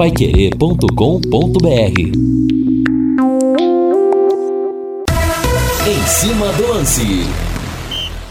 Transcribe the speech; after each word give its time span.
paiquerê.com.br 0.00 2.00
Em 5.86 6.06
cima 6.06 6.50
do 6.54 6.68
lance. 6.68 7.26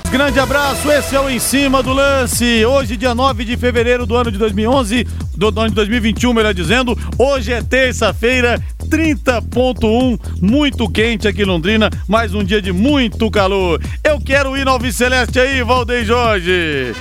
Grande 0.09 0.39
abraço, 0.39 0.91
esse 0.91 1.15
é 1.15 1.19
o 1.19 1.29
Em 1.29 1.37
Cima 1.37 1.83
do 1.83 1.93
Lance. 1.93 2.65
Hoje, 2.65 2.97
dia 2.97 3.13
9 3.13 3.45
de 3.45 3.55
fevereiro 3.55 4.07
do 4.07 4.15
ano 4.15 4.31
de 4.31 4.39
2011, 4.39 5.05
do 5.37 5.47
ano 5.49 5.69
de 5.69 5.75
2021, 5.75 6.33
melhor 6.33 6.55
dizendo. 6.55 6.97
Hoje 7.19 7.53
é 7.53 7.61
terça-feira, 7.61 8.59
30.1, 8.85 10.19
muito 10.41 10.89
quente 10.89 11.27
aqui 11.27 11.43
em 11.43 11.45
Londrina, 11.45 11.91
mais 12.07 12.33
um 12.33 12.43
dia 12.43 12.63
de 12.63 12.71
muito 12.71 13.29
calor. 13.29 13.79
Eu 14.03 14.19
quero 14.19 14.57
ir 14.57 14.65
no 14.65 14.91
Celeste 14.91 15.39
aí, 15.39 15.61
Valdeir 15.61 16.03
Jorge. 16.03 16.95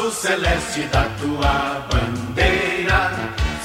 Azul 0.00 0.10
celeste 0.10 0.82
da 0.92 1.04
tua 1.20 1.86
bandeira, 1.90 3.12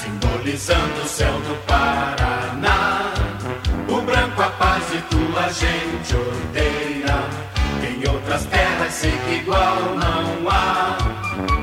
simbolizando 0.02 1.02
o 1.02 1.08
céu 1.08 1.32
do 1.32 1.56
Paraná. 1.66 3.14
O 3.88 4.02
branco 4.02 4.42
a 4.42 4.50
paz 4.50 4.84
e 4.94 5.02
tua 5.04 5.50
gente 5.50 6.16
odeia. 6.16 7.16
Em 7.88 8.10
outras 8.10 8.46
terras 8.46 8.94
sei 8.94 9.12
que 9.12 9.36
igual 9.36 9.78
não 9.96 10.50
há. 10.50 10.98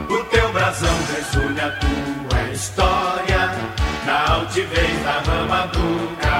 O 0.09 0.25
teu 0.25 0.53
brasão 0.53 0.97
resume 1.15 1.61
a 1.61 1.71
tua 1.73 2.53
história, 2.53 3.51
na 4.07 4.35
altivez 4.35 5.05
da 5.05 5.21
rama 5.21 5.67
do. 5.67 6.32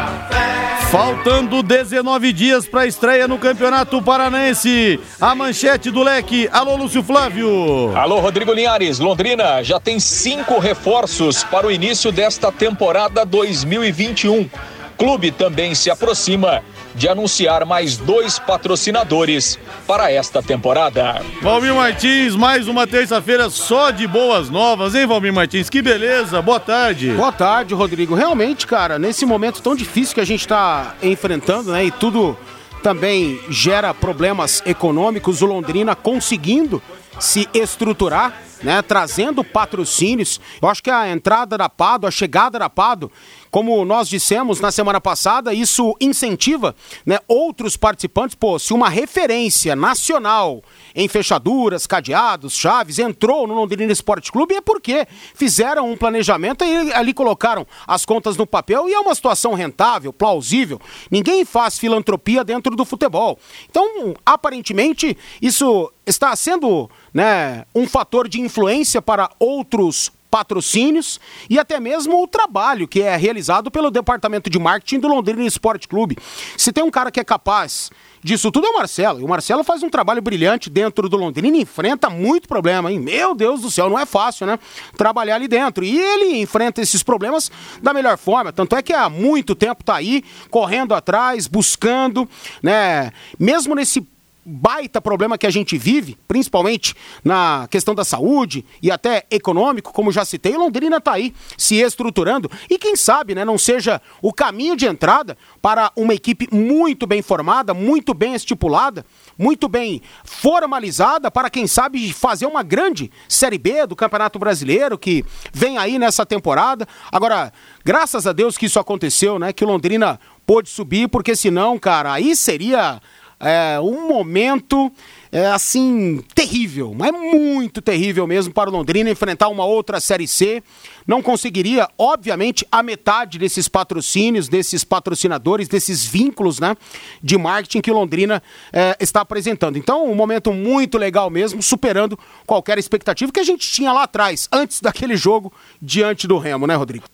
Faltando 0.93 1.63
19 1.63 2.35
dias 2.35 2.69
para 2.69 2.83
a 2.83 2.87
estreia 2.87 3.27
no 3.27 3.39
Campeonato 3.39 4.03
Paranense. 4.03 5.01
A 5.19 5.35
manchete 5.35 5.91
do 5.91 6.03
leque. 6.03 6.51
Alô, 6.53 6.77
Lúcio 6.77 7.03
Flávio. 7.03 7.97
Alô, 7.97 8.21
Rodrigo 8.21 8.53
Linhares. 8.53 8.99
Londrina 8.99 9.63
já 9.63 9.81
tem 9.81 9.99
cinco 9.99 10.59
reforços 10.59 11.45
para 11.45 11.67
o 11.67 11.73
início 11.73 12.13
desta 12.13 12.53
temporada 12.53 13.25
2021. 13.25 14.51
Clube 14.99 15.31
também 15.31 15.75
se 15.75 15.91
aproxima 15.91 16.63
de 16.95 17.09
anunciar 17.09 17.65
mais 17.65 17.97
dois 17.97 18.39
patrocinadores 18.39 19.59
para 19.87 20.11
esta 20.11 20.43
temporada. 20.43 21.23
Valmir 21.41 21.75
Martins, 21.75 22.35
mais 22.35 22.69
uma 22.69 22.87
terça-feira 22.87 23.49
só 23.51 23.91
de 23.91 24.07
boas 24.07 24.51
novas, 24.51 24.95
hein, 24.95 25.07
Valmir 25.07 25.33
Martins? 25.33 25.71
Que 25.71 25.83
beleza, 25.83 26.41
boa 26.43 26.61
tarde. 26.61 27.11
Boa 27.13 27.33
tarde, 27.33 27.75
Rodrigo. 27.75 28.15
Realmente, 28.15 28.67
cara, 28.67 28.99
nesse 28.99 29.25
momento 29.25 29.63
tão 29.63 29.75
difícil 29.75 30.15
que 30.15 30.21
a 30.21 30.27
gente 30.27 30.41
está 30.41 30.95
enfrentando, 31.03 31.73
né, 31.73 31.85
e 31.85 31.91
tudo 31.91 32.37
também 32.83 33.41
gera 33.49 33.95
problemas 33.95 34.63
econômicos, 34.67 35.41
o 35.41 35.47
Londrina 35.47 35.95
conseguindo 35.95 36.83
se 37.19 37.49
estruturar, 37.55 38.35
né, 38.63 38.81
trazendo 38.83 39.43
patrocínios. 39.43 40.41
Eu 40.61 40.69
acho 40.69 40.83
que 40.83 40.91
a 40.91 41.11
entrada 41.11 41.59
da 41.59 41.69
Pado, 41.69 42.07
a 42.07 42.11
chegada 42.11 42.59
da 42.59 42.71
Pado, 42.71 43.11
como 43.51 43.85
nós 43.85 44.09
dissemos 44.09 44.61
na 44.61 44.73
semana 44.73 45.01
passada, 45.01 45.53
isso 45.53 45.95
incentiva 46.01 46.75
né, 47.05 47.19
outros 47.29 47.77
participantes. 47.77 48.35
Pô, 48.35 48.59
se 48.59 48.73
uma 48.73 48.89
referência 48.89 49.77
nacional 49.77 50.63
em 50.95 51.07
fechaduras, 51.09 51.87
cadeados, 51.87 52.55
chaves, 52.55 52.99
entrou 52.99 53.47
no 53.47 53.55
Londrina 53.55 53.93
Esporte 53.93 54.33
Clube, 54.33 54.55
é 54.55 54.61
porque 54.61 55.07
fizeram 55.35 55.91
um 55.91 55.97
planejamento 55.97 56.65
e 56.65 56.93
ali 56.93 57.13
colocaram 57.13 57.67
as 57.87 58.05
contas 58.05 58.37
no 58.37 58.47
papel 58.47 58.89
e 58.89 58.95
é 58.95 58.99
uma 58.99 59.15
situação 59.15 59.55
rentável, 59.55 60.13
plausível. 60.13 60.81
Ninguém 61.11 61.45
faz 61.45 61.79
filantropia 61.79 62.45
dentro 62.45 62.75
do 62.75 62.85
futebol. 62.85 63.39
Então, 63.69 64.15
aparentemente, 64.25 65.17
isso 65.41 65.93
está 66.07 66.35
sendo 66.35 66.91
né, 67.13 67.65
um 67.75 67.87
fator 67.87 68.29
de 68.29 68.41
influência 68.41 69.03
para 69.03 69.31
outros 69.39 70.11
patrocínios 70.31 71.21
e 71.51 71.59
até 71.59 71.79
mesmo 71.79 72.23
o 72.23 72.27
trabalho 72.27 72.89
que 72.89 73.03
é 73.03 73.15
realizado 73.17 73.71
pelo 73.71 73.91
departamento 73.91 74.49
de 74.49 74.59
marketing 74.59 74.99
do 74.99 75.09
Londrina 75.09 75.45
Esporte 75.45 75.87
Clube. 75.87 76.17
Se 76.57 76.73
tem 76.73 76.83
um 76.83 76.91
cara 76.91 77.11
que 77.11 77.21
é 77.21 77.25
capaz 77.25 77.91
disso 78.23 78.51
tudo 78.51 78.67
é 78.67 78.71
o 78.71 78.75
Marcelo. 78.75 79.21
E 79.21 79.25
o 79.25 79.29
Marcelo 79.29 79.65
faz 79.65 79.83
um 79.83 79.91
trabalho 79.91 80.23
brilhante 80.23 80.71
dentro 80.71 81.09
do 81.09 81.17
Londrina 81.17 81.57
e 81.57 81.61
enfrenta 81.61 82.09
muito 82.09 82.49
problema, 82.49 82.91
hein? 82.91 82.99
Meu 82.99 83.35
Deus 83.35 83.61
do 83.61 83.71
céu, 83.71 83.91
não 83.91 83.99
é 83.99 84.07
fácil, 84.07 84.47
né? 84.47 84.59
Trabalhar 84.97 85.35
ali 85.35 85.49
dentro. 85.49 85.85
E 85.85 85.99
ele 85.99 86.41
enfrenta 86.41 86.81
esses 86.81 87.03
problemas 87.03 87.51
da 87.83 87.93
melhor 87.93 88.17
forma. 88.17 88.53
Tanto 88.53 88.77
é 88.77 88.83
que 88.83 88.93
há 88.93 89.11
muito 89.11 89.55
tempo 89.55 89.85
tá 89.85 89.97
aí, 89.97 90.23
correndo 90.51 90.95
atrás, 90.95 91.47
buscando, 91.47 92.29
né? 92.63 93.13
Mesmo 93.39 93.75
nesse 93.75 94.07
baita 94.45 95.01
problema 95.01 95.39
que 95.39 95.47
a 95.47 95.51
gente 95.51 95.79
vive, 95.79 96.19
principalmente 96.27 96.95
na 97.25 97.69
questão 97.71 97.95
da 97.95 98.05
saúde 98.05 98.65
e 98.83 98.91
até 98.91 99.25
econômico, 99.31 99.93
como 99.93 100.11
já 100.11 100.25
citei, 100.25 100.57
Londrina 100.57 100.97
está 100.97 101.13
aí 101.13 101.33
se 101.57 101.77
estruturando 101.77 102.51
e 102.69 102.79
quem 102.79 102.97
sabe, 102.97 103.35
né, 103.35 103.45
não 103.45 103.57
seja 103.57 104.01
o 104.21 104.33
caminho 104.33 104.77
de 104.77 104.87
entrada 104.87 105.37
para 105.61 105.93
uma 105.95 106.15
equipe 106.15 106.49
muito 106.53 107.07
bem 107.07 107.23
formada, 107.23 107.73
muito 107.73 108.13
bem 108.13 108.35
estipulada, 108.35 109.07
muito 109.39 109.69
bem 109.69 110.03
formalizada 110.25 111.31
para 111.31 111.49
quem 111.49 111.67
sabe 111.67 112.13
fazer 112.13 112.47
uma 112.47 112.63
grande 112.63 113.11
Série 113.29 113.59
B 113.59 113.87
do 113.87 113.95
Campeonato 113.95 114.39
Brasileiro 114.39 114.99
que 114.99 115.25
vem 115.53 115.79
aí 115.79 115.99
nessa 115.99 116.27
temporada. 116.27 116.87
Agora, 117.11 117.53
graças 117.85 118.27
a 118.27 118.33
Deus 118.33 118.59
que 118.59 118.67
isso 118.67 118.81
aconteceu, 118.81 119.39
né, 119.39 119.53
que 119.53 119.65
Londrina 119.65 120.19
pôde 120.45 120.69
subir, 120.69 121.09
porque 121.09 121.37
senão, 121.37 121.79
cara, 121.79 122.13
aí 122.13 122.35
seria 122.35 123.01
é, 123.43 123.81
um 123.81 124.07
momento 124.07 124.91
é, 125.33 125.47
assim 125.47 126.23
terrível, 126.35 126.95
mas 126.97 127.11
muito 127.11 127.83
terrível 127.83 128.25
mesmo 128.25 128.55
para 128.55 128.71
o 128.71 128.73
Londrina 128.73 129.11
enfrentar 129.11 129.49
uma 129.49 129.65
outra 129.65 129.99
Série 130.01 130.29
C. 130.29 130.63
Não 131.05 131.21
conseguiria, 131.21 131.89
obviamente, 131.99 132.65
a 132.71 132.83
metade 132.83 133.39
desses 133.39 133.67
patrocínios, 133.67 134.49
desses 134.49 134.85
patrocinadores, 134.85 135.67
desses 135.67 136.07
vínculos 136.07 136.61
né, 136.61 136.77
de 137.21 137.37
marketing 137.37 137.81
que 137.81 137.91
Londrina 137.91 138.41
é, 138.73 138.97
está 139.01 139.23
apresentando. 139.23 139.77
Então, 139.77 140.09
um 140.09 140.15
momento 140.15 140.53
muito 140.53 140.97
legal 140.97 141.29
mesmo, 141.29 141.61
superando 141.61 142.17
qualquer 142.47 142.79
expectativa 142.79 143.33
que 143.33 143.41
a 143.41 143.45
gente 143.45 143.69
tinha 143.69 143.93
lá 143.93 144.05
atrás, 144.05 144.49
antes 144.53 144.81
daquele 144.81 145.17
jogo 145.17 145.53
diante 145.81 146.29
do 146.29 146.39
Remo, 146.39 146.69
né, 146.69 146.77
Rodrigo? 146.77 147.12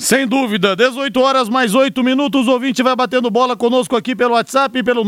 Sem 0.00 0.26
dúvida, 0.26 0.74
18 0.74 1.20
horas 1.20 1.48
mais 1.50 1.74
8 1.74 2.02
minutos, 2.02 2.48
o 2.48 2.52
ouvinte 2.52 2.82
vai 2.82 2.96
batendo 2.96 3.30
bola 3.30 3.54
conosco 3.54 3.94
aqui 3.94 4.16
pelo 4.16 4.32
WhatsApp, 4.32 4.82
pelo 4.82 5.04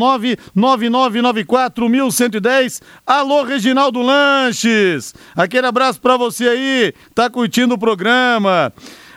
999941110. 0.54 2.82
Alô, 3.06 3.42
Reginaldo 3.42 4.02
Lanches, 4.02 5.14
aquele 5.34 5.66
abraço 5.66 5.98
pra 5.98 6.18
você 6.18 6.46
aí, 6.46 6.92
tá 7.14 7.30
curtindo 7.30 7.72
o 7.72 7.78
programa. 7.78 8.70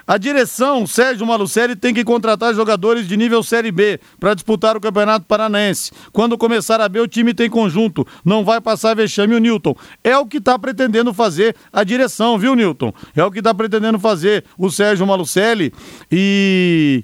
A 0.08 0.18
direção, 0.18 0.86
Sérgio 0.86 1.26
Malucelli, 1.26 1.76
tem 1.76 1.94
que 1.94 2.04
contratar 2.04 2.54
jogadores 2.54 3.08
de 3.08 3.18
nível 3.18 3.42
Série 3.42 3.72
B 3.72 4.00
para 4.20 4.36
disputar 4.36 4.78
o 4.78 4.80
Campeonato 4.80 5.26
Paranaense. 5.26 5.92
Quando 6.14 6.38
começar 6.38 6.80
a 6.80 6.88
B, 6.88 7.00
o 7.00 7.08
time 7.08 7.34
tem 7.34 7.50
conjunto. 7.50 8.06
Não 8.24 8.46
vai 8.46 8.62
passar 8.62 8.96
vexame 8.96 9.34
o 9.34 9.40
Newton. 9.40 9.76
É 10.04 10.16
o 10.16 10.28
que 10.28 10.38
está 10.38 10.60
pretendendo 10.60 11.12
fazer 11.12 11.56
a 11.74 11.84
direção, 11.84 12.38
viu, 12.38 12.56
Newton? 12.56 12.94
É 13.16 13.24
o 13.24 13.32
que 13.32 13.40
está 13.40 13.54
pretendendo 13.54 14.00
fazer 14.00 14.46
o 14.58 14.70
Sérgio 14.70 15.08
Malucelli. 15.08 15.74
E. 16.12 17.04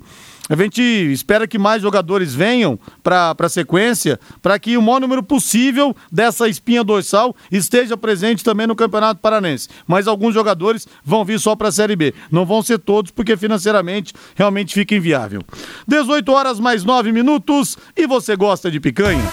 A 0.51 0.55
gente 0.57 0.81
espera 0.81 1.47
que 1.47 1.57
mais 1.57 1.81
jogadores 1.81 2.35
venham 2.35 2.77
para 3.01 3.33
a 3.39 3.47
sequência, 3.47 4.19
para 4.41 4.59
que 4.59 4.75
o 4.75 4.81
maior 4.81 4.99
número 4.99 5.23
possível 5.23 5.95
dessa 6.11 6.45
espinha 6.49 6.83
dorsal 6.83 7.33
esteja 7.49 7.95
presente 7.95 8.43
também 8.43 8.67
no 8.67 8.75
Campeonato 8.75 9.21
Paranense. 9.21 9.69
Mas 9.87 10.09
alguns 10.09 10.33
jogadores 10.33 10.85
vão 11.05 11.23
vir 11.23 11.39
só 11.39 11.55
para 11.55 11.69
a 11.69 11.71
Série 11.71 11.95
B. 11.95 12.13
Não 12.29 12.45
vão 12.45 12.61
ser 12.61 12.79
todos, 12.79 13.11
porque 13.11 13.37
financeiramente 13.37 14.13
realmente 14.35 14.73
fica 14.73 14.93
inviável. 14.93 15.41
18 15.87 16.29
horas 16.33 16.59
mais 16.59 16.83
9 16.83 17.13
minutos 17.13 17.77
e 17.95 18.05
você 18.05 18.35
gosta 18.35 18.69
de 18.69 18.81
picanha? 18.81 19.23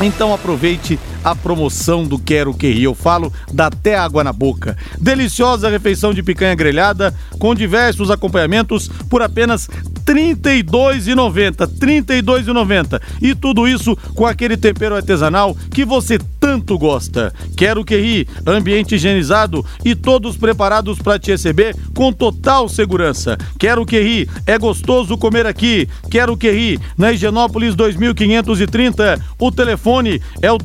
Então 0.00 0.32
aproveite 0.32 1.00
a 1.24 1.34
promoção 1.34 2.04
do 2.04 2.18
Quero 2.18 2.54
Que 2.54 2.70
Ri. 2.70 2.84
Eu 2.84 2.94
falo 2.94 3.32
da 3.52 3.68
até 3.68 3.96
água 3.96 4.24
na 4.24 4.32
boca. 4.32 4.76
Deliciosa 4.98 5.68
refeição 5.68 6.12
de 6.12 6.22
picanha 6.22 6.54
grelhada 6.54 7.14
com 7.38 7.54
diversos 7.54 8.10
acompanhamentos 8.10 8.88
por 9.08 9.22
apenas 9.22 9.66
R$ 9.66 10.34
32,90. 10.34 11.60
R$ 11.60 12.02
32,90. 12.02 13.00
E 13.20 13.34
tudo 13.34 13.68
isso 13.68 13.96
com 14.14 14.26
aquele 14.26 14.56
tempero 14.56 14.96
artesanal 14.96 15.56
que 15.70 15.84
você 15.84 16.18
tanto 16.40 16.78
gosta. 16.78 17.32
Quero 17.56 17.84
Que 17.84 17.96
Ri, 17.96 18.28
ambiente 18.46 18.94
higienizado 18.94 19.64
e 19.84 19.94
todos 19.94 20.36
preparados 20.36 20.98
para 20.98 21.18
te 21.18 21.30
receber 21.30 21.76
com 21.94 22.12
total 22.12 22.68
segurança. 22.68 23.36
Quero 23.58 23.84
Que 23.84 24.00
Ri, 24.00 24.28
é 24.46 24.58
gostoso 24.58 25.18
comer 25.18 25.46
aqui. 25.46 25.88
Quero 26.10 26.36
Que 26.36 26.50
Ri, 26.50 26.80
na 26.96 27.12
Higienópolis 27.12 27.74
2530. 27.74 29.22
O 29.38 29.52
telefone 29.52 30.20
é 30.40 30.50
o 30.50 30.58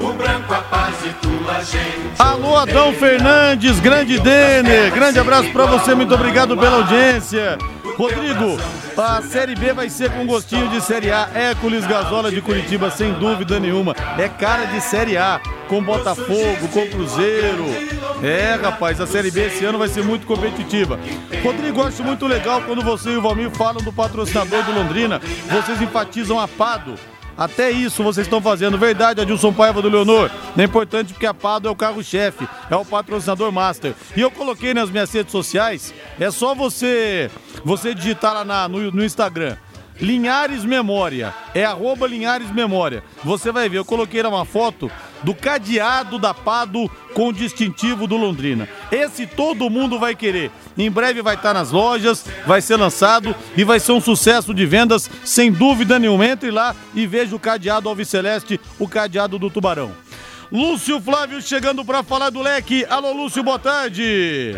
O 0.00 0.12
branco 0.14 0.52
a 0.52 0.60
paz 0.62 0.96
e 1.04 1.10
tua 1.24 1.60
gente. 1.62 2.18
Alô, 2.18 2.56
Adão 2.56 2.92
Fernandes, 2.92 3.78
grande 3.78 4.18
Denner, 4.18 4.92
grande 4.92 5.20
abraço 5.20 5.50
pra 5.52 5.66
você, 5.66 5.94
muito 5.94 6.12
obrigado 6.14 6.56
pela 6.56 6.78
audiência. 6.78 7.56
Rodrigo, 7.96 8.58
a 8.98 9.22
Série 9.22 9.54
B 9.54 9.72
vai 9.72 9.88
ser 9.88 10.10
com 10.10 10.26
gostinho 10.26 10.68
de 10.68 10.80
Série 10.80 11.10
A. 11.10 11.28
Hércules 11.34 11.86
Gasola 11.86 12.30
de 12.30 12.40
Curitiba, 12.40 12.90
sem 12.90 13.12
dúvida 13.12 13.60
nenhuma. 13.60 13.94
É 14.18 14.28
cara 14.28 14.64
de 14.66 14.80
Série 14.80 15.16
A, 15.16 15.40
com 15.68 15.82
Botafogo, 15.82 16.68
com 16.72 16.86
Cruzeiro. 16.88 17.64
É, 18.22 18.58
rapaz, 18.60 19.00
a 19.00 19.06
Série 19.06 19.30
B 19.30 19.46
esse 19.46 19.64
ano 19.64 19.78
vai 19.78 19.88
ser 19.88 20.02
muito 20.02 20.26
competitiva. 20.26 20.98
Rodrigo, 21.42 21.82
acho 21.82 22.02
muito 22.02 22.26
legal 22.26 22.62
quando 22.62 22.82
você 22.82 23.10
e 23.10 23.16
o 23.16 23.22
Valmir 23.22 23.50
falam 23.50 23.82
do 23.82 23.92
patrocinador 23.92 24.64
do 24.64 24.72
Londrina. 24.72 25.20
Vocês 25.50 25.80
enfatizam 25.80 26.40
a 26.40 26.48
Pado. 26.48 26.94
Até 27.38 27.70
isso 27.70 28.02
vocês 28.02 28.26
estão 28.26 28.42
fazendo. 28.42 28.76
Verdade, 28.76 29.20
Adilson 29.20 29.52
Paiva 29.52 29.80
do 29.80 29.88
Leonor. 29.88 30.28
É 30.56 30.64
importante 30.64 31.12
porque 31.12 31.24
a 31.26 31.32
Pado 31.32 31.68
é 31.68 31.70
o 31.70 31.76
carro-chefe, 31.76 32.48
é 32.68 32.74
o 32.74 32.84
patrocinador 32.84 33.52
master. 33.52 33.94
E 34.16 34.20
eu 34.20 34.30
coloquei 34.30 34.74
nas 34.74 34.90
minhas 34.90 35.12
redes 35.12 35.30
sociais, 35.30 35.94
é 36.18 36.30
só 36.32 36.52
você 36.54 37.30
você 37.64 37.94
digitar 37.94 38.34
lá 38.34 38.44
na- 38.44 38.68
no, 38.68 38.90
no 38.90 39.04
Instagram. 39.04 39.56
Linhares 40.00 40.64
Memória, 40.64 41.34
é 41.54 41.64
arroba 41.64 42.06
Linhares 42.06 42.50
Memória. 42.52 43.02
Você 43.24 43.50
vai 43.50 43.68
ver, 43.68 43.78
eu 43.78 43.84
coloquei 43.84 44.22
lá 44.22 44.28
uma 44.28 44.44
foto 44.44 44.90
do 45.22 45.34
cadeado 45.34 46.18
da 46.18 46.32
Pado 46.32 46.90
com 47.14 47.32
distintivo 47.32 48.06
do 48.06 48.16
Londrina. 48.16 48.68
Esse 48.90 49.26
todo 49.26 49.70
mundo 49.70 49.98
vai 49.98 50.14
querer. 50.14 50.50
Em 50.76 50.90
breve 50.90 51.22
vai 51.22 51.34
estar 51.34 51.52
nas 51.52 51.70
lojas, 51.70 52.24
vai 52.46 52.60
ser 52.60 52.76
lançado 52.76 53.34
e 53.56 53.64
vai 53.64 53.80
ser 53.80 53.92
um 53.92 54.00
sucesso 54.00 54.54
de 54.54 54.64
vendas, 54.64 55.10
sem 55.24 55.50
dúvida 55.50 55.98
nenhuma. 55.98 56.26
Entre 56.26 56.50
lá 56.50 56.74
e 56.94 57.06
veja 57.06 57.34
o 57.34 57.38
cadeado 57.38 57.88
Alves 57.88 58.08
Celeste, 58.08 58.60
o 58.78 58.88
cadeado 58.88 59.38
do 59.38 59.50
Tubarão. 59.50 59.92
Lúcio 60.50 61.00
Flávio 61.00 61.42
chegando 61.42 61.84
para 61.84 62.02
falar 62.02 62.30
do 62.30 62.40
leque. 62.40 62.86
Alô, 62.88 63.12
Lúcio, 63.12 63.42
boa 63.42 63.58
tarde. 63.58 64.56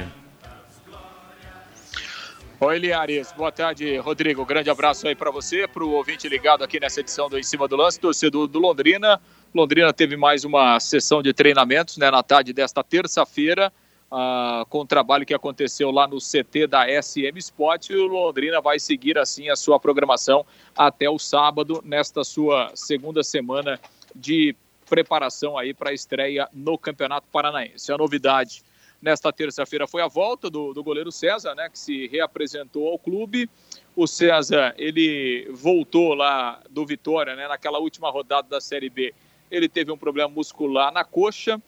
Oi, 2.63 2.79
Liares. 2.79 3.33
Boa 3.33 3.51
tarde, 3.51 3.97
Rodrigo. 3.97 4.45
Grande 4.45 4.69
abraço 4.69 5.09
aí 5.09 5.17
para 5.17 5.31
você, 5.31 5.67
para 5.67 5.83
o 5.83 5.93
ouvinte 5.93 6.29
ligado 6.29 6.63
aqui 6.63 6.79
nessa 6.79 7.01
edição 7.01 7.27
do 7.27 7.39
Em 7.39 7.43
Cima 7.43 7.67
do 7.67 7.75
Lance, 7.75 7.99
torcedor 7.99 8.47
do 8.47 8.59
Londrina. 8.59 9.19
Londrina 9.53 9.93
teve 9.93 10.17
mais 10.17 10.45
uma 10.45 10.79
sessão 10.79 11.21
de 11.21 11.33
treinamentos 11.33 11.97
né, 11.97 12.09
na 12.09 12.23
tarde 12.23 12.53
desta 12.53 12.85
terça-feira, 12.85 13.73
ah, 14.09 14.65
com 14.69 14.81
o 14.81 14.87
trabalho 14.87 15.27
que 15.27 15.35
aconteceu 15.35 15.91
lá 15.91 16.07
no 16.07 16.19
CT 16.19 16.69
da 16.69 16.87
SM 17.03 17.37
Sport. 17.37 17.91
E 17.91 17.97
o 17.97 18.07
Londrina 18.07 18.61
vai 18.61 18.79
seguir 18.79 19.19
assim 19.19 19.49
a 19.49 19.57
sua 19.57 19.81
programação 19.81 20.47
até 20.77 21.11
o 21.11 21.19
sábado, 21.19 21.83
nesta 21.85 22.23
sua 22.23 22.71
segunda 22.77 23.25
semana 23.25 23.81
de 24.15 24.55
preparação 24.89 25.59
aí 25.59 25.75
para 25.75 25.91
a 25.91 25.95
estreia 25.95 26.49
no 26.53 26.79
Campeonato 26.79 27.27
Paranaense. 27.33 27.93
A 27.93 27.99
novidade 27.99 28.63
nesta 29.03 29.33
terça-feira 29.33 29.87
foi 29.87 30.03
a 30.03 30.09
volta 30.09 30.49
do, 30.49 30.73
do 30.73 30.85
goleiro 30.85 31.11
César, 31.11 31.57
né, 31.57 31.69
que 31.69 31.79
se 31.79 32.07
reapresentou 32.07 32.89
ao 32.89 32.99
clube. 32.99 33.51
O 33.97 34.07
César, 34.07 34.75
ele 34.79 35.49
voltou 35.53 36.15
lá 36.15 36.61
do 36.71 36.87
Vitória, 36.87 37.35
né, 37.35 37.49
naquela 37.49 37.81
última 37.81 38.11
rodada 38.11 38.49
da 38.49 38.61
Série 38.61 38.91
B. 38.91 39.13
Ele 39.51 39.69
teve 39.69 39.91
um 39.91 39.99
problema 39.99 40.29
muscular 40.29 40.93
na 40.93 41.05
coxa, 41.05 41.61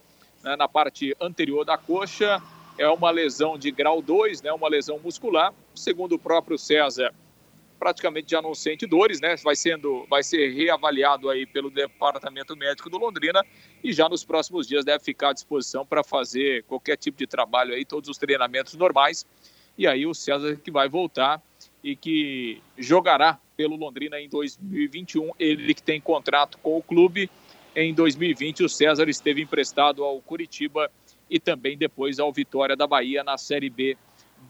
né, 0.42 0.56
na 0.56 0.68
parte 0.68 1.16
anterior 1.20 1.64
da 1.64 1.76
coxa. 1.76 2.42
É 2.78 2.88
uma 2.88 3.10
lesão 3.10 3.58
de 3.58 3.70
grau 3.70 4.00
2, 4.00 4.42
né, 4.42 4.52
uma 4.52 4.68
lesão 4.68 4.98
muscular. 4.98 5.52
Segundo 5.74 6.14
o 6.14 6.18
próprio 6.18 6.58
César, 6.58 7.12
praticamente 7.82 8.30
já 8.30 8.40
não 8.40 8.54
sente 8.54 8.86
dores, 8.86 9.20
né? 9.20 9.34
Vai 9.42 9.56
sendo, 9.56 10.06
vai 10.08 10.22
ser 10.22 10.52
reavaliado 10.52 11.28
aí 11.28 11.44
pelo 11.44 11.68
departamento 11.68 12.56
médico 12.56 12.88
do 12.88 12.96
Londrina 12.96 13.44
e 13.82 13.92
já 13.92 14.08
nos 14.08 14.24
próximos 14.24 14.68
dias 14.68 14.84
deve 14.84 15.02
ficar 15.02 15.30
à 15.30 15.32
disposição 15.32 15.84
para 15.84 16.04
fazer 16.04 16.62
qualquer 16.62 16.96
tipo 16.96 17.18
de 17.18 17.26
trabalho 17.26 17.74
aí, 17.74 17.84
todos 17.84 18.08
os 18.08 18.16
treinamentos 18.16 18.74
normais. 18.74 19.26
E 19.76 19.84
aí 19.84 20.06
o 20.06 20.14
César 20.14 20.54
que 20.62 20.70
vai 20.70 20.88
voltar 20.88 21.42
e 21.82 21.96
que 21.96 22.62
jogará 22.78 23.40
pelo 23.56 23.74
Londrina 23.74 24.20
em 24.20 24.28
2021, 24.28 25.32
ele 25.36 25.74
que 25.74 25.82
tem 25.82 26.00
contrato 26.00 26.58
com 26.58 26.78
o 26.78 26.82
clube. 26.82 27.28
Em 27.74 27.94
2020 27.94 28.64
o 28.64 28.68
César 28.68 29.08
esteve 29.08 29.40
emprestado 29.40 30.04
ao 30.04 30.20
Curitiba 30.20 30.90
e 31.30 31.40
também 31.40 31.76
depois 31.76 32.18
ao 32.18 32.30
Vitória 32.30 32.76
da 32.76 32.86
Bahia 32.86 33.24
na 33.24 33.38
Série 33.38 33.70
B 33.70 33.96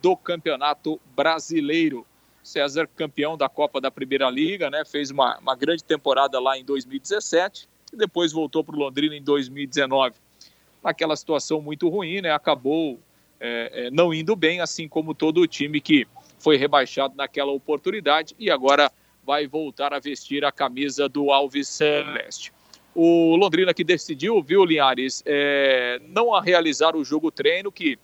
do 0.01 0.17
Campeonato 0.17 0.99
Brasileiro. 1.15 2.05
César, 2.43 2.89
campeão 2.93 3.37
da 3.37 3.47
Copa 3.47 3.79
da 3.79 3.89
Primeira 3.89 4.29
Liga, 4.29 4.69
né? 4.69 4.83
Fez 4.83 5.09
uma, 5.09 5.37
uma 5.37 5.55
grande 5.55 5.81
temporada 5.81 6.37
lá 6.41 6.57
em 6.57 6.65
2017 6.65 7.69
e 7.93 7.95
depois 7.95 8.33
voltou 8.33 8.61
para 8.61 8.75
o 8.75 8.79
Londrina 8.79 9.15
em 9.15 9.23
2019. 9.23 10.15
Naquela 10.83 11.15
situação 11.15 11.61
muito 11.61 11.87
ruim, 11.87 12.19
né? 12.19 12.31
Acabou 12.31 12.99
é, 13.39 13.85
é, 13.85 13.91
não 13.91 14.13
indo 14.13 14.35
bem, 14.35 14.59
assim 14.59 14.89
como 14.89 15.13
todo 15.13 15.39
o 15.39 15.47
time 15.47 15.79
que 15.79 16.05
foi 16.37 16.57
rebaixado 16.57 17.15
naquela 17.15 17.53
oportunidade 17.53 18.35
e 18.37 18.51
agora 18.51 18.91
vai 19.25 19.47
voltar 19.47 19.93
a 19.93 19.99
vestir 19.99 20.43
a 20.43 20.51
camisa 20.51 21.07
do 21.07 21.31
Alves 21.31 21.69
Celeste. 21.69 22.51
O 22.95 23.35
Londrina 23.35 23.73
que 23.73 23.83
decidiu, 23.83 24.41
viu, 24.41 24.63
Linhares, 24.63 25.23
é, 25.25 25.99
não 26.09 26.33
a 26.33 26.41
realizar 26.41 26.95
o 26.95 27.03
jogo 27.03 27.31
treino 27.31 27.71
que 27.71 27.97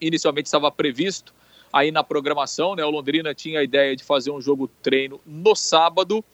inicialmente 0.00 0.46
estava 0.46 0.70
previsto 0.70 1.34
aí 1.72 1.90
na 1.90 2.04
programação, 2.04 2.74
né? 2.76 2.84
O 2.84 2.90
Londrina 2.90 3.34
tinha 3.34 3.60
a 3.60 3.62
ideia 3.62 3.96
de 3.96 4.04
fazer 4.04 4.30
um 4.30 4.40
jogo 4.40 4.68
treino 4.82 5.20
no 5.26 5.54
sábado, 5.54 6.24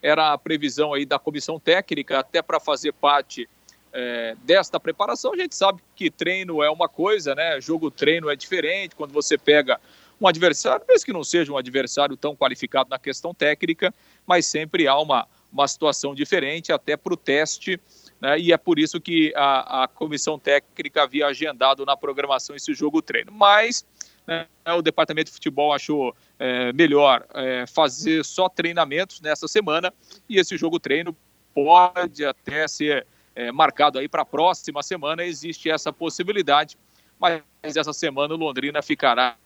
era 0.00 0.32
a 0.32 0.38
previsão 0.38 0.94
aí 0.94 1.04
da 1.04 1.18
comissão 1.18 1.60
técnica, 1.60 2.18
até 2.18 2.42
para 2.42 2.58
fazer 2.58 2.92
parte 2.92 3.48
é, 3.92 4.34
desta 4.42 4.80
preparação. 4.80 5.34
A 5.34 5.36
gente 5.36 5.54
sabe 5.54 5.80
que 5.94 6.10
treino 6.10 6.62
é 6.62 6.70
uma 6.70 6.88
coisa, 6.88 7.34
né? 7.34 7.60
Jogo 7.60 7.90
treino 7.90 8.30
é 8.30 8.36
diferente 8.36 8.96
quando 8.96 9.12
você 9.12 9.36
pega 9.36 9.78
um 10.20 10.26
adversário, 10.26 10.84
mesmo 10.88 11.04
que 11.04 11.12
não 11.12 11.24
seja 11.24 11.52
um 11.52 11.56
adversário 11.56 12.16
tão 12.16 12.34
qualificado 12.34 12.88
na 12.88 12.98
questão 12.98 13.34
técnica, 13.34 13.92
mas 14.26 14.46
sempre 14.46 14.86
há 14.86 14.98
uma, 14.98 15.26
uma 15.52 15.68
situação 15.68 16.14
diferente, 16.14 16.72
até 16.72 16.96
para 16.96 17.12
o 17.12 17.16
teste. 17.16 17.78
Né? 18.20 18.38
E 18.38 18.52
é 18.52 18.56
por 18.56 18.78
isso 18.78 19.00
que 19.00 19.32
a, 19.36 19.84
a 19.84 19.88
comissão 19.88 20.38
técnica 20.38 21.02
havia 21.02 21.26
agendado 21.26 21.84
na 21.84 21.96
programação 21.96 22.56
esse 22.56 22.72
jogo 22.72 23.02
treino. 23.02 23.30
Mas 23.30 23.84
né, 24.26 24.46
o 24.76 24.82
departamento 24.82 25.26
de 25.26 25.34
futebol 25.34 25.72
achou 25.72 26.14
é, 26.38 26.72
melhor 26.72 27.26
é, 27.34 27.66
fazer 27.66 28.24
só 28.24 28.48
treinamentos 28.48 29.20
nessa 29.20 29.46
semana 29.46 29.92
e 30.28 30.38
esse 30.38 30.56
jogo 30.56 30.78
treino 30.78 31.16
pode 31.54 32.24
até 32.24 32.66
ser 32.66 33.06
é, 33.34 33.50
marcado 33.52 33.98
aí 33.98 34.08
para 34.08 34.22
a 34.22 34.26
próxima 34.26 34.82
semana. 34.82 35.24
Existe 35.24 35.70
essa 35.70 35.92
possibilidade, 35.92 36.78
mas 37.18 37.42
essa 37.62 37.92
semana 37.92 38.34
o 38.34 38.36
Londrina 38.36 38.80
ficará 38.82 39.36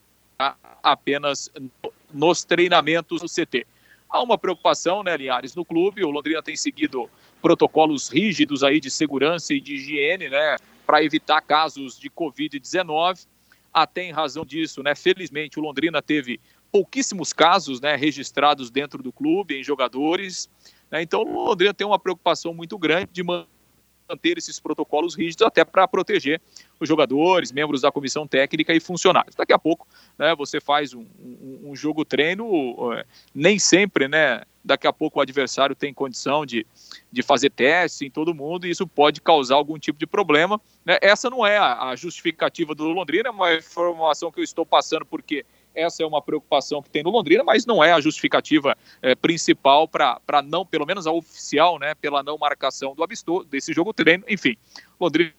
apenas 0.83 1.50
nos 2.12 2.45
treinamentos 2.45 3.23
do 3.23 3.28
CT. 3.28 3.66
Há 4.08 4.22
uma 4.22 4.38
preocupação, 4.38 5.02
né, 5.02 5.16
Linhares, 5.16 5.54
no 5.54 5.64
clube. 5.64 6.04
O 6.04 6.10
Londrina 6.10 6.42
tem 6.42 6.56
seguido 6.56 7.10
protocolos 7.42 8.08
rígidos 8.08 8.62
aí 8.62 8.80
de 8.80 8.90
segurança 8.90 9.52
e 9.52 9.60
de 9.60 9.75
higiene, 9.75 10.28
né, 10.28 10.56
para 10.86 11.02
evitar 11.02 11.40
casos 11.40 11.98
de 11.98 12.08
Covid-19 12.10 13.26
até 13.72 14.04
em 14.04 14.12
razão 14.12 14.44
disso, 14.44 14.82
né? 14.82 14.94
Felizmente 14.94 15.58
o 15.58 15.62
Londrina 15.62 16.00
teve 16.00 16.40
pouquíssimos 16.72 17.32
casos, 17.32 17.80
né, 17.80 17.94
registrados 17.94 18.70
dentro 18.70 19.02
do 19.02 19.12
clube 19.12 19.58
em 19.58 19.62
jogadores. 19.62 20.48
Né? 20.90 21.02
Então 21.02 21.22
o 21.22 21.44
Londrina 21.44 21.75
tem 21.75 21.86
uma 21.86 21.98
preocupação 21.98 22.54
muito 22.54 22.78
grande 22.78 23.10
de 23.12 23.22
manter 23.22 23.55
esses 24.36 24.60
protocolos 24.60 25.14
rígidos 25.14 25.46
até 25.46 25.64
para 25.64 25.86
proteger 25.88 26.40
os 26.78 26.88
jogadores, 26.88 27.52
membros 27.52 27.80
da 27.80 27.90
comissão 27.90 28.26
técnica 28.26 28.75
e 28.75 28.80
funcionários. 28.80 29.34
Daqui 29.34 29.52
a 29.52 29.58
pouco, 29.58 29.86
né, 30.18 30.34
você 30.34 30.60
faz 30.60 30.94
um, 30.94 31.06
um, 31.18 31.70
um 31.70 31.76
jogo 31.76 32.04
treino, 32.04 32.46
nem 33.34 33.58
sempre, 33.58 34.08
né? 34.08 34.42
Daqui 34.64 34.86
a 34.86 34.92
pouco 34.92 35.20
o 35.20 35.22
adversário 35.22 35.76
tem 35.76 35.94
condição 35.94 36.44
de, 36.44 36.66
de 37.12 37.22
fazer 37.22 37.50
testes 37.50 38.02
em 38.02 38.10
todo 38.10 38.34
mundo 38.34 38.66
e 38.66 38.70
isso 38.70 38.84
pode 38.84 39.20
causar 39.20 39.54
algum 39.54 39.78
tipo 39.78 39.96
de 39.96 40.08
problema. 40.08 40.60
Né? 40.84 40.98
Essa 41.00 41.30
não 41.30 41.46
é 41.46 41.56
a, 41.56 41.90
a 41.90 41.96
justificativa 41.96 42.75
do 42.75 42.82
Londrina, 42.88 43.28
é 43.28 43.30
uma 43.30 43.54
informação 43.54 44.32
que 44.32 44.40
eu 44.40 44.44
estou 44.44 44.66
passando 44.66 45.06
porque 45.06 45.46
essa 45.76 46.02
é 46.02 46.06
uma 46.06 46.23
preocupação 46.23 46.83
que 46.83 46.90
tem 46.90 47.02
no 47.02 47.11
Londrina, 47.11 47.45
mas 47.45 47.66
não 47.66 47.85
é 47.85 47.92
a 47.92 48.00
justificativa 48.00 48.76
é, 49.02 49.14
principal 49.14 49.87
para 49.87 50.42
não, 50.45 50.64
pelo 50.64 50.87
menos 50.87 51.06
a 51.06 51.12
oficial, 51.12 51.78
né, 51.78 51.95
pela 51.95 52.23
não 52.23 52.38
marcação 52.38 52.95
do 52.95 53.04
amistoso, 53.04 53.47
desse 53.47 53.73
jogo 53.73 53.92
treino. 53.92 54.25
Enfim, 54.28 54.56
Londrina 54.99 55.33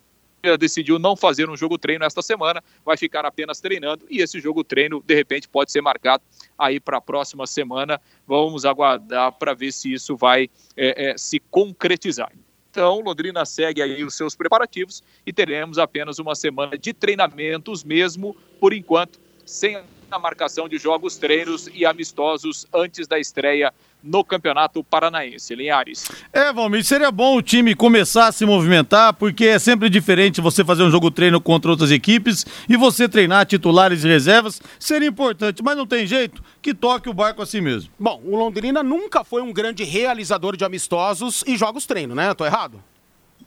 decidiu 0.60 1.00
não 1.00 1.15
fazer 1.15 1.50
um 1.50 1.58
jogo 1.58 1.77
treino 1.77 2.06
esta 2.06 2.22
semana, 2.22 2.63
vai 2.86 2.96
ficar 2.96 3.25
apenas 3.25 3.60
treinando 3.60 4.06
e 4.10 4.22
esse 4.22 4.39
jogo 4.39 4.63
treino 4.63 5.03
de 5.06 5.15
repente 5.15 5.50
pode 5.50 5.72
ser 5.72 5.82
marcado 5.82 6.24
aí 6.58 6.79
para 6.79 6.98
a 6.98 7.01
próxima 7.01 7.48
semana. 7.48 8.00
Vamos 8.25 8.63
aguardar 8.63 9.32
para 9.34 9.53
ver 9.53 9.74
se 9.74 9.91
isso 9.91 10.15
vai 10.15 10.50
é, 10.75 11.10
é, 11.10 11.17
se 11.17 11.39
concretizar. 11.39 12.32
Então, 12.70 13.00
Londrina 13.00 13.44
segue 13.44 13.82
aí 13.82 14.03
os 14.03 14.13
seus 14.13 14.36
preparativos 14.36 15.01
e 15.25 15.34
teremos 15.34 15.79
apenas 15.79 16.20
uma 16.20 16.36
semana 16.36 16.77
de 16.77 16.94
treinamentos 16.94 17.84
mesmo, 17.84 18.36
por 18.60 18.72
enquanto, 18.72 19.20
sem 19.44 19.82
na 20.10 20.18
marcação 20.18 20.68
de 20.68 20.78
jogos, 20.78 21.18
treinos 21.18 21.70
e 21.74 21.86
amistosos 21.86 22.66
antes 22.74 23.08
da 23.08 23.20
estreia 23.20 23.74
no 24.04 24.24
Campeonato 24.24 24.84
Paranaense. 24.84 25.56
Linhares. 25.56 26.10
É, 26.32 26.54
Valmir, 26.54 26.84
seria 26.84 27.12
bom 27.12 27.38
o 27.38 27.42
time 27.42 27.76
começar 27.76 28.28
a 28.28 28.32
se 28.32 28.46
movimentar, 28.46 29.14
porque 29.14 29.46
é 29.46 29.60
sempre 29.60 29.90
diferente 29.90 30.40
você 30.40 30.64
fazer 30.64 30.84
um 30.84 30.90
jogo 30.90 31.12
treino 31.12 31.42
contra 31.42 31.72
outras 31.72 31.92
equipes 31.92 32.46
e 32.70 32.78
você 32.78 33.10
treinar 33.10 33.46
titulares 33.46 34.04
e 34.04 34.08
reservas. 34.08 34.62
Seria 34.80 35.08
importante, 35.08 35.62
mas 35.64 35.76
não 35.76 35.86
tem 35.86 36.06
jeito 36.06 36.44
que 36.62 36.74
toque 36.74 37.10
o 37.10 37.14
barco 37.14 37.42
assim 37.42 37.60
mesmo. 37.60 37.92
Bom, 38.00 38.22
o 38.26 38.36
Londrina 38.36 38.82
nunca 38.84 39.24
foi 39.24 39.42
um 39.42 39.52
grande 39.52 39.84
realizador 39.84 40.56
de 40.56 40.64
amistosos 40.64 41.44
e 41.46 41.58
jogos 41.58 41.86
treino, 41.86 42.16
né? 42.16 42.34
Tô 42.34 42.46
errado? 42.46 42.82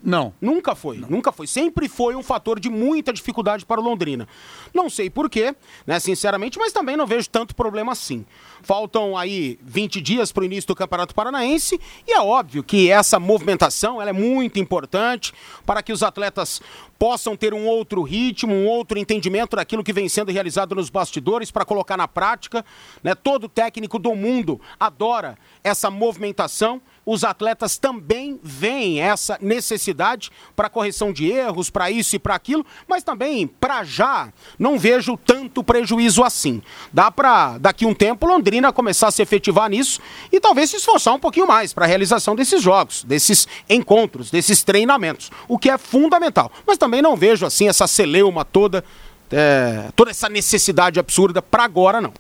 Não. 0.03 0.33
Nunca 0.41 0.75
foi, 0.75 0.97
não. 0.97 1.09
nunca 1.09 1.33
foi. 1.33 1.47
Sempre 1.47 1.89
foi 1.89 2.15
um 2.15 2.23
fator 2.23 2.59
de 2.59 2.71
muita 2.71 3.13
dificuldade 3.13 3.67
para 3.67 3.81
o 3.81 3.85
Londrina. 3.85 4.27
Não 4.75 4.89
sei 4.89 5.11
porquê, 5.11 5.55
né, 5.87 6.01
sinceramente, 6.01 6.59
mas 6.59 6.73
também 6.73 6.97
não 6.97 7.07
vejo 7.07 7.29
tanto 7.29 7.55
problema 7.55 7.93
assim. 7.93 8.25
Faltam 8.63 9.17
aí 9.17 9.59
20 9.63 10.01
dias 10.01 10.33
para 10.33 10.43
o 10.43 10.45
início 10.45 10.69
do 10.69 10.75
Campeonato 10.75 11.15
Paranaense 11.15 11.81
e 12.07 12.13
é 12.13 12.21
óbvio 12.21 12.63
que 12.63 12.91
essa 12.91 13.19
movimentação 13.19 14.01
ela 14.01 14.11
é 14.11 14.15
muito 14.15 14.59
importante 14.59 15.33
para 15.65 15.83
que 15.83 15.93
os 15.93 16.03
atletas 16.03 16.61
possam 16.99 17.35
ter 17.35 17.55
um 17.55 17.67
outro 17.67 18.03
ritmo, 18.03 18.55
um 18.55 18.67
outro 18.67 18.99
entendimento 18.99 19.57
daquilo 19.57 19.83
que 19.83 19.93
vem 19.93 20.07
sendo 20.07 20.31
realizado 20.31 20.75
nos 20.75 20.91
bastidores 20.91 21.51
para 21.51 21.65
colocar 21.65 21.97
na 21.97 22.07
prática. 22.07 22.65
Né? 23.03 23.15
Todo 23.15 23.49
técnico 23.49 23.99
do 23.99 24.15
mundo 24.15 24.61
adora 24.79 25.39
essa 25.65 25.91
movimentação 25.91 26.81
os 27.11 27.25
atletas 27.25 27.77
também 27.77 28.39
veem 28.41 29.01
essa 29.01 29.37
necessidade 29.41 30.31
para 30.55 30.71
correção 30.71 31.13
de 31.13 31.29
erros, 31.29 31.69
para 31.69 31.91
isso 31.91 32.15
e 32.15 32.21
para 32.21 32.37
aquilo, 32.37 32.65
mas 32.87 33.03
também, 33.03 33.49
para 33.49 33.83
já, 33.83 34.33
não 34.57 34.79
vejo 34.79 35.17
tanto 35.17 35.65
prejuízo 35.65 36.23
assim. 36.23 36.63
Dá 36.93 37.11
para, 37.11 37.59
daqui 37.59 37.85
um 37.85 37.93
tempo, 37.93 38.27
Londrina 38.27 38.73
começar 38.73 39.09
a 39.09 39.11
se 39.11 39.23
efetivar 39.23 39.69
nisso 39.69 40.01
e 40.31 40.39
talvez 40.39 40.71
se 40.71 40.77
esforçar 40.77 41.13
um 41.13 41.19
pouquinho 41.19 41.49
mais 41.49 41.73
para 41.73 41.85
a 41.85 41.89
realização 41.89 42.37
desses 42.37 42.63
jogos, 42.63 43.03
desses 43.03 43.49
encontros, 43.69 44.31
desses 44.31 44.63
treinamentos, 44.63 45.33
o 45.49 45.59
que 45.59 45.69
é 45.69 45.77
fundamental. 45.77 46.49
Mas 46.65 46.79
também 46.79 47.03
não 47.03 47.17
vejo 47.17 47.45
assim 47.45 47.67
essa 47.67 47.89
celeuma 47.89 48.45
toda, 48.45 48.85
é, 49.33 49.91
toda 49.97 50.13
essa 50.13 50.29
necessidade 50.29 51.01
absurda 51.01 51.43
para 51.43 51.65
agora, 51.65 52.01
não. 52.01 52.13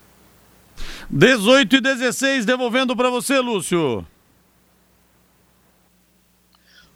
18 1.08 1.76
e 1.76 1.80
16, 1.80 2.44
devolvendo 2.44 2.96
para 2.96 3.08
você, 3.08 3.38
Lúcio. 3.38 4.04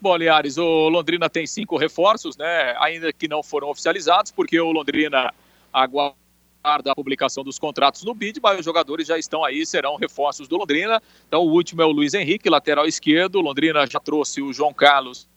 Bom, 0.00 0.16
Liares, 0.16 0.58
o 0.58 0.88
Londrina 0.88 1.30
tem 1.30 1.46
cinco 1.46 1.76
reforços, 1.76 2.36
né? 2.36 2.74
Ainda 2.78 3.12
que 3.12 3.26
não 3.26 3.42
foram 3.42 3.70
oficializados, 3.70 4.30
porque 4.30 4.60
o 4.60 4.70
Londrina 4.70 5.32
aguarda 5.72 6.16
a 6.64 6.94
publicação 6.94 7.42
dos 7.42 7.58
contratos 7.58 8.04
no 8.04 8.14
BID, 8.14 8.38
mas 8.42 8.58
os 8.58 8.64
jogadores 8.64 9.06
já 9.06 9.18
estão 9.18 9.44
aí, 9.44 9.64
serão 9.64 9.96
reforços 9.96 10.46
do 10.46 10.56
Londrina. 10.56 11.02
Então, 11.26 11.42
o 11.42 11.50
último 11.50 11.82
é 11.82 11.84
o 11.86 11.90
Luiz 11.90 12.14
Henrique, 12.14 12.50
lateral 12.50 12.86
esquerdo. 12.86 13.36
O 13.36 13.40
Londrina 13.40 13.86
já 13.86 14.00
trouxe 14.00 14.42
o 14.42 14.52
João 14.52 14.72
Carlos, 14.72 15.28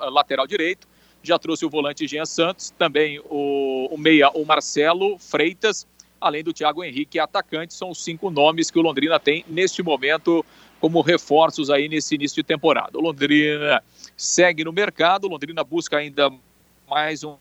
lateral 0.00 0.46
direito. 0.46 0.86
Já 1.22 1.38
trouxe 1.38 1.64
o 1.64 1.70
volante 1.70 2.06
Jean 2.06 2.26
Santos, 2.26 2.70
também 2.70 3.20
o, 3.30 3.88
o 3.90 3.96
meia, 3.96 4.30
o 4.30 4.44
Marcelo 4.44 5.18
Freitas, 5.18 5.86
além 6.20 6.42
do 6.42 6.52
Thiago 6.52 6.82
Henrique, 6.82 7.18
atacante. 7.18 7.74
São 7.74 7.90
os 7.90 8.02
cinco 8.02 8.30
nomes 8.30 8.70
que 8.70 8.78
o 8.78 8.82
Londrina 8.82 9.20
tem 9.20 9.44
neste 9.48 9.82
momento 9.82 10.44
como 10.82 11.00
reforços 11.00 11.70
aí 11.70 11.88
nesse 11.88 12.16
início 12.16 12.34
de 12.34 12.42
temporada. 12.42 12.98
O 12.98 13.00
Londrina 13.00 13.80
segue 14.16 14.64
no 14.64 14.72
mercado, 14.72 15.28
o 15.28 15.30
Londrina 15.30 15.62
busca 15.62 15.96
ainda 15.96 16.28
mais 16.90 17.22
um 17.22 17.36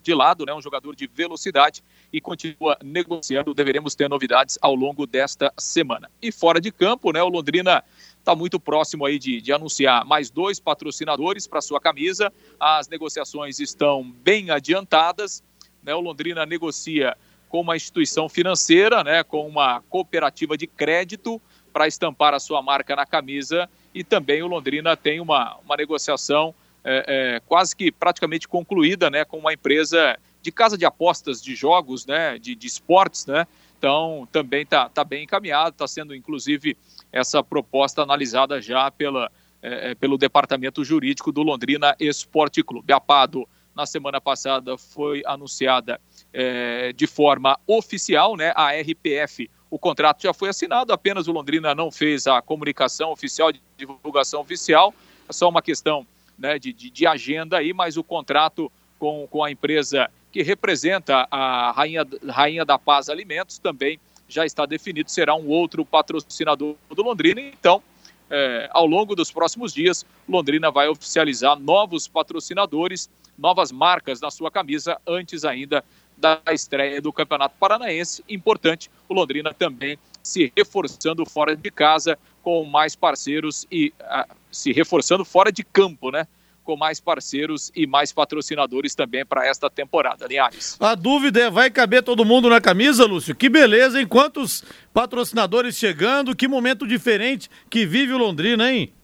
de 0.00 0.14
lado, 0.14 0.46
né, 0.46 0.54
um 0.54 0.62
jogador 0.62 0.94
de 0.94 1.08
velocidade 1.08 1.82
e 2.12 2.20
continua 2.20 2.78
negociando. 2.84 3.52
Deveremos 3.52 3.96
ter 3.96 4.08
novidades 4.08 4.56
ao 4.62 4.76
longo 4.76 5.08
desta 5.08 5.52
semana. 5.58 6.08
E 6.22 6.30
fora 6.30 6.60
de 6.60 6.70
campo, 6.70 7.10
né, 7.10 7.20
o 7.20 7.28
Londrina 7.28 7.82
está 8.16 8.36
muito 8.36 8.60
próximo 8.60 9.04
aí 9.04 9.18
de, 9.18 9.40
de 9.40 9.52
anunciar 9.52 10.04
mais 10.04 10.30
dois 10.30 10.60
patrocinadores 10.60 11.48
para 11.48 11.60
sua 11.60 11.80
camisa. 11.80 12.32
As 12.60 12.86
negociações 12.86 13.58
estão 13.58 14.08
bem 14.22 14.52
adiantadas. 14.52 15.42
Né, 15.82 15.92
o 15.92 16.00
Londrina 16.00 16.46
negocia 16.46 17.16
com 17.48 17.60
uma 17.60 17.74
instituição 17.74 18.28
financeira, 18.28 19.02
né, 19.02 19.24
com 19.24 19.48
uma 19.48 19.80
cooperativa 19.90 20.56
de 20.56 20.68
crédito 20.68 21.42
para 21.74 21.88
estampar 21.88 22.32
a 22.32 22.38
sua 22.38 22.62
marca 22.62 22.94
na 22.94 23.04
camisa 23.04 23.68
e 23.92 24.04
também 24.04 24.44
o 24.44 24.46
Londrina 24.46 24.96
tem 24.96 25.18
uma, 25.18 25.56
uma 25.56 25.76
negociação 25.76 26.54
é, 26.84 27.04
é, 27.36 27.40
quase 27.40 27.74
que 27.74 27.90
praticamente 27.90 28.46
concluída 28.46 29.10
né, 29.10 29.24
com 29.24 29.38
uma 29.38 29.52
empresa 29.52 30.16
de 30.40 30.52
casa 30.52 30.78
de 30.78 30.84
apostas 30.84 31.42
de 31.42 31.56
jogos, 31.56 32.06
né, 32.06 32.38
de, 32.38 32.54
de 32.54 32.66
esportes, 32.68 33.26
né? 33.26 33.44
Então 33.76 34.28
também 34.30 34.62
está 34.62 34.88
tá 34.88 35.02
bem 35.02 35.24
encaminhado, 35.24 35.70
está 35.70 35.88
sendo 35.88 36.14
inclusive 36.14 36.76
essa 37.10 37.42
proposta 37.42 38.02
analisada 38.02 38.60
já 38.60 38.90
pela, 38.90 39.30
é, 39.60 39.90
é, 39.90 39.94
pelo 39.94 40.16
departamento 40.16 40.84
jurídico 40.84 41.32
do 41.32 41.42
Londrina 41.42 41.96
Esporte 41.98 42.62
Clube. 42.62 42.92
A 42.92 43.00
Pado, 43.00 43.48
na 43.74 43.84
semana 43.84 44.20
passada, 44.20 44.78
foi 44.78 45.22
anunciada 45.26 46.00
é, 46.32 46.92
de 46.92 47.06
forma 47.06 47.58
oficial, 47.66 48.36
né? 48.36 48.52
A 48.54 48.70
RPF 48.70 49.50
o 49.74 49.78
contrato 49.78 50.22
já 50.22 50.32
foi 50.32 50.50
assinado, 50.50 50.92
apenas 50.92 51.26
o 51.26 51.32
Londrina 51.32 51.74
não 51.74 51.90
fez 51.90 52.28
a 52.28 52.40
comunicação 52.40 53.10
oficial, 53.10 53.50
de 53.50 53.60
divulgação 53.76 54.40
oficial, 54.40 54.94
é 55.28 55.32
só 55.32 55.48
uma 55.48 55.60
questão 55.60 56.06
né, 56.38 56.60
de, 56.60 56.72
de, 56.72 56.88
de, 56.88 57.04
agenda 57.08 57.58
aí, 57.58 57.72
mas 57.72 57.96
o 57.96 58.04
contrato 58.04 58.70
com, 59.00 59.26
com 59.26 59.42
a 59.42 59.50
empresa 59.50 60.08
que 60.30 60.44
representa 60.44 61.26
a 61.28 61.72
Rainha, 61.72 62.06
Rainha 62.28 62.64
da 62.64 62.78
Paz 62.78 63.08
Alimentos 63.08 63.58
também 63.58 63.98
já 64.28 64.46
está 64.46 64.64
definido, 64.64 65.10
será 65.10 65.34
um 65.34 65.48
outro 65.48 65.84
patrocinador 65.84 66.76
do 66.88 67.02
Londrina, 67.02 67.40
então 67.40 67.82
é, 68.30 68.68
ao 68.70 68.86
longo 68.86 69.16
dos 69.16 69.32
próximos 69.32 69.74
dias, 69.74 70.06
Londrina 70.28 70.70
vai 70.70 70.86
oficializar 70.86 71.58
novos 71.58 72.06
patrocinadores, 72.06 73.10
novas 73.36 73.72
marcas 73.72 74.20
na 74.20 74.30
sua 74.30 74.52
camisa, 74.52 75.00
antes 75.04 75.44
ainda 75.44 75.84
da 76.24 76.54
estreia 76.54 77.02
do 77.02 77.12
Campeonato 77.12 77.54
Paranaense. 77.60 78.24
Importante, 78.26 78.90
o 79.06 79.12
Londrina 79.12 79.52
também 79.52 79.98
se 80.22 80.50
reforçando 80.56 81.26
fora 81.26 81.54
de 81.54 81.70
casa 81.70 82.18
com 82.42 82.64
mais 82.64 82.96
parceiros 82.96 83.66
e 83.70 83.92
uh, 84.00 84.34
se 84.50 84.72
reforçando 84.72 85.22
fora 85.22 85.52
de 85.52 85.62
campo, 85.62 86.10
né? 86.10 86.26
Com 86.64 86.78
mais 86.78 86.98
parceiros 86.98 87.70
e 87.76 87.86
mais 87.86 88.10
patrocinadores 88.10 88.94
também 88.94 89.26
para 89.26 89.46
esta 89.46 89.68
temporada, 89.68 90.26
Linhares. 90.26 90.78
A 90.80 90.94
dúvida 90.94 91.42
é: 91.42 91.50
vai 91.50 91.70
caber 91.70 92.02
todo 92.02 92.24
mundo 92.24 92.48
na 92.48 92.58
camisa, 92.58 93.04
Lúcio? 93.04 93.34
Que 93.34 93.50
beleza, 93.50 94.00
hein? 94.00 94.06
Quantos 94.06 94.64
patrocinadores 94.94 95.76
chegando, 95.76 96.34
que 96.34 96.48
momento 96.48 96.86
diferente 96.86 97.50
que 97.68 97.84
vive 97.84 98.14
o 98.14 98.18
Londrina, 98.18 98.72
hein? 98.72 98.94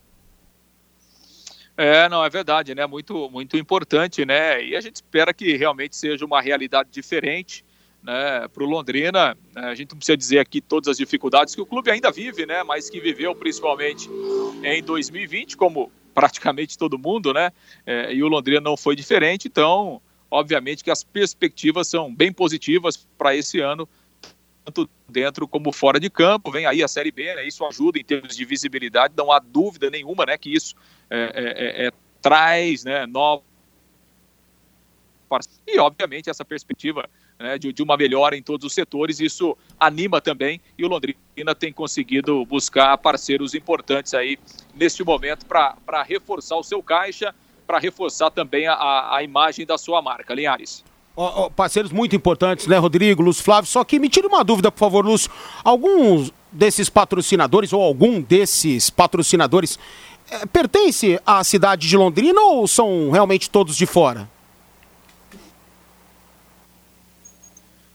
É, 1.83 2.11
não, 2.11 2.23
é 2.23 2.29
verdade, 2.29 2.75
né? 2.75 2.87
Muito, 2.87 3.31
muito 3.31 3.57
importante, 3.57 4.27
né? 4.27 4.63
E 4.63 4.77
a 4.77 4.83
gente 4.83 4.97
espera 4.97 5.33
que 5.33 5.57
realmente 5.57 5.97
seja 5.97 6.27
uma 6.27 6.39
realidade 6.39 6.91
diferente, 6.93 7.65
né? 8.03 8.47
Para 8.49 8.63
o 8.63 8.67
Londrina, 8.67 9.35
né? 9.55 9.63
a 9.65 9.75
gente 9.75 9.93
não 9.93 9.97
precisa 9.97 10.15
dizer 10.15 10.41
aqui 10.41 10.61
todas 10.61 10.89
as 10.89 10.99
dificuldades 10.99 11.55
que 11.55 11.61
o 11.63 11.65
clube 11.65 11.91
ainda 11.91 12.13
vive, 12.13 12.45
né? 12.45 12.63
Mas 12.63 12.91
que 12.91 13.01
viveu 13.01 13.35
principalmente 13.35 14.11
em 14.63 14.83
2020, 14.83 15.57
como 15.57 15.91
praticamente 16.15 16.77
todo 16.77 16.99
mundo, 16.99 17.33
né? 17.33 17.51
É, 17.87 18.13
e 18.13 18.23
o 18.23 18.29
Londrina 18.29 18.61
não 18.61 18.77
foi 18.77 18.95
diferente, 18.95 19.49
então, 19.49 20.03
obviamente 20.31 20.85
que 20.85 20.91
as 20.91 21.03
perspectivas 21.03 21.89
são 21.89 22.15
bem 22.15 22.31
positivas 22.31 23.09
para 23.17 23.35
esse 23.35 23.59
ano, 23.59 23.89
tanto 24.65 24.89
dentro 25.09 25.49
como 25.49 25.73
fora 25.73 25.99
de 25.99 26.11
campo. 26.11 26.51
Vem 26.51 26.67
aí 26.67 26.83
a 26.83 26.89
Série 26.89 27.11
B, 27.11 27.35
né? 27.35 27.47
Isso 27.47 27.65
ajuda 27.65 27.99
em 27.99 28.05
termos 28.05 28.37
de 28.37 28.45
visibilidade, 28.45 29.15
não 29.17 29.33
há 29.33 29.39
dúvida 29.39 29.91
nenhuma, 29.91 30.27
né? 30.27 30.37
Que 30.37 30.55
isso 30.55 30.75
é, 31.09 31.19
é, 31.19 31.85
é, 31.85 31.87
é, 31.87 31.91
traz 32.21 32.85
né, 32.85 33.07
novos. 33.07 33.45
E, 35.67 35.79
obviamente, 35.79 36.29
essa 36.29 36.45
perspectiva 36.45 37.09
né, 37.39 37.57
de, 37.57 37.73
de, 37.73 37.83
uma 37.83 37.97
melhora 37.97 38.37
em 38.37 38.43
todos 38.43 38.67
os 38.67 38.75
setores, 38.75 39.21
isso 39.21 39.57
anima 39.79 40.21
também. 40.21 40.61
E 40.77 40.85
o 40.85 40.89
Londrina 40.89 41.55
tem 41.57 41.73
conseguido 41.73 42.45
buscar 42.45 42.99
parceiros 42.99 43.55
importantes 43.55 44.13
aí 44.13 44.39
neste 44.75 45.05
momento 45.05 45.47
para 45.47 46.03
reforçar 46.03 46.57
o 46.57 46.65
seu 46.65 46.83
caixa, 46.83 47.33
para 47.65 47.79
reforçar 47.79 48.31
também 48.31 48.67
a, 48.67 49.15
a 49.15 49.23
imagem 49.23 49.65
da 49.65 49.79
sua 49.79 50.03
marca. 50.03 50.35
Linhares. 50.35 50.85
Oh, 51.17 51.45
oh, 51.45 51.51
parceiros 51.51 51.93
muito 51.93 52.15
importantes, 52.17 52.67
né, 52.67 52.79
Rodrigo, 52.79 53.23
Lúcio 53.23 53.45
Flávio? 53.45 53.69
Só 53.69 53.85
que 53.85 53.99
me 53.99 54.09
tire 54.09 54.27
uma 54.27 54.43
dúvida, 54.43 54.71
por 54.71 54.79
favor, 54.79 55.05
Lúcio. 55.05 55.31
Alguns 55.63 56.33
desses 56.51 56.89
patrocinadores, 56.89 57.73
ou 57.73 57.83
algum 57.83 58.21
desses 58.21 58.89
patrocinadores, 58.91 59.79
é, 60.31 60.47
pertence 60.47 61.21
à 61.27 61.43
cidade 61.43 61.89
de 61.89 61.97
Londrina 61.97 62.41
ou 62.41 62.67
são 62.67 63.11
realmente 63.11 63.51
todos 63.51 63.77
de 63.77 63.87
fora? 63.87 64.29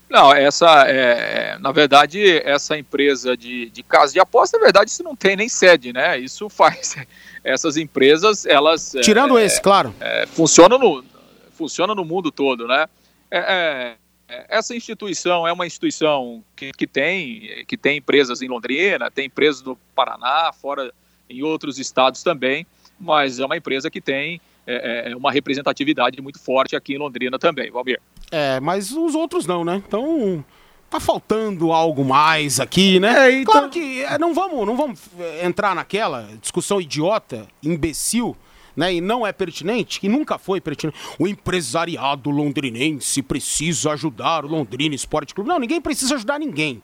Não, 0.10 0.34
essa 0.34 0.88
é, 0.88 1.56
é, 1.56 1.58
na 1.60 1.72
verdade, 1.72 2.40
essa 2.46 2.78
empresa 2.78 3.36
de, 3.36 3.70
de 3.70 3.84
casa 3.84 4.14
de 4.14 4.20
aposta, 4.20 4.58
na 4.58 4.64
verdade, 4.64 4.90
isso 4.90 5.04
não 5.04 5.16
tem 5.16 5.36
nem 5.36 5.50
sede, 5.50 5.92
né? 5.92 6.18
Isso 6.18 6.48
faz. 6.50 6.96
Essas 7.44 7.76
empresas, 7.76 8.46
elas. 8.46 8.96
Tirando 9.02 9.38
é, 9.38 9.46
esse, 9.46 9.62
claro. 9.62 9.94
É, 10.00 10.26
funcionam, 10.26 10.78
no, 10.78 11.04
funcionam 11.52 11.94
no 11.94 12.06
mundo 12.06 12.32
todo, 12.32 12.68
né? 12.68 12.88
É, 13.38 13.98
é, 14.30 14.46
essa 14.50 14.74
instituição 14.76 15.46
é 15.46 15.52
uma 15.52 15.68
instituição 15.68 16.44
que, 16.56 16.72
que, 16.72 16.88
tem, 16.88 17.66
que 17.68 17.76
tem 17.76 17.98
empresas 17.98 18.42
em 18.42 18.48
Londrina, 18.48 19.12
tem 19.12 19.26
empresas 19.26 19.62
no 19.62 19.76
Paraná, 19.94 20.52
fora 20.54 20.94
em 21.30 21.44
outros 21.44 21.78
estados 21.78 22.24
também, 22.24 22.66
mas 23.00 23.40
é 23.40 23.46
uma 23.46 23.58
empresa 23.58 23.90
que 23.90 24.00
tem 24.00 24.40
é, 24.66 25.12
é 25.12 25.16
uma 25.16 25.32
representatividade 25.32 26.20
muito 26.22 26.40
forte 26.40 26.76
aqui 26.76 26.96
em 26.96 26.98
Londrina 26.98 27.38
também, 27.38 27.70
Valmir. 27.70 28.00
É, 28.32 28.60
mas 28.60 28.92
os 28.92 29.14
outros 29.14 29.46
não, 29.46 29.64
né? 29.64 29.84
Então 29.86 30.44
tá 30.90 31.00
faltando 31.00 31.72
algo 31.72 32.06
mais 32.06 32.60
aqui, 32.60 33.00
né? 33.00 33.28
É, 33.28 33.42
então... 33.42 33.54
Claro 33.54 33.70
que 33.70 34.02
é, 34.04 34.18
não 34.18 34.34
vamos, 34.34 34.66
não 34.66 34.78
vamos 34.78 35.00
é, 35.20 35.46
entrar 35.46 35.76
naquela 35.76 36.30
discussão 36.42 36.80
idiota, 36.80 37.48
imbecil, 37.62 38.36
né? 38.76 38.96
E 38.96 39.02
não 39.02 39.26
é 39.26 39.32
pertinente, 39.32 40.00
que 40.00 40.10
nunca 40.10 40.38
foi 40.38 40.60
pertinente. 40.60 40.98
O 41.18 41.28
empresariado 41.28 42.30
londrinense 42.30 43.22
precisa 43.22 43.92
ajudar 43.94 44.46
o 44.46 44.48
Londrina 44.48 44.96
Esporte 44.96 45.34
Clube. 45.34 45.50
Não, 45.50 45.60
ninguém 45.60 45.82
precisa 45.82 46.16
ajudar 46.16 46.40
ninguém. 46.40 46.82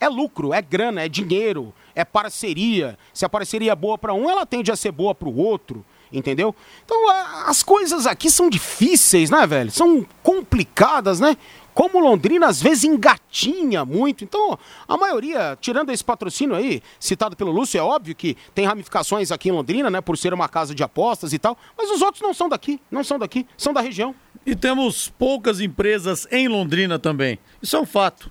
É 0.00 0.08
lucro, 0.08 0.52
é 0.52 0.60
grana, 0.60 1.02
é 1.02 1.08
dinheiro, 1.08 1.72
é 1.94 2.04
parceria. 2.04 2.98
Se 3.12 3.24
a 3.24 3.28
parceria 3.28 3.72
é 3.72 3.76
boa 3.76 3.96
para 3.96 4.12
um, 4.12 4.28
ela 4.28 4.44
tende 4.44 4.70
a 4.70 4.76
ser 4.76 4.92
boa 4.92 5.14
para 5.14 5.28
o 5.28 5.36
outro 5.36 5.84
entendeu? 6.12 6.54
Então 6.84 7.10
as 7.46 7.62
coisas 7.62 8.06
aqui 8.06 8.30
são 8.30 8.48
difíceis, 8.48 9.30
né, 9.30 9.46
velho? 9.46 9.70
São 9.70 10.06
complicadas, 10.22 11.20
né? 11.20 11.36
Como 11.74 11.98
Londrina 11.98 12.46
às 12.46 12.62
vezes 12.62 12.84
engatinha 12.84 13.84
muito. 13.84 14.22
Então, 14.22 14.56
a 14.86 14.96
maioria, 14.96 15.58
tirando 15.60 15.90
esse 15.90 16.04
patrocínio 16.04 16.54
aí, 16.54 16.80
citado 17.00 17.36
pelo 17.36 17.50
Lúcio, 17.50 17.78
é 17.78 17.82
óbvio 17.82 18.14
que 18.14 18.36
tem 18.54 18.64
ramificações 18.64 19.32
aqui 19.32 19.48
em 19.48 19.52
Londrina, 19.52 19.90
né, 19.90 20.00
por 20.00 20.16
ser 20.16 20.32
uma 20.32 20.48
casa 20.48 20.74
de 20.74 20.82
apostas 20.82 21.32
e 21.32 21.38
tal, 21.38 21.58
mas 21.76 21.90
os 21.90 22.00
outros 22.00 22.22
não 22.22 22.32
são 22.32 22.48
daqui, 22.48 22.80
não 22.90 23.02
são 23.02 23.18
daqui, 23.18 23.46
são 23.56 23.72
da 23.72 23.80
região. 23.80 24.14
E 24.46 24.54
temos 24.54 25.08
poucas 25.08 25.60
empresas 25.60 26.28
em 26.30 26.48
Londrina 26.48 26.98
também. 26.98 27.38
Isso 27.60 27.76
é 27.76 27.80
um 27.80 27.86
fato. 27.86 28.30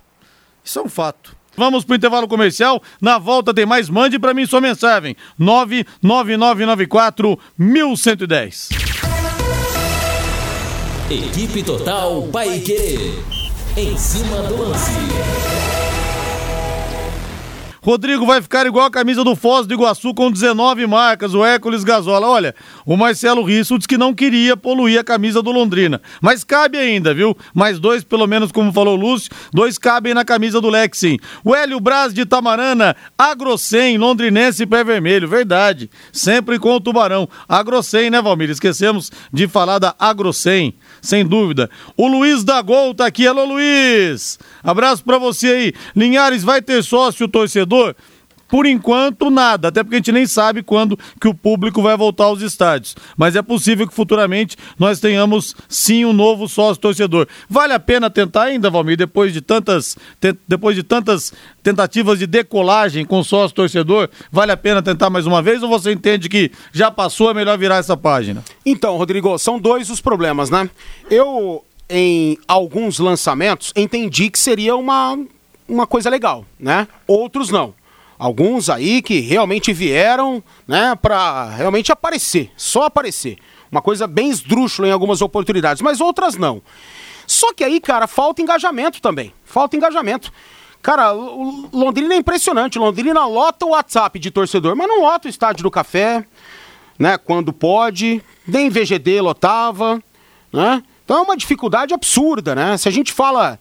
Isso 0.63 0.79
é 0.79 0.81
um 0.81 0.89
fato. 0.89 1.35
Vamos 1.55 1.83
para 1.83 1.93
o 1.93 1.97
intervalo 1.97 2.27
comercial. 2.27 2.81
Na 3.01 3.17
volta 3.17 3.53
tem 3.53 3.65
mais. 3.65 3.89
Mande 3.89 4.17
para 4.17 4.33
mim 4.33 4.45
sua 4.45 4.61
mensagem. 4.61 5.15
99994 5.37 7.37
1110. 7.57 8.92
Equipe 11.13 11.61
Total 11.61 12.23
Paique. 12.31 13.13
Em 13.77 13.95
cima 13.95 14.37
do 14.47 14.63
lance. 14.63 15.82
Rodrigo 17.83 18.25
vai 18.25 18.41
ficar 18.41 18.65
igual 18.65 18.85
a 18.85 18.89
camisa 18.89 19.25
do 19.25 19.35
Foz 19.35 19.67
do 19.67 19.73
Iguaçu 19.73 20.13
com 20.13 20.31
19 20.31 20.87
marcas, 20.87 21.33
o 21.33 21.43
Hércules 21.43 21.83
Gasola. 21.83 22.25
Olha, 22.25 22.55
o 22.85 22.95
Marcelo 22.95 23.43
Risso 23.43 23.77
disse 23.77 23.89
que 23.89 23.97
não 23.97 24.13
queria 24.13 24.55
poluir 24.55 24.97
a 24.97 25.03
camisa 25.03 25.41
do 25.41 25.51
Londrina. 25.51 26.01
Mas 26.21 26.45
cabe 26.45 26.77
ainda, 26.77 27.13
viu? 27.13 27.35
Mais 27.53 27.79
dois, 27.79 28.01
pelo 28.01 28.25
menos, 28.25 28.53
como 28.53 28.71
falou 28.71 28.97
o 28.97 29.01
Lúcio, 29.01 29.29
dois 29.51 29.77
cabem 29.77 30.13
na 30.13 30.23
camisa 30.23 30.61
do 30.61 30.69
Lexin. 30.69 31.19
O 31.43 31.53
Hélio 31.53 31.77
Braz 31.81 32.13
de 32.13 32.25
Tamarana, 32.25 32.95
Agrocem, 33.17 33.97
londrinense 33.97 34.65
pé 34.65 34.81
vermelho. 34.81 35.27
Verdade. 35.27 35.89
Sempre 36.13 36.57
com 36.59 36.75
o 36.75 36.79
Tubarão. 36.79 37.27
Agrocem, 37.49 38.09
né, 38.09 38.21
Valmir? 38.21 38.49
Esquecemos 38.49 39.11
de 39.29 39.45
falar 39.45 39.79
da 39.79 39.93
Agrocem, 39.99 40.73
sem 41.01 41.25
dúvida. 41.25 41.69
O 41.97 42.07
Luiz 42.07 42.45
da 42.45 42.61
Gol 42.61 42.95
tá 42.95 43.05
aqui. 43.05 43.27
Alô, 43.27 43.43
Luiz! 43.43 44.39
Abraço 44.63 45.03
pra 45.03 45.17
você 45.17 45.47
aí. 45.47 45.73
Linhares 45.93 46.45
vai 46.45 46.61
ter 46.61 46.81
sócio 46.81 47.27
torcedor 47.27 47.72
Por 48.53 48.67
enquanto, 48.67 49.31
nada, 49.31 49.69
até 49.69 49.81
porque 49.81 49.95
a 49.95 49.97
gente 49.97 50.11
nem 50.11 50.27
sabe 50.27 50.61
quando 50.61 50.95
que 51.19 51.27
o 51.27 51.33
público 51.33 51.81
vai 51.81 51.97
voltar 51.97 52.25
aos 52.25 52.39
estádios. 52.39 52.95
Mas 53.17 53.35
é 53.35 53.41
possível 53.41 53.87
que 53.87 53.95
futuramente 53.95 54.55
nós 54.77 54.99
tenhamos 54.99 55.55
sim 55.67 56.05
um 56.05 56.13
novo 56.13 56.47
sócio 56.47 56.79
torcedor. 56.79 57.27
Vale 57.49 57.73
a 57.73 57.79
pena 57.79 58.11
tentar 58.11 58.43
ainda, 58.43 58.69
Valmir, 58.69 58.95
depois 58.95 59.33
de 59.33 59.41
tantas, 59.41 59.97
te, 60.21 60.37
depois 60.47 60.75
de 60.75 60.83
tantas 60.83 61.33
tentativas 61.63 62.19
de 62.19 62.27
decolagem 62.27 63.05
com 63.05 63.23
sócio 63.23 63.55
torcedor, 63.55 64.07
vale 64.31 64.51
a 64.51 64.57
pena 64.57 64.83
tentar 64.83 65.09
mais 65.09 65.25
uma 65.25 65.41
vez 65.41 65.63
ou 65.63 65.69
você 65.69 65.91
entende 65.91 66.29
que 66.29 66.51
já 66.71 66.91
passou, 66.91 67.31
é 67.31 67.33
melhor 67.33 67.57
virar 67.57 67.77
essa 67.77 67.97
página? 67.97 68.43
Então, 68.63 68.97
Rodrigo, 68.97 69.35
são 69.39 69.57
dois 69.57 69.89
os 69.89 69.99
problemas, 69.99 70.51
né? 70.51 70.69
Eu, 71.09 71.65
em 71.89 72.37
alguns 72.47 72.99
lançamentos, 72.99 73.73
entendi 73.75 74.29
que 74.29 74.37
seria 74.37 74.75
uma 74.75 75.17
uma 75.67 75.87
coisa 75.87 76.09
legal, 76.09 76.45
né? 76.59 76.87
Outros 77.07 77.49
não. 77.49 77.73
Alguns 78.17 78.69
aí 78.69 79.01
que 79.01 79.19
realmente 79.19 79.73
vieram, 79.73 80.41
né, 80.67 80.95
para 80.95 81.49
realmente 81.49 81.91
aparecer, 81.91 82.51
só 82.55 82.83
aparecer. 82.83 83.37
Uma 83.71 83.81
coisa 83.81 84.05
bem 84.05 84.29
esdrúxula 84.29 84.87
em 84.87 84.91
algumas 84.91 85.21
oportunidades, 85.21 85.81
mas 85.81 85.99
outras 85.99 86.35
não. 86.35 86.61
Só 87.25 87.51
que 87.53 87.63
aí, 87.63 87.79
cara, 87.79 88.07
falta 88.07 88.41
engajamento 88.41 89.01
também. 89.01 89.33
Falta 89.43 89.75
engajamento. 89.75 90.31
Cara, 90.81 91.11
Londrina 91.11 92.13
é 92.13 92.17
impressionante. 92.17 92.77
Londrina 92.77 93.25
lota 93.25 93.65
o 93.65 93.69
WhatsApp 93.69 94.19
de 94.19 94.29
torcedor, 94.29 94.75
mas 94.75 94.87
não 94.87 95.01
lota 95.01 95.27
o 95.27 95.29
estádio 95.29 95.63
do 95.63 95.71
café, 95.71 96.25
né? 96.99 97.17
Quando 97.17 97.51
pode. 97.51 98.21
Nem 98.45 98.69
VGD 98.69 99.21
lotava, 99.21 100.03
né? 100.51 100.83
Então 101.03 101.19
é 101.19 101.21
uma 101.21 101.37
dificuldade 101.37 101.93
absurda, 101.93 102.53
né? 102.53 102.77
Se 102.77 102.87
a 102.87 102.91
gente 102.91 103.11
fala 103.11 103.57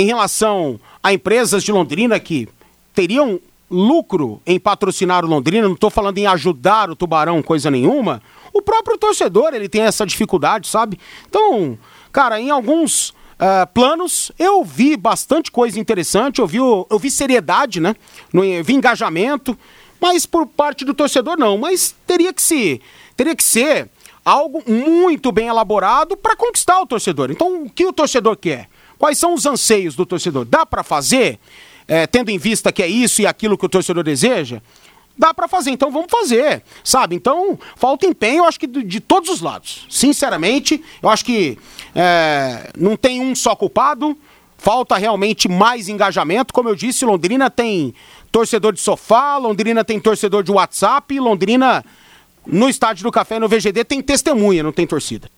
em 0.00 0.06
relação 0.06 0.80
a 1.02 1.12
empresas 1.12 1.62
de 1.62 1.70
Londrina 1.70 2.18
que 2.18 2.48
teriam 2.94 3.40
lucro 3.70 4.40
em 4.44 4.58
patrocinar 4.58 5.24
o 5.24 5.28
Londrina, 5.28 5.66
não 5.66 5.74
estou 5.74 5.90
falando 5.90 6.18
em 6.18 6.26
ajudar 6.26 6.90
o 6.90 6.96
Tubarão, 6.96 7.42
coisa 7.42 7.70
nenhuma, 7.70 8.20
o 8.52 8.60
próprio 8.60 8.98
torcedor 8.98 9.54
ele 9.54 9.68
tem 9.68 9.82
essa 9.82 10.04
dificuldade, 10.04 10.66
sabe? 10.66 10.98
Então, 11.28 11.78
cara, 12.10 12.40
em 12.40 12.50
alguns 12.50 13.10
uh, 13.10 13.66
planos 13.72 14.32
eu 14.38 14.64
vi 14.64 14.96
bastante 14.96 15.50
coisa 15.52 15.78
interessante, 15.78 16.40
eu 16.40 16.46
vi, 16.46 16.58
eu 16.58 16.98
vi 16.98 17.10
seriedade, 17.10 17.78
né? 17.78 17.94
Eu 18.32 18.64
vi 18.64 18.74
engajamento, 18.74 19.56
mas 20.00 20.26
por 20.26 20.46
parte 20.46 20.84
do 20.84 20.94
torcedor 20.94 21.38
não, 21.38 21.58
mas 21.58 21.94
teria 22.06 22.32
que 22.32 22.42
se 22.42 22.80
teria 23.14 23.36
que 23.36 23.44
ser 23.44 23.90
algo 24.24 24.62
muito 24.66 25.30
bem 25.30 25.48
elaborado 25.48 26.16
para 26.16 26.34
conquistar 26.34 26.80
o 26.80 26.86
torcedor. 26.86 27.30
Então, 27.30 27.64
o 27.64 27.70
que 27.70 27.84
o 27.84 27.92
torcedor 27.92 28.36
quer? 28.36 28.68
Quais 29.00 29.16
são 29.16 29.32
os 29.32 29.46
anseios 29.46 29.96
do 29.96 30.04
torcedor? 30.04 30.44
Dá 30.44 30.66
para 30.66 30.82
fazer, 30.82 31.40
é, 31.88 32.06
tendo 32.06 32.28
em 32.28 32.36
vista 32.36 32.70
que 32.70 32.82
é 32.82 32.86
isso 32.86 33.22
e 33.22 33.26
aquilo 33.26 33.56
que 33.56 33.64
o 33.64 33.68
torcedor 33.68 34.04
deseja? 34.04 34.60
Dá 35.16 35.32
para 35.32 35.48
fazer, 35.48 35.70
então 35.70 35.90
vamos 35.90 36.10
fazer, 36.10 36.62
sabe? 36.84 37.16
Então, 37.16 37.58
falta 37.76 38.04
empenho, 38.04 38.40
eu 38.40 38.44
acho 38.44 38.60
que 38.60 38.66
de, 38.66 38.82
de 38.82 39.00
todos 39.00 39.30
os 39.30 39.40
lados. 39.40 39.86
Sinceramente, 39.88 40.84
eu 41.02 41.08
acho 41.08 41.24
que 41.24 41.56
é, 41.94 42.70
não 42.76 42.94
tem 42.94 43.22
um 43.22 43.34
só 43.34 43.56
culpado, 43.56 44.14
falta 44.58 44.98
realmente 44.98 45.48
mais 45.48 45.88
engajamento. 45.88 46.52
Como 46.52 46.68
eu 46.68 46.74
disse, 46.74 47.06
Londrina 47.06 47.48
tem 47.48 47.94
torcedor 48.30 48.74
de 48.74 48.80
sofá, 48.80 49.38
Londrina 49.38 49.82
tem 49.82 49.98
torcedor 49.98 50.42
de 50.42 50.52
WhatsApp, 50.52 51.18
Londrina 51.18 51.82
no 52.46 52.68
Estádio 52.68 53.04
do 53.04 53.10
Café, 53.10 53.38
no 53.38 53.48
VGD, 53.48 53.82
tem 53.82 54.02
testemunha, 54.02 54.62
não 54.62 54.72
tem 54.72 54.86
torcida. 54.86 55.30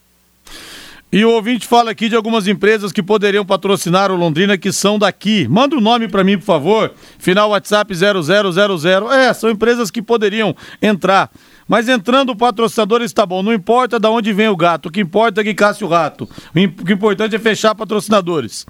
E 1.14 1.26
o 1.26 1.30
ouvinte 1.30 1.66
fala 1.66 1.90
aqui 1.90 2.08
de 2.08 2.16
algumas 2.16 2.48
empresas 2.48 2.90
que 2.90 3.02
poderiam 3.02 3.44
patrocinar 3.44 4.10
o 4.10 4.16
Londrina 4.16 4.56
que 4.56 4.72
são 4.72 4.98
daqui. 4.98 5.46
Manda 5.46 5.76
o 5.76 5.78
um 5.78 5.82
nome 5.82 6.08
para 6.08 6.24
mim, 6.24 6.38
por 6.38 6.46
favor. 6.46 6.94
Final 7.18 7.50
WhatsApp 7.50 7.94
0000. 7.94 9.12
É, 9.12 9.34
são 9.34 9.50
empresas 9.50 9.90
que 9.90 10.00
poderiam 10.00 10.56
entrar. 10.80 11.30
Mas 11.72 11.88
entrando 11.88 12.32
o 12.32 12.36
patrocinador 12.36 13.00
está 13.00 13.24
bom, 13.24 13.42
não 13.42 13.50
importa 13.50 13.98
de 13.98 14.06
onde 14.06 14.30
vem 14.30 14.46
o 14.46 14.54
gato, 14.54 14.90
o 14.90 14.92
que 14.92 15.00
importa 15.00 15.40
é 15.40 15.44
que 15.44 15.54
casse 15.54 15.82
o 15.82 15.88
rato. 15.88 16.28
O 16.54 16.84
que 16.84 16.92
importante 16.92 17.34
é 17.34 17.38
fechar 17.38 17.74
patrocinadores. 17.74 18.66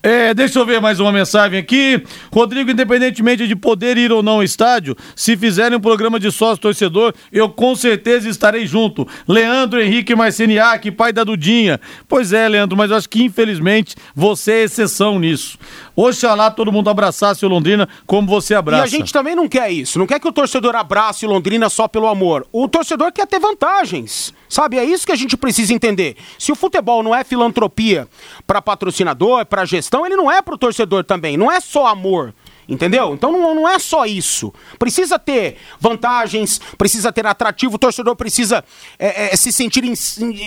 É, 0.00 0.32
deixa 0.32 0.60
eu 0.60 0.64
ver 0.64 0.80
mais 0.80 1.00
uma 1.00 1.10
mensagem 1.10 1.58
aqui. 1.58 2.00
Rodrigo, 2.32 2.70
independentemente 2.70 3.48
de 3.48 3.56
poder 3.56 3.98
ir 3.98 4.12
ou 4.12 4.22
não 4.22 4.34
ao 4.34 4.44
estádio, 4.44 4.96
se 5.16 5.36
fizerem 5.36 5.78
um 5.78 5.80
programa 5.80 6.20
de 6.20 6.30
sócio 6.30 6.62
torcedor, 6.62 7.12
eu 7.32 7.48
com 7.48 7.74
certeza 7.74 8.28
estarei 8.28 8.64
junto. 8.68 9.04
Leandro 9.26 9.82
Henrique 9.82 10.14
Marceniak, 10.14 10.92
pai 10.92 11.12
da 11.12 11.24
Dudinha. 11.24 11.80
Pois 12.06 12.32
é, 12.32 12.48
Leandro, 12.48 12.76
mas 12.76 12.88
eu 12.88 12.96
acho 12.96 13.08
que 13.08 13.24
infelizmente 13.24 13.96
você 14.14 14.52
é 14.52 14.62
exceção 14.62 15.18
nisso. 15.18 15.58
Oxalá 15.96 16.52
todo 16.52 16.70
mundo 16.70 16.88
abraçasse 16.88 17.44
o 17.44 17.48
Londrina 17.48 17.88
como 18.06 18.28
você 18.28 18.54
abraça. 18.54 18.84
E 18.84 18.86
a 18.86 18.98
gente 18.98 19.12
também 19.12 19.34
não 19.34 19.48
quer 19.48 19.72
isso. 19.72 19.98
Não 19.98 20.06
quer 20.06 20.20
que 20.20 20.28
o 20.28 20.32
torcedor 20.32 20.76
abrace 20.76 21.26
o 21.26 21.28
Londrina 21.28 21.68
só 21.68 21.88
pelo 21.88 22.06
amor. 22.06 22.43
O 22.52 22.68
torcedor 22.68 23.12
quer 23.12 23.26
ter 23.26 23.38
vantagens. 23.38 24.32
Sabe, 24.48 24.78
é 24.78 24.84
isso 24.84 25.06
que 25.06 25.12
a 25.12 25.16
gente 25.16 25.36
precisa 25.36 25.72
entender. 25.72 26.16
Se 26.38 26.52
o 26.52 26.54
futebol 26.54 27.02
não 27.02 27.14
é 27.14 27.24
filantropia 27.24 28.08
para 28.46 28.62
patrocinador, 28.62 29.44
para 29.46 29.64
gestão, 29.64 30.06
ele 30.06 30.16
não 30.16 30.30
é 30.30 30.40
para 30.40 30.54
o 30.54 30.58
torcedor 30.58 31.04
também. 31.04 31.36
Não 31.36 31.50
é 31.50 31.60
só 31.60 31.86
amor. 31.86 32.34
Entendeu? 32.68 33.12
Então 33.12 33.30
não, 33.30 33.54
não 33.54 33.68
é 33.68 33.78
só 33.78 34.06
isso. 34.06 34.52
Precisa 34.78 35.18
ter 35.18 35.58
vantagens, 35.78 36.60
precisa 36.78 37.12
ter 37.12 37.26
atrativo, 37.26 37.74
o 37.74 37.78
torcedor 37.78 38.16
precisa 38.16 38.64
é, 38.98 39.34
é, 39.34 39.36
se 39.36 39.52
sentir 39.52 39.84
em, 39.84 39.94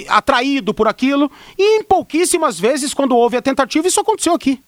atraído 0.07 0.73
por 0.73 0.87
aquilo. 0.87 1.31
E 1.57 1.79
em 1.79 1.83
pouquíssimas 1.83 2.59
vezes, 2.59 2.93
quando 2.93 3.15
houve 3.15 3.37
a 3.37 3.41
tentativa, 3.41 3.87
isso 3.87 3.99
aconteceu 3.99 4.33
aqui. 4.33 4.59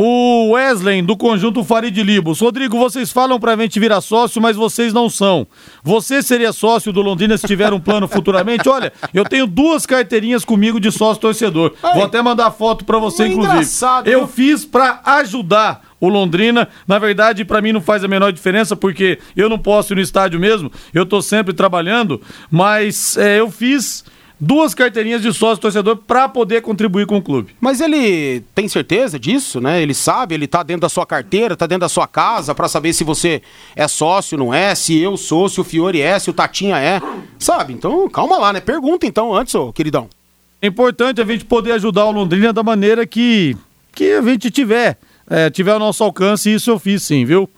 O 0.00 0.52
Wesley, 0.52 1.02
do 1.02 1.16
conjunto 1.16 1.64
Farid 1.64 2.00
Libos. 2.04 2.38
Rodrigo, 2.38 2.78
vocês 2.78 3.10
falam 3.10 3.40
pra 3.40 3.56
gente 3.56 3.80
virar 3.80 4.00
sócio, 4.00 4.40
mas 4.40 4.56
vocês 4.56 4.92
não 4.92 5.10
são. 5.10 5.44
Você 5.82 6.22
seria 6.22 6.52
sócio 6.52 6.92
do 6.92 7.02
Londrina 7.02 7.36
se 7.36 7.48
tiver 7.48 7.72
um 7.72 7.80
plano 7.80 8.06
futuramente? 8.06 8.68
Olha, 8.70 8.92
eu 9.12 9.24
tenho 9.24 9.44
duas 9.44 9.84
carteirinhas 9.86 10.44
comigo 10.44 10.78
de 10.78 10.92
sócio 10.92 11.20
torcedor. 11.20 11.74
Vou 11.82 12.04
até 12.04 12.22
mandar 12.22 12.52
foto 12.52 12.84
pra 12.84 12.96
você, 13.00 13.24
É 13.24 13.26
inclusive. 13.26 13.54
engraçado, 13.56 14.06
Eu 14.06 14.28
fiz 14.28 14.64
pra 14.64 15.00
ajudar 15.04 15.82
o 16.00 16.08
Londrina. 16.08 16.68
Na 16.86 17.00
verdade, 17.00 17.44
pra 17.44 17.60
mim 17.60 17.72
não 17.72 17.80
faz 17.80 18.04
a 18.04 18.08
menor 18.08 18.32
diferença, 18.32 18.76
porque 18.76 19.18
eu 19.36 19.48
não 19.48 19.58
posso 19.58 19.94
ir 19.94 19.96
no 19.96 20.00
estádio 20.00 20.38
mesmo, 20.38 20.70
eu 20.94 21.04
tô 21.04 21.20
sempre 21.20 21.52
trabalhando, 21.52 22.22
mas 22.48 23.16
é, 23.16 23.40
eu 23.40 23.50
fiz 23.50 24.04
duas 24.40 24.74
carteirinhas 24.74 25.20
de 25.22 25.32
sócio 25.32 25.60
torcedor 25.60 25.96
pra 25.96 26.28
poder 26.28 26.62
contribuir 26.62 27.06
com 27.06 27.16
o 27.16 27.22
clube. 27.22 27.54
Mas 27.60 27.80
ele 27.80 28.40
tem 28.54 28.68
certeza 28.68 29.18
disso, 29.18 29.60
né? 29.60 29.82
Ele 29.82 29.94
sabe, 29.94 30.34
ele 30.34 30.46
tá 30.46 30.62
dentro 30.62 30.82
da 30.82 30.88
sua 30.88 31.04
carteira, 31.04 31.56
tá 31.56 31.66
dentro 31.66 31.80
da 31.80 31.88
sua 31.88 32.06
casa 32.06 32.54
pra 32.54 32.68
saber 32.68 32.92
se 32.92 33.02
você 33.04 33.42
é 33.74 33.88
sócio, 33.88 34.38
não 34.38 34.54
é, 34.54 34.74
se 34.74 34.98
eu 34.98 35.16
sou, 35.16 35.48
se 35.48 35.60
o 35.60 35.64
Fiore 35.64 36.00
é, 36.00 36.18
se 36.18 36.30
o 36.30 36.32
Tatinha 36.32 36.78
é. 36.78 37.00
Sabe? 37.38 37.72
Então, 37.72 38.08
calma 38.08 38.38
lá, 38.38 38.52
né? 38.52 38.60
Pergunta 38.60 39.06
então 39.06 39.34
antes, 39.34 39.54
ô 39.54 39.72
queridão. 39.72 40.08
É 40.60 40.66
importante 40.66 41.20
a 41.20 41.24
gente 41.24 41.44
poder 41.44 41.72
ajudar 41.72 42.04
o 42.04 42.12
Londrina 42.12 42.52
da 42.52 42.62
maneira 42.62 43.06
que, 43.06 43.56
que 43.94 44.12
a 44.12 44.22
gente 44.22 44.50
tiver. 44.50 44.98
é, 45.30 45.50
tiver 45.50 45.72
ao 45.72 45.78
nosso 45.78 46.02
alcance, 46.02 46.52
isso 46.52 46.70
eu 46.70 46.78
fiz 46.78 47.02
sim, 47.02 47.24
viu? 47.24 47.48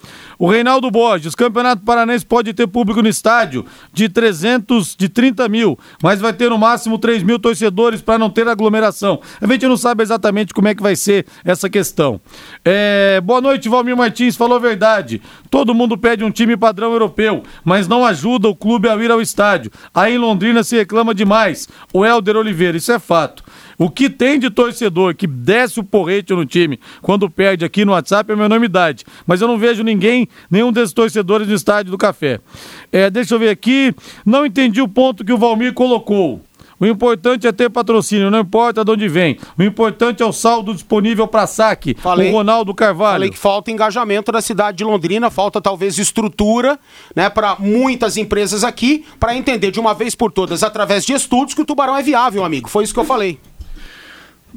O 0.40 0.48
Reinaldo 0.48 0.90
Borges, 0.90 1.34
Campeonato 1.34 1.82
Paranense 1.82 2.24
pode 2.24 2.54
ter 2.54 2.66
público 2.66 3.02
no 3.02 3.08
estádio 3.10 3.66
de 3.92 4.08
300, 4.08 4.96
de 4.96 5.06
30 5.06 5.46
mil, 5.50 5.78
mas 6.02 6.18
vai 6.18 6.32
ter 6.32 6.48
no 6.48 6.56
máximo 6.56 6.96
3 6.96 7.22
mil 7.22 7.38
torcedores 7.38 8.00
para 8.00 8.18
não 8.18 8.30
ter 8.30 8.48
aglomeração. 8.48 9.20
A 9.38 9.46
gente 9.46 9.66
não 9.66 9.76
sabe 9.76 10.02
exatamente 10.02 10.54
como 10.54 10.66
é 10.66 10.74
que 10.74 10.82
vai 10.82 10.96
ser 10.96 11.26
essa 11.44 11.68
questão. 11.68 12.18
É, 12.64 13.20
boa 13.20 13.42
noite, 13.42 13.68
Valmir 13.68 13.94
Martins, 13.94 14.34
falou 14.34 14.56
a 14.56 14.58
verdade. 14.58 15.20
Todo 15.50 15.74
mundo 15.74 15.98
pede 15.98 16.24
um 16.24 16.30
time 16.30 16.56
padrão 16.56 16.90
europeu, 16.92 17.42
mas 17.62 17.86
não 17.86 18.02
ajuda 18.02 18.48
o 18.48 18.56
clube 18.56 18.88
a 18.88 18.96
ir 18.96 19.10
ao 19.10 19.20
estádio. 19.20 19.70
Aí 19.94 20.14
em 20.14 20.18
Londrina 20.18 20.64
se 20.64 20.74
reclama 20.74 21.14
demais. 21.14 21.68
O 21.92 22.02
Helder 22.02 22.38
Oliveira, 22.38 22.78
isso 22.78 22.90
é 22.90 22.98
fato. 22.98 23.44
O 23.80 23.88
que 23.88 24.10
tem 24.10 24.38
de 24.38 24.50
torcedor 24.50 25.14
que 25.14 25.26
desce 25.26 25.80
o 25.80 25.82
porrete 25.82 26.34
no 26.34 26.44
time 26.44 26.78
quando 27.00 27.30
perde 27.30 27.64
aqui 27.64 27.82
no 27.82 27.92
WhatsApp 27.92 28.30
é 28.30 28.34
uma 28.34 28.44
enormidade. 28.44 29.06
Mas 29.26 29.40
eu 29.40 29.48
não 29.48 29.56
vejo 29.56 29.82
ninguém, 29.82 30.28
nenhum 30.50 30.70
desses 30.70 30.92
torcedores 30.92 31.48
no 31.48 31.54
estádio 31.54 31.90
do 31.90 31.96
café. 31.96 32.40
É, 32.92 33.08
deixa 33.08 33.34
eu 33.34 33.38
ver 33.38 33.48
aqui. 33.48 33.94
Não 34.26 34.44
entendi 34.44 34.82
o 34.82 34.86
ponto 34.86 35.24
que 35.24 35.32
o 35.32 35.38
Valmir 35.38 35.72
colocou. 35.72 36.42
O 36.78 36.84
importante 36.84 37.46
é 37.46 37.52
ter 37.52 37.70
patrocínio, 37.70 38.30
não 38.30 38.40
importa 38.40 38.84
de 38.84 38.90
onde 38.90 39.08
vem. 39.08 39.38
O 39.58 39.62
importante 39.62 40.22
é 40.22 40.26
o 40.26 40.32
saldo 40.32 40.74
disponível 40.74 41.26
para 41.26 41.46
saque. 41.46 41.96
Falei. 41.98 42.28
o 42.28 42.32
Ronaldo 42.32 42.74
Carvalho. 42.74 43.12
Falei 43.12 43.30
que 43.30 43.38
falta 43.38 43.70
engajamento 43.70 44.30
da 44.30 44.42
cidade 44.42 44.76
de 44.76 44.84
Londrina, 44.84 45.30
falta 45.30 45.58
talvez 45.58 45.96
estrutura, 45.96 46.78
né, 47.16 47.30
para 47.30 47.56
muitas 47.58 48.18
empresas 48.18 48.62
aqui, 48.62 49.06
para 49.18 49.34
entender 49.34 49.70
de 49.70 49.80
uma 49.80 49.94
vez 49.94 50.14
por 50.14 50.30
todas, 50.30 50.62
através 50.62 51.06
de 51.06 51.14
estudos, 51.14 51.54
que 51.54 51.62
o 51.62 51.64
Tubarão 51.64 51.96
é 51.96 52.02
viável, 52.02 52.44
amigo. 52.44 52.68
Foi 52.68 52.84
isso 52.84 52.92
que 52.92 53.00
eu 53.00 53.04
falei. 53.04 53.38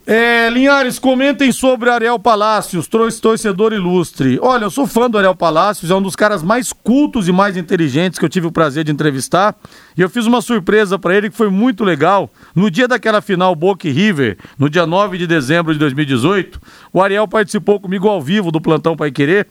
É, 0.05 0.49
Linhares, 0.49 0.99
comentem 0.99 1.51
sobre 1.51 1.89
Ariel 1.89 2.19
Palácios, 2.19 2.87
tor- 2.87 3.11
torcedor 3.13 3.71
ilustre. 3.71 4.37
Olha, 4.41 4.65
eu 4.65 4.69
sou 4.69 4.85
fã 4.85 5.09
do 5.09 5.17
Ariel 5.17 5.35
Palácios, 5.35 5.89
é 5.91 5.95
um 5.95 6.01
dos 6.01 6.15
caras 6.15 6.43
mais 6.43 6.73
cultos 6.73 7.27
e 7.29 7.31
mais 7.31 7.55
inteligentes 7.55 8.19
que 8.19 8.25
eu 8.25 8.29
tive 8.29 8.47
o 8.47 8.51
prazer 8.51 8.83
de 8.83 8.91
entrevistar. 8.91 9.55
E 9.97 10.01
eu 10.01 10.09
fiz 10.09 10.25
uma 10.25 10.41
surpresa 10.41 10.99
pra 10.99 11.15
ele 11.15 11.29
que 11.29 11.37
foi 11.37 11.49
muito 11.49 11.85
legal. 11.85 12.29
No 12.53 12.69
dia 12.69 12.87
daquela 12.87 13.21
final 13.21 13.55
Boca 13.55 13.87
e 13.87 13.91
River, 13.91 14.37
no 14.59 14.69
dia 14.69 14.85
9 14.85 15.17
de 15.17 15.25
dezembro 15.27 15.71
de 15.71 15.79
2018, 15.79 16.59
o 16.91 17.01
Ariel 17.01 17.27
participou 17.27 17.79
comigo 17.79 18.07
ao 18.09 18.21
vivo 18.21 18.51
do 18.51 18.59
Plantão 18.59 18.97
Pai 18.97 19.09
Querer. 19.11 19.47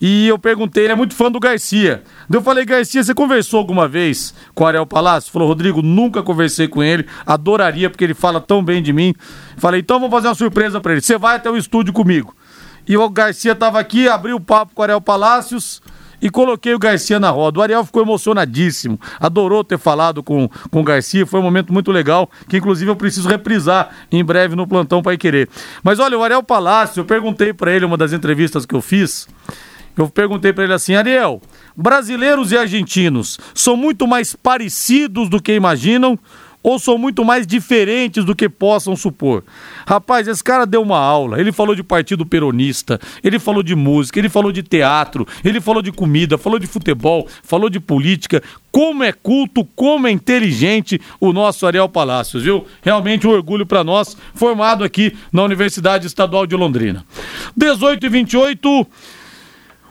E 0.00 0.28
eu 0.28 0.38
perguntei, 0.38 0.84
ele 0.84 0.92
é 0.92 0.96
muito 0.96 1.14
fã 1.14 1.30
do 1.30 1.40
Garcia. 1.40 2.02
Eu 2.30 2.42
falei, 2.42 2.64
Garcia, 2.64 3.02
você 3.02 3.14
conversou 3.14 3.58
alguma 3.58 3.88
vez 3.88 4.34
com 4.54 4.64
o 4.64 4.66
Ariel 4.66 4.86
Palácio? 4.86 5.32
Falou, 5.32 5.48
Rodrigo, 5.48 5.80
nunca 5.80 6.22
conversei 6.22 6.68
com 6.68 6.82
ele, 6.82 7.06
adoraria, 7.24 7.88
porque 7.88 8.04
ele 8.04 8.14
fala 8.14 8.40
tão 8.40 8.62
bem 8.62 8.82
de 8.82 8.92
mim. 8.92 9.14
Falei, 9.56 9.80
então 9.80 9.98
vamos 9.98 10.14
fazer 10.14 10.28
uma 10.28 10.34
surpresa 10.34 10.80
pra 10.80 10.92
ele. 10.92 11.00
Você 11.00 11.16
vai 11.16 11.36
até 11.36 11.50
o 11.50 11.56
estúdio 11.56 11.92
comigo. 11.92 12.34
E 12.86 12.96
o 12.96 13.08
Garcia 13.08 13.54
tava 13.54 13.80
aqui, 13.80 14.08
abri 14.08 14.32
o 14.32 14.40
papo 14.40 14.74
com 14.74 14.82
o 14.82 14.84
Ariel 14.84 15.00
Palácios 15.00 15.82
e 16.20 16.30
coloquei 16.30 16.74
o 16.74 16.78
Garcia 16.78 17.18
na 17.18 17.30
roda. 17.30 17.58
O 17.58 17.62
Ariel 17.62 17.84
ficou 17.84 18.02
emocionadíssimo, 18.02 19.00
adorou 19.18 19.64
ter 19.64 19.78
falado 19.78 20.22
com, 20.22 20.48
com 20.70 20.80
o 20.80 20.84
Garcia, 20.84 21.26
foi 21.26 21.40
um 21.40 21.42
momento 21.42 21.72
muito 21.72 21.90
legal, 21.90 22.30
que 22.48 22.56
inclusive 22.56 22.90
eu 22.90 22.96
preciso 22.96 23.28
reprisar 23.28 23.90
em 24.10 24.24
breve 24.24 24.54
no 24.54 24.66
Plantão 24.66 25.02
Pai 25.02 25.16
Querer. 25.16 25.48
Mas 25.82 25.98
olha, 25.98 26.18
o 26.18 26.22
Ariel 26.22 26.42
Palácio, 26.42 27.00
eu 27.00 27.04
perguntei 27.04 27.52
pra 27.52 27.72
ele 27.72 27.84
uma 27.84 27.96
das 27.96 28.12
entrevistas 28.12 28.64
que 28.64 28.74
eu 28.74 28.80
fiz, 28.80 29.28
eu 29.96 30.08
perguntei 30.08 30.52
pra 30.52 30.64
ele 30.64 30.72
assim, 30.72 30.94
Ariel, 30.94 31.40
brasileiros 31.76 32.52
e 32.52 32.58
argentinos 32.58 33.38
são 33.54 33.76
muito 33.76 34.06
mais 34.06 34.34
parecidos 34.34 35.28
do 35.28 35.40
que 35.40 35.54
imaginam 35.54 36.18
ou 36.66 36.80
são 36.80 36.98
muito 36.98 37.24
mais 37.24 37.46
diferentes 37.46 38.24
do 38.24 38.34
que 38.34 38.48
possam 38.48 38.96
supor? 38.96 39.44
Rapaz, 39.86 40.26
esse 40.26 40.42
cara 40.42 40.66
deu 40.66 40.82
uma 40.82 40.98
aula. 40.98 41.38
Ele 41.38 41.52
falou 41.52 41.76
de 41.76 41.82
partido 41.84 42.26
peronista, 42.26 42.98
ele 43.22 43.38
falou 43.38 43.62
de 43.62 43.76
música, 43.76 44.18
ele 44.18 44.28
falou 44.28 44.50
de 44.50 44.64
teatro, 44.64 45.24
ele 45.44 45.60
falou 45.60 45.80
de 45.80 45.92
comida, 45.92 46.36
falou 46.36 46.58
de 46.58 46.66
futebol, 46.66 47.28
falou 47.44 47.70
de 47.70 47.78
política. 47.78 48.42
Como 48.72 49.04
é 49.04 49.12
culto, 49.12 49.64
como 49.76 50.08
é 50.08 50.10
inteligente 50.10 51.00
o 51.20 51.32
nosso 51.32 51.64
Ariel 51.68 51.88
Palácios, 51.88 52.42
viu? 52.42 52.66
Realmente 52.82 53.28
um 53.28 53.30
orgulho 53.30 53.64
para 53.64 53.84
nós, 53.84 54.16
formado 54.34 54.82
aqui 54.82 55.16
na 55.32 55.44
Universidade 55.44 56.08
Estadual 56.08 56.48
de 56.48 56.56
Londrina. 56.56 57.04
18 57.56 58.06
e 58.06 58.08
28. 58.08 58.86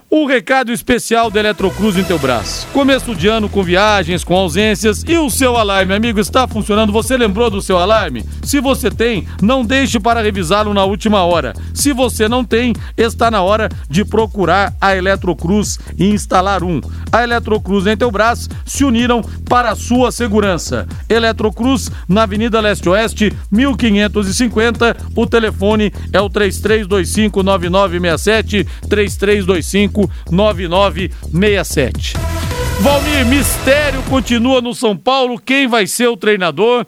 O 0.07 0.27
recado 0.27 0.71
especial 0.71 1.31
da 1.31 1.39
Eletrocruz 1.39 1.95
braço. 2.21 2.67
Começo 2.67 3.15
de 3.15 3.27
ano 3.27 3.49
com 3.49 3.63
viagens, 3.63 4.23
com 4.23 4.35
ausências 4.35 5.03
e 5.07 5.17
o 5.17 5.31
seu 5.31 5.57
alarme, 5.57 5.95
amigo, 5.95 6.19
está 6.19 6.47
funcionando. 6.47 6.93
Você 6.93 7.17
lembrou 7.17 7.49
do 7.49 7.61
seu 7.61 7.77
alarme? 7.77 8.23
Se 8.43 8.61
você 8.61 8.91
tem, 8.91 9.27
não 9.41 9.65
deixe 9.65 9.99
para 9.99 10.21
revisá-lo 10.21 10.73
na 10.75 10.85
última 10.85 11.23
hora. 11.23 11.53
Se 11.73 11.91
você 11.91 12.29
não 12.29 12.45
tem, 12.45 12.73
está 12.95 13.31
na 13.31 13.41
hora 13.41 13.67
de 13.89 14.05
procurar 14.05 14.73
a 14.79 14.95
Eletrocruz 14.95 15.79
e 15.97 16.05
instalar 16.05 16.63
um. 16.63 16.79
A 17.11 17.23
Eletrocruz 17.23 17.87
em 17.87 17.97
teu 17.97 18.11
braço 18.11 18.47
se 18.63 18.85
uniram 18.85 19.21
para 19.49 19.71
a 19.71 19.75
sua 19.75 20.11
segurança. 20.11 20.87
Eletrocruz 21.09 21.89
na 22.07 22.23
Avenida 22.23 22.61
Leste 22.61 22.87
Oeste, 22.87 23.33
1550. 23.51 24.95
O 25.15 25.25
telefone 25.25 25.91
é 26.13 26.21
o 26.21 26.29
3325 26.29 27.41
9967 27.41 28.67
3325 28.87 29.94
9967. 30.31 32.13
Valmir, 32.81 33.25
mistério 33.25 34.03
continua 34.03 34.61
no 34.61 34.75
São 34.75 34.95
Paulo. 34.97 35.39
Quem 35.39 35.67
vai 35.67 35.87
ser 35.87 36.07
o 36.07 36.17
treinador? 36.17 36.85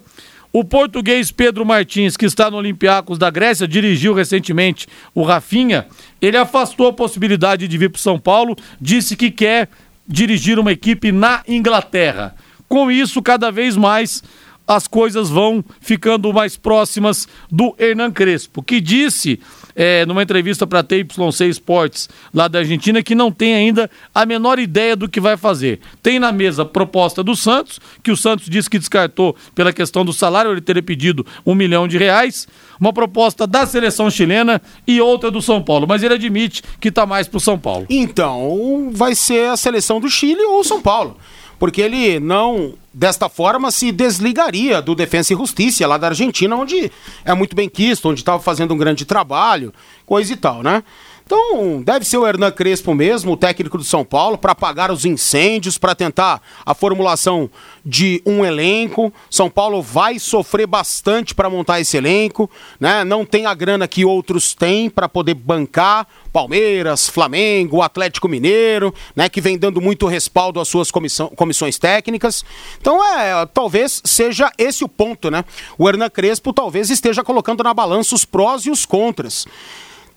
O 0.52 0.63
português 0.63 1.32
Pedro 1.32 1.65
Martins, 1.65 2.17
que 2.17 2.26
está 2.26 2.50
no 2.50 2.58
Olympiacos 2.58 3.17
da 3.17 3.30
Grécia, 3.30 3.67
dirigiu 3.67 4.13
recentemente 4.13 4.88
o 5.13 5.24
Rafinha. 5.24 5.86
Ele 6.22 6.38
afastou 6.38 6.88
a 6.88 6.93
possibilidade 6.93 7.67
de 7.67 7.78
vir 7.78 7.89
para 7.89 8.02
São 8.02 8.20
Paulo, 8.20 8.56
disse 8.80 9.15
que 9.15 9.30
quer 9.30 9.70
dirigir 10.08 10.58
uma 10.58 10.72
equipe 10.72 11.12
na 11.12 11.43
Inglaterra. 11.48 12.36
Com 12.67 12.89
isso, 12.89 13.22
cada 13.22 13.52
vez 13.52 13.78
mais 13.78 14.24
as 14.67 14.88
coisas 14.88 15.30
vão 15.30 15.63
ficando 15.80 16.34
mais 16.34 16.58
próximas 16.58 17.28
do 17.50 17.74
Hernan 17.80 18.12
Crespo, 18.12 18.62
que 18.62 18.82
disse 18.82 19.39
é, 19.77 20.03
numa 20.07 20.23
entrevista 20.23 20.65
para 20.65 20.79
a 20.79 20.83
TYC 20.83 21.49
Sports 21.51 22.09
lá 22.33 22.47
da 22.47 22.59
Argentina 22.59 23.03
que 23.03 23.13
não 23.13 23.31
tem 23.31 23.53
ainda 23.53 23.89
a 24.13 24.25
menor 24.25 24.57
ideia 24.57 24.95
do 24.95 25.07
que 25.07 25.19
vai 25.19 25.37
fazer. 25.37 25.79
Tem 26.01 26.17
na 26.17 26.31
mesa 26.31 26.65
proposta 26.65 27.23
do 27.23 27.35
Santos, 27.35 27.79
que 28.01 28.11
o 28.11 28.17
Santos 28.17 28.49
disse 28.49 28.67
que 28.67 28.79
descartou 28.79 29.35
pela 29.53 29.71
questão 29.71 30.03
do 30.03 30.11
salário, 30.11 30.51
ele 30.51 30.61
teria 30.61 30.81
pedido 30.81 31.23
um 31.45 31.53
milhão 31.53 31.87
de 31.87 31.97
reais, 31.97 32.47
uma 32.79 32.91
proposta 32.91 33.45
da 33.45 33.67
seleção 33.67 34.09
chilena 34.09 34.59
e 34.87 34.99
outra 34.99 35.29
do 35.29 35.41
São 35.41 35.61
Paulo, 35.61 35.85
mas 35.87 36.01
ele 36.01 36.15
admite 36.15 36.63
que 36.79 36.89
está 36.89 37.05
mais 37.05 37.27
para 37.27 37.37
o 37.37 37.41
São 37.41 37.59
Paulo. 37.59 37.85
Então, 37.89 38.89
vai 38.91 39.13
ser 39.13 39.49
a 39.49 39.57
seleção 39.57 39.99
do 39.99 40.09
Chile 40.09 40.41
ou 40.41 40.63
São 40.63 40.81
Paulo. 40.81 41.17
Porque 41.60 41.82
ele 41.82 42.20
não, 42.20 42.74
desta 42.93 43.28
forma, 43.28 43.72
se 43.72 43.91
desligaria 43.91 44.82
do 44.82 44.93
Defensa 44.93 45.34
e 45.34 45.36
Justiça 45.36 45.88
lá 45.88 45.98
da 45.98 46.08
Argentina, 46.08 46.56
onde 46.56 46.91
é 47.26 47.34
muito 47.34 47.56
bem 47.56 47.67
quisto, 47.67 48.10
onde 48.10 48.22
estava 48.22 48.41
fazendo 48.41 48.74
um 48.74 48.78
grande 48.78 49.06
trabalho, 49.06 49.74
coisa 50.06 50.34
e 50.34 50.36
tal, 50.36 50.62
né? 50.62 50.84
Então, 51.27 51.81
deve 51.81 52.05
ser 52.05 52.17
o 52.17 52.25
Hernan 52.25 52.51
Crespo 52.51 52.95
mesmo, 52.95 53.33
o 53.33 53.37
técnico 53.37 53.77
do 53.77 53.83
São 53.83 54.05
Paulo, 54.05 54.37
para 54.37 54.53
apagar 54.53 54.89
os 54.89 55.03
incêndios, 55.03 55.77
para 55.77 55.93
tentar 55.93 56.41
a 56.65 56.73
formulação 56.73 57.49
de 57.85 58.21
um 58.25 58.45
elenco. 58.45 59.11
São 59.29 59.49
Paulo 59.49 59.81
vai 59.81 60.19
sofrer 60.19 60.65
bastante 60.65 61.35
para 61.35 61.49
montar 61.49 61.81
esse 61.81 61.97
elenco, 61.97 62.49
né? 62.79 63.03
Não 63.03 63.25
tem 63.25 63.45
a 63.45 63.53
grana 63.53 63.89
que 63.89 64.05
outros 64.05 64.53
têm 64.53 64.89
para 64.89 65.09
poder 65.09 65.33
bancar. 65.33 66.07
Palmeiras, 66.31 67.09
Flamengo, 67.09 67.81
Atlético 67.81 68.29
Mineiro, 68.29 68.93
né, 69.15 69.27
que 69.27 69.41
vem 69.41 69.57
dando 69.57 69.81
muito 69.81 70.05
respaldo 70.05 70.59
às 70.59 70.67
suas 70.67 70.91
comissão, 70.91 71.29
comissões 71.29 71.79
técnicas. 71.79 72.45
Então, 72.79 73.03
é, 73.03 73.43
talvez 73.47 74.01
seja 74.05 74.51
esse 74.57 74.83
o 74.83 74.87
ponto, 74.87 75.31
né? 75.31 75.43
O 75.77 75.89
Hernan 75.89 76.09
Crespo 76.09 76.53
talvez 76.53 76.89
esteja 76.89 77.23
colocando 77.23 77.63
na 77.63 77.73
balança 77.73 78.15
os 78.15 78.23
prós 78.23 78.65
e 78.67 78.69
os 78.69 78.85
contras. 78.85 79.45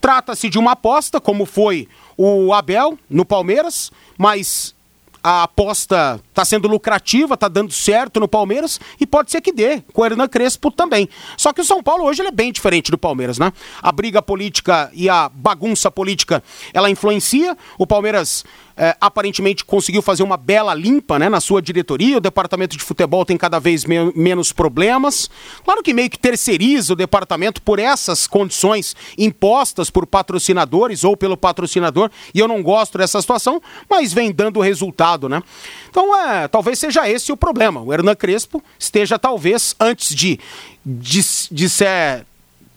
Trata-se 0.00 0.48
de 0.48 0.58
uma 0.58 0.72
aposta, 0.72 1.20
como 1.20 1.44
foi 1.44 1.88
o 2.16 2.52
Abel 2.52 2.98
no 3.08 3.24
Palmeiras, 3.24 3.90
mas 4.16 4.74
a 5.22 5.42
aposta 5.42 6.20
está 6.28 6.44
sendo 6.44 6.66
lucrativa, 6.66 7.34
está 7.34 7.48
dando 7.48 7.72
certo 7.72 8.18
no 8.18 8.26
Palmeiras 8.26 8.80
e 8.98 9.06
pode 9.06 9.30
ser 9.30 9.40
que 9.40 9.52
dê 9.52 9.82
com 9.92 10.02
o 10.02 10.04
Hernan 10.04 10.28
Crespo 10.28 10.70
também. 10.70 11.08
Só 11.36 11.52
que 11.52 11.60
o 11.60 11.64
São 11.64 11.82
Paulo 11.82 12.04
hoje 12.04 12.22
é 12.22 12.30
bem 12.30 12.50
diferente 12.50 12.90
do 12.90 12.98
Palmeiras, 12.98 13.38
né? 13.38 13.52
A 13.82 13.92
briga 13.92 14.22
política 14.22 14.90
e 14.94 15.08
a 15.08 15.28
bagunça 15.28 15.90
política 15.90 16.42
ela 16.72 16.90
influencia. 16.90 17.56
O 17.78 17.86
Palmeiras 17.86 18.44
é, 18.76 18.96
aparentemente 19.00 19.64
conseguiu 19.64 20.02
fazer 20.02 20.22
uma 20.22 20.36
bela 20.36 20.74
limpa 20.74 21.18
né, 21.18 21.28
na 21.28 21.40
sua 21.40 21.60
diretoria. 21.60 22.16
O 22.16 22.20
departamento 22.20 22.76
de 22.76 22.82
futebol 22.82 23.24
tem 23.24 23.36
cada 23.36 23.58
vez 23.58 23.84
me 23.84 24.12
menos 24.14 24.52
problemas. 24.52 25.30
Claro 25.64 25.82
que 25.82 25.92
meio 25.92 26.10
que 26.10 26.18
terceiriza 26.18 26.92
o 26.92 26.96
departamento 26.96 27.62
por 27.62 27.78
essas 27.78 28.26
condições 28.26 28.96
impostas 29.18 29.90
por 29.90 30.06
patrocinadores 30.06 31.04
ou 31.04 31.16
pelo 31.16 31.36
patrocinador, 31.36 32.10
e 32.34 32.38
eu 32.38 32.48
não 32.48 32.62
gosto 32.62 32.98
dessa 32.98 33.20
situação, 33.20 33.60
mas 33.88 34.12
vem 34.12 34.32
dando 34.32 34.60
resultado, 34.60 35.28
né? 35.28 35.42
Então, 35.88 36.16
é, 36.16 36.48
talvez 36.48 36.78
seja 36.78 37.08
esse 37.08 37.32
o 37.32 37.36
problema. 37.36 37.80
O 37.80 37.92
Hernan 37.92 38.14
Crespo 38.14 38.62
esteja, 38.78 39.18
talvez, 39.18 39.74
antes 39.78 40.14
de, 40.14 40.38
de, 40.84 41.20
de 41.50 41.68
ser 41.68 42.26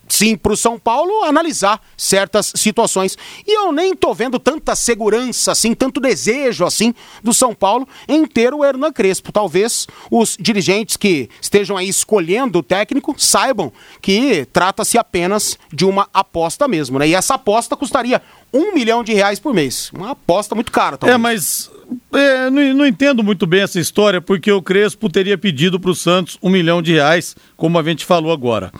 sim 0.07 0.35
para 0.35 0.53
o 0.53 0.57
São 0.57 0.77
Paulo 0.77 1.23
analisar 1.23 1.81
certas 1.97 2.51
situações. 2.55 3.17
E 3.45 3.57
eu 3.57 3.71
nem 3.71 3.95
tô 3.95 4.13
vendo 4.13 4.39
tanta 4.39 4.75
segurança 4.75 5.51
assim, 5.51 5.73
tanto 5.73 5.99
desejo 5.99 6.65
assim 6.65 6.93
do 7.23 7.33
São 7.33 7.53
Paulo 7.53 7.87
em 8.07 8.25
ter 8.25 8.53
o 8.53 8.63
Hernan 8.63 8.91
Crespo. 8.91 9.31
Talvez 9.31 9.87
os 10.11 10.37
dirigentes 10.39 10.97
que 10.97 11.29
estejam 11.41 11.77
aí 11.77 11.89
escolhendo 11.89 12.59
o 12.59 12.63
técnico 12.63 13.15
saibam 13.17 13.71
que 14.01 14.45
trata-se 14.51 14.97
apenas 14.97 15.57
de 15.71 15.85
uma 15.85 16.07
aposta 16.13 16.67
mesmo, 16.67 16.99
né? 16.99 17.07
E 17.07 17.15
essa 17.15 17.35
aposta 17.35 17.75
custaria 17.75 18.21
um 18.53 18.73
milhão 18.73 19.03
de 19.03 19.13
reais 19.13 19.39
por 19.39 19.53
mês. 19.53 19.89
Uma 19.91 20.11
aposta 20.11 20.53
muito 20.53 20.71
cara, 20.71 20.97
talvez. 20.97 21.15
É, 21.15 21.17
mas 21.17 21.72
é, 22.13 22.49
não, 22.49 22.73
não, 22.73 22.86
entendo 22.86 23.23
muito 23.23 23.45
bem 23.45 23.62
essa 23.62 23.79
história, 23.79 24.21
porque 24.21 24.51
o 24.51 24.62
Crespo 24.62 25.10
teria 25.10 25.38
pedido 25.38 25.79
para 25.79 25.91
o 25.91 25.95
Santos 25.95 26.38
um 26.41 26.49
milhão 26.49 26.82
de 26.82 26.93
reais, 26.93 27.36
como 27.56 27.77
a 27.79 27.84
gente 27.84 28.06
falou 28.06 28.32
agora. 28.32 28.71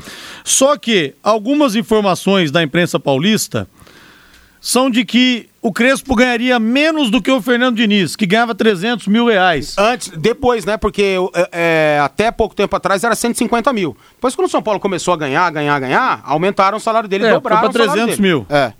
Só 0.44 0.78
que 0.78 1.14
algumas 1.24 1.76
informações 1.76 2.52
da 2.52 2.62
imprensa 2.64 3.00
paulista 3.00 3.68
são 4.60 4.90
de 4.90 5.04
que 5.04 5.50
o 5.62 5.74
Crespo 5.74 6.16
ganharia 6.16 6.58
menos 6.58 7.10
do 7.10 7.22
que 7.22 7.30
o 7.30 7.42
Fernando 7.42 7.76
Diniz, 7.76 8.16
que 8.16 8.26
ganhava 8.26 8.56
300 8.56 9.08
mil 9.08 9.28
reais. 9.28 9.76
Antes, 9.78 10.10
depois, 10.10 10.64
né? 10.64 10.78
Porque 10.78 11.18
é, 11.34 11.50
é, 11.52 12.00
até 12.02 12.32
pouco 12.32 12.56
tempo 12.56 12.74
atrás 12.76 13.04
era 13.04 13.14
150 13.14 13.74
mil. 13.74 13.96
Depois, 14.16 14.36
quando 14.36 14.48
o 14.48 14.52
São 14.52 14.62
Paulo 14.62 14.80
começou 14.80 15.14
a 15.14 15.18
ganhar, 15.18 15.50
ganhar, 15.52 15.78
ganhar, 15.80 16.22
aumentaram 16.24 16.78
o 16.78 16.82
salário 16.82 17.10
dele, 17.10 17.26
é, 17.26 17.32
dobraram 17.32 17.70
pra 17.70 17.88
300 17.88 18.20
mil. 18.20 18.46
É. 18.50 18.74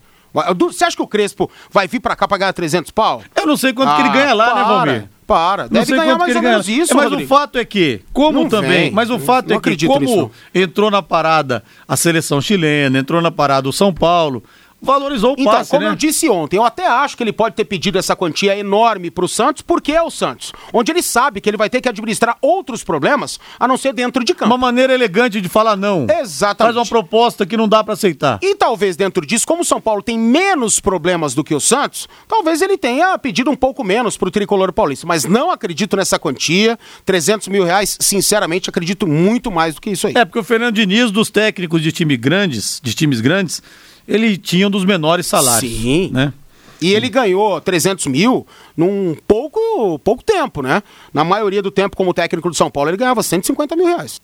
Você 0.58 0.86
acha 0.86 0.96
que 0.96 1.04
o 1.04 1.08
Crespo 1.08 1.50
vai 1.72 1.88
vir 1.88 2.00
pra 2.00 2.16
cá 2.16 2.28
pra 2.28 2.38
ganhar 2.38 2.54
300 2.54 2.92
pau? 2.92 3.22
Eu 3.36 3.46
não 3.46 3.56
sei 3.56 3.72
quanto 3.72 3.90
ah, 3.90 3.96
que 3.96 4.02
ele 4.02 4.10
ah, 4.10 4.14
ganha 4.14 4.34
lá, 4.34 4.46
né, 4.48 4.54
para, 4.54 4.64
né, 4.64 4.74
Valmir? 4.74 5.10
Para, 5.26 5.68
deve 5.70 5.92
não 5.92 6.04
ganhar 6.04 6.18
mais 6.18 6.36
ou 6.36 6.42
menos 6.42 6.68
ganha. 6.68 6.84
isso, 6.84 6.94
é, 6.94 6.96
Mas 6.96 7.06
Rodrigo. 7.06 7.24
o 7.24 7.28
fato 7.28 7.58
é 7.58 7.64
que, 7.64 8.02
como 8.12 8.42
não 8.42 8.50
também, 8.50 8.84
vem. 8.86 8.92
mas 8.92 9.10
o 9.10 9.18
fato 9.18 9.50
não 9.50 9.58
é 9.58 9.60
que 9.60 9.88
como 9.88 10.02
nisso. 10.02 10.32
entrou 10.54 10.92
na 10.92 11.02
parada 11.02 11.64
a 11.88 11.96
seleção 11.96 12.42
chilena, 12.42 13.00
entrou 13.00 13.22
na 13.22 13.32
parada 13.32 13.70
o 13.70 13.74
São 13.74 13.94
Paulo, 13.94 14.44
valorizou 14.84 15.32
o 15.32 15.36
então, 15.38 15.52
passe, 15.52 15.72
como 15.72 15.84
né? 15.84 15.90
eu 15.90 15.96
disse 15.96 16.30
ontem, 16.30 16.58
eu 16.58 16.64
até 16.64 16.86
acho 16.86 17.16
que 17.16 17.24
ele 17.24 17.32
pode 17.32 17.56
ter 17.56 17.66
pedido 17.66 17.98
essa 17.98 18.16
quantia 18.16 18.56
enorme 18.58 19.10
para 19.10 19.26
o 19.26 19.28
Santos, 19.28 19.62
porque 19.62 19.94
é 19.94 20.02
o 20.02 20.12
Santos, 20.12 20.52
onde 20.74 20.92
ele 20.92 21.02
sabe 21.02 21.40
que 21.40 21.50
ele 21.50 21.58
vai 21.58 21.70
ter 21.70 21.82
que 21.82 21.90
administrar 21.90 22.38
outros 22.42 22.84
problemas, 22.84 23.40
a 23.60 23.68
não 23.68 23.78
ser 23.78 23.94
dentro 23.94 24.24
de 24.24 24.34
campo. 24.34 24.52
Uma 24.52 24.58
maneira 24.58 24.94
elegante 24.94 25.40
de 25.40 25.48
falar 25.48 25.76
não. 25.76 26.06
Exatamente. 26.10 26.74
Faz 26.74 26.76
uma 26.76 26.86
proposta 26.86 27.46
que 27.46 27.56
não 27.56 27.68
dá 27.68 27.84
para 27.84 27.94
aceitar. 27.94 28.40
E 28.42 28.56
talvez 28.56 28.96
dentro 28.98 29.26
disso, 29.26 29.48
como 29.48 29.62
o 29.62 29.66
São 29.66 29.80
Paulo 29.80 30.04
tem 30.04 30.20
menos 30.20 30.80
problemas 30.80 31.34
do 31.34 31.44
que 31.44 31.56
o 31.56 31.60
Santos, 31.60 32.08
talvez 32.28 32.62
ele 32.62 32.78
tenha 32.78 33.18
pedido 33.18 33.50
um 33.50 33.56
pouco 33.56 33.84
menos 33.84 34.18
para 34.18 34.28
o 34.28 34.32
tricolor 34.32 34.74
paulista, 34.74 35.08
mas 35.08 35.24
não 35.24 35.50
acredito 35.50 35.96
nessa 35.96 36.20
quantia, 36.20 36.78
300 37.06 37.48
mil 37.48 37.64
reais, 37.64 37.98
sinceramente 38.00 38.70
acredito 38.70 39.08
muito 39.08 39.50
mais 39.50 39.76
do 39.76 39.82
que 39.82 39.92
isso 39.92 40.08
aí. 40.08 40.14
É 40.16 40.26
porque 40.26 40.40
o 40.40 40.44
Fernando 40.44 40.76
Diniz 40.76 41.12
dos 41.12 41.30
técnicos 41.30 41.82
de 41.82 41.92
time 41.92 42.18
grandes, 42.18 42.82
de 42.84 42.94
times 42.94 43.22
grandes 43.22 43.62
ele 44.08 44.38
tinha 44.38 44.68
um 44.68 44.72
dos 44.72 44.86
menores 44.86 45.26
salários. 45.26 45.72
Sim. 45.72 46.10
Né? 46.12 46.34
E 46.82 46.94
ele 46.94 47.08
ganhou 47.08 47.62
300 47.62 48.08
mil 48.08 48.46
num 48.76 49.16
pouco, 49.26 49.98
pouco 50.00 50.22
tempo, 50.22 50.62
né? 50.62 50.84
Na 51.14 51.24
maioria 51.24 51.62
do 51.62 51.72
tempo, 51.72 51.96
como 51.96 52.14
técnico 52.14 52.50
do 52.50 52.56
São 52.56 52.70
Paulo, 52.70 52.90
ele 52.90 52.98
ganhava 52.98 53.24
150 53.24 53.76
mil 53.76 53.86
reais. 53.86 54.20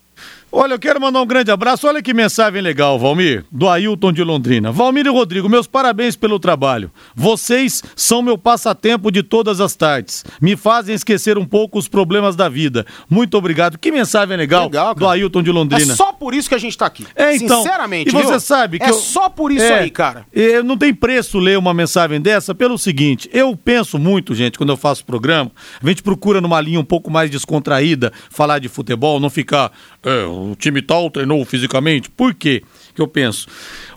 Olha, 0.52 0.74
eu 0.74 0.78
quero 0.80 1.00
mandar 1.00 1.22
um 1.22 1.26
grande 1.26 1.50
abraço. 1.52 1.86
Olha 1.86 2.02
que 2.02 2.12
mensagem 2.12 2.60
legal, 2.60 2.98
Valmir, 2.98 3.44
do 3.52 3.68
Ailton 3.68 4.12
de 4.12 4.24
Londrina. 4.24 4.72
Valmir 4.72 5.06
e 5.06 5.08
Rodrigo, 5.08 5.48
meus 5.48 5.68
parabéns 5.68 6.16
pelo 6.16 6.40
trabalho. 6.40 6.90
Vocês 7.14 7.84
são 7.94 8.20
meu 8.20 8.36
passatempo 8.36 9.12
de 9.12 9.22
todas 9.22 9.60
as 9.60 9.76
tardes. 9.76 10.24
Me 10.40 10.56
fazem 10.56 10.92
esquecer 10.92 11.38
um 11.38 11.44
pouco 11.44 11.78
os 11.78 11.86
problemas 11.86 12.34
da 12.34 12.48
vida. 12.48 12.84
Muito 13.08 13.38
obrigado. 13.38 13.78
Que 13.78 13.92
mensagem 13.92 14.36
legal, 14.36 14.64
legal 14.64 14.92
do 14.92 15.06
Ailton 15.08 15.40
de 15.40 15.52
Londrina. 15.52 15.92
É 15.92 15.96
só 15.96 16.12
por 16.12 16.34
isso 16.34 16.48
que 16.48 16.54
a 16.56 16.58
gente 16.58 16.76
tá 16.76 16.86
aqui. 16.86 17.06
É, 17.14 17.36
então. 17.36 17.62
Sinceramente, 17.62 18.08
E 18.08 18.12
você 18.12 18.30
viu? 18.30 18.40
sabe 18.40 18.80
que. 18.80 18.84
É 18.84 18.90
eu... 18.90 18.94
só 18.94 19.28
por 19.28 19.52
isso 19.52 19.64
é, 19.64 19.80
aí, 19.80 19.90
cara. 19.90 20.26
É, 20.34 20.64
não 20.64 20.76
tem 20.76 20.92
preço 20.92 21.38
ler 21.38 21.58
uma 21.58 21.72
mensagem 21.72 22.20
dessa 22.20 22.52
pelo 22.56 22.76
seguinte: 22.76 23.30
eu 23.32 23.56
penso 23.56 24.00
muito, 24.00 24.34
gente, 24.34 24.58
quando 24.58 24.70
eu 24.70 24.76
faço 24.76 25.04
programa, 25.04 25.52
a 25.80 25.88
gente 25.88 26.02
procura 26.02 26.40
numa 26.40 26.60
linha 26.60 26.80
um 26.80 26.84
pouco 26.84 27.08
mais 27.08 27.30
descontraída 27.30 28.12
falar 28.30 28.58
de 28.58 28.68
futebol, 28.68 29.20
não 29.20 29.30
ficar. 29.30 29.70
É, 30.02 30.39
o 30.40 30.54
time 30.54 30.80
tal 30.82 31.10
treinou 31.10 31.44
fisicamente. 31.44 32.10
Por 32.10 32.34
quê? 32.34 32.62
Que 32.94 33.02
eu 33.02 33.08
penso. 33.08 33.46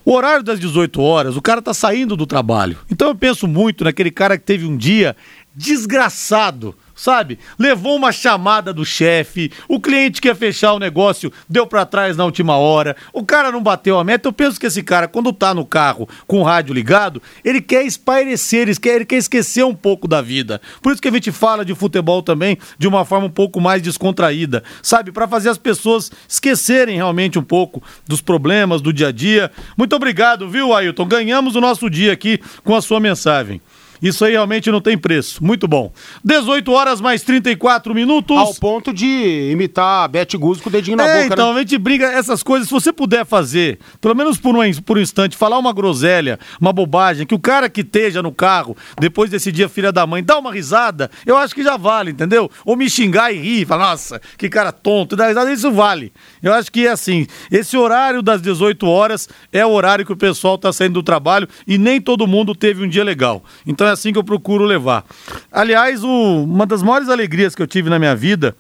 O 0.04 0.14
horário 0.14 0.44
das 0.44 0.60
18 0.60 1.02
horas, 1.02 1.38
o 1.38 1.42
cara 1.42 1.62
tá 1.62 1.74
saindo 1.74 2.16
do 2.16 2.26
trabalho. 2.26 2.78
Então 2.92 3.08
eu 3.08 3.16
penso 3.16 3.48
muito 3.48 3.84
naquele 3.84 4.12
cara 4.12 4.38
que 4.38 4.44
teve 4.44 4.66
um 4.66 4.76
dia 4.76 5.16
desgraçado 5.56 6.76
sabe? 7.04 7.38
Levou 7.60 7.98
uma 7.98 8.14
chamada 8.14 8.72
do 8.72 8.86
chefe, 8.86 9.52
o 9.68 9.78
cliente 9.78 10.22
quer 10.22 10.34
fechar 10.38 10.72
o 10.72 10.80
negócio, 10.80 11.34
deu 11.50 11.68
para 11.68 11.86
trás 11.86 12.16
na 12.16 12.24
última 12.24 12.56
hora, 12.56 12.96
o 13.12 13.26
cara 13.26 13.52
não 13.52 13.62
bateu 13.62 14.00
a 14.00 14.06
meta. 14.06 14.30
Eu 14.30 14.32
penso 14.32 14.58
que 14.58 14.68
esse 14.68 14.82
cara, 14.82 15.06
quando 15.06 15.34
tá 15.34 15.54
no 15.54 15.66
carro 15.66 16.08
com 16.26 16.40
o 16.40 16.44
rádio 16.44 16.74
ligado, 16.74 17.22
ele 17.44 17.60
quer 17.60 17.86
espairecer, 17.86 18.62
ele 18.62 18.76
quer, 18.78 18.96
ele 18.96 19.06
quer 19.06 19.18
esquecer 19.18 19.66
um 19.66 19.76
pouco 19.76 20.08
da 20.08 20.22
vida. 20.22 20.62
Por 20.82 20.94
isso 20.94 21.02
que 21.02 21.10
a 21.10 21.12
gente 21.12 21.30
fala 21.30 21.66
de 21.66 21.76
futebol 21.76 22.24
também 22.24 22.58
de 22.78 22.88
uma 22.88 23.04
forma 23.04 23.28
um 23.28 23.32
pouco 23.32 23.60
mais 23.60 23.82
descontraída, 23.82 24.64
sabe? 24.82 25.12
Para 25.12 25.28
fazer 25.28 25.50
as 25.50 25.58
pessoas 25.58 26.10
esquecerem 26.26 26.96
realmente 26.96 27.38
um 27.38 27.44
pouco 27.44 27.84
dos 28.08 28.22
problemas 28.22 28.82
do 28.82 28.94
dia 28.94 29.10
a 29.10 29.12
dia. 29.12 29.52
Muito 29.76 29.94
obrigado, 29.94 30.48
viu, 30.48 30.74
Ailton? 30.74 31.06
Ganhamos 31.06 31.58
o 31.58 31.60
nosso 31.60 31.90
dia 31.90 32.14
aqui 32.14 32.40
com 32.64 32.74
a 32.74 32.82
sua 32.82 33.02
mensagem. 33.02 33.60
Isso 34.04 34.26
aí 34.26 34.34
realmente 34.34 34.70
não 34.70 34.82
tem 34.82 34.98
preço. 34.98 35.42
Muito 35.42 35.66
bom. 35.66 35.94
18 36.26 36.70
horas 36.74 37.00
mais 37.00 37.24
34 37.24 37.96
minutos. 37.96 38.38
Ao 38.38 38.54
ponto 38.56 38.92
de 38.94 39.50
imitar 39.50 40.04
a 40.04 40.08
Beth 40.10 40.38
Guzzo 40.38 40.62
com 40.62 40.68
o 40.68 40.72
dedinho 40.72 40.98
na 40.98 41.08
é, 41.08 41.22
boca. 41.24 41.34
Então, 41.34 41.54
né? 41.54 41.60
a 41.60 41.62
gente 41.62 41.78
briga 41.78 42.08
essas 42.08 42.44
coisas. 42.44 42.68
Se 42.68 42.74
você 42.74 42.92
puder 42.92 43.26
fazer, 43.26 43.80
pelo 44.02 44.14
menos 44.14 44.38
por 44.38 44.54
um, 44.54 44.74
por 44.82 44.98
um 44.98 45.02
instante, 45.02 45.38
falar 45.38 45.58
uma 45.58 45.72
groselha, 45.72 46.38
uma 46.60 46.74
bobagem, 46.74 47.26
que 47.26 47.34
o 47.34 47.40
cara 47.40 47.70
que 47.70 47.80
esteja 47.80 48.22
no 48.22 48.34
carro, 48.34 48.76
depois 49.00 49.30
desse 49.30 49.54
dia, 49.54 49.70
filha 49.70 49.90
da 49.90 50.06
mãe, 50.06 50.22
dá 50.22 50.38
uma 50.38 50.52
risada, 50.52 51.10
eu 51.26 51.38
acho 51.38 51.56
que 51.56 51.64
já 51.64 51.78
vale, 51.78 52.12
entendeu? 52.12 52.52
Ou 52.66 52.76
me 52.76 52.90
xingar 52.90 53.32
e 53.32 53.38
rir, 53.38 53.66
falar, 53.66 53.92
nossa, 53.92 54.22
que 54.38 54.50
cara 54.50 54.74
tonto, 54.74 55.16
dá 55.16 55.28
risada, 55.30 55.50
isso 55.50 55.72
vale. 55.72 56.12
Eu 56.42 56.54
acho 56.54 56.70
que 56.70 56.86
é 56.86 56.92
assim. 56.92 57.26
Esse 57.50 57.78
horário 57.78 58.22
das 58.22 58.42
18 58.42 58.86
horas 58.86 59.30
é 59.50 59.66
o 59.66 59.72
horário 59.72 60.06
que 60.06 60.12
o 60.12 60.18
pessoal 60.18 60.56
está 60.56 60.74
saindo 60.74 60.96
do 60.96 61.04
trabalho 61.04 61.48
e 61.66 61.78
nem 61.78 62.02
todo 62.02 62.28
mundo 62.28 62.54
teve 62.54 62.84
um 62.84 62.90
dia 62.90 63.04
legal. 63.04 63.42
Então 63.66 63.88
é 63.88 63.93
assim 63.94 64.12
que 64.12 64.20
eu 64.20 64.24
procuro 64.24 64.64
levar. 64.66 65.06
Aliás, 65.52 66.04
o, 66.04 66.44
uma 66.44 66.66
das 66.66 66.84
maiores 66.84 67.10
alegrias 67.10 67.56
que 67.56 67.62
eu 67.62 67.68
tive 67.68 67.90
na 67.90 67.98
minha 67.98 68.16
vida, 68.16 68.56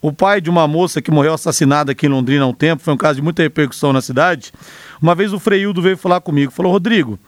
o 0.00 0.12
pai 0.12 0.40
de 0.40 0.48
uma 0.48 0.68
moça 0.68 1.02
que 1.02 1.10
morreu 1.10 1.34
assassinada 1.34 1.92
aqui 1.92 2.06
em 2.06 2.10
Londrina 2.10 2.44
há 2.44 2.46
um 2.46 2.54
tempo, 2.54 2.82
foi 2.82 2.94
um 2.94 2.96
caso 2.96 3.16
de 3.16 3.22
muita 3.22 3.42
repercussão 3.42 3.92
na 3.92 4.00
cidade. 4.00 4.52
Uma 5.00 5.14
vez 5.14 5.32
o 5.32 5.38
Freildo 5.38 5.82
veio 5.82 5.96
falar 5.96 6.20
comigo, 6.20 6.52
falou: 6.52 6.72
Rodrigo, 6.72 7.18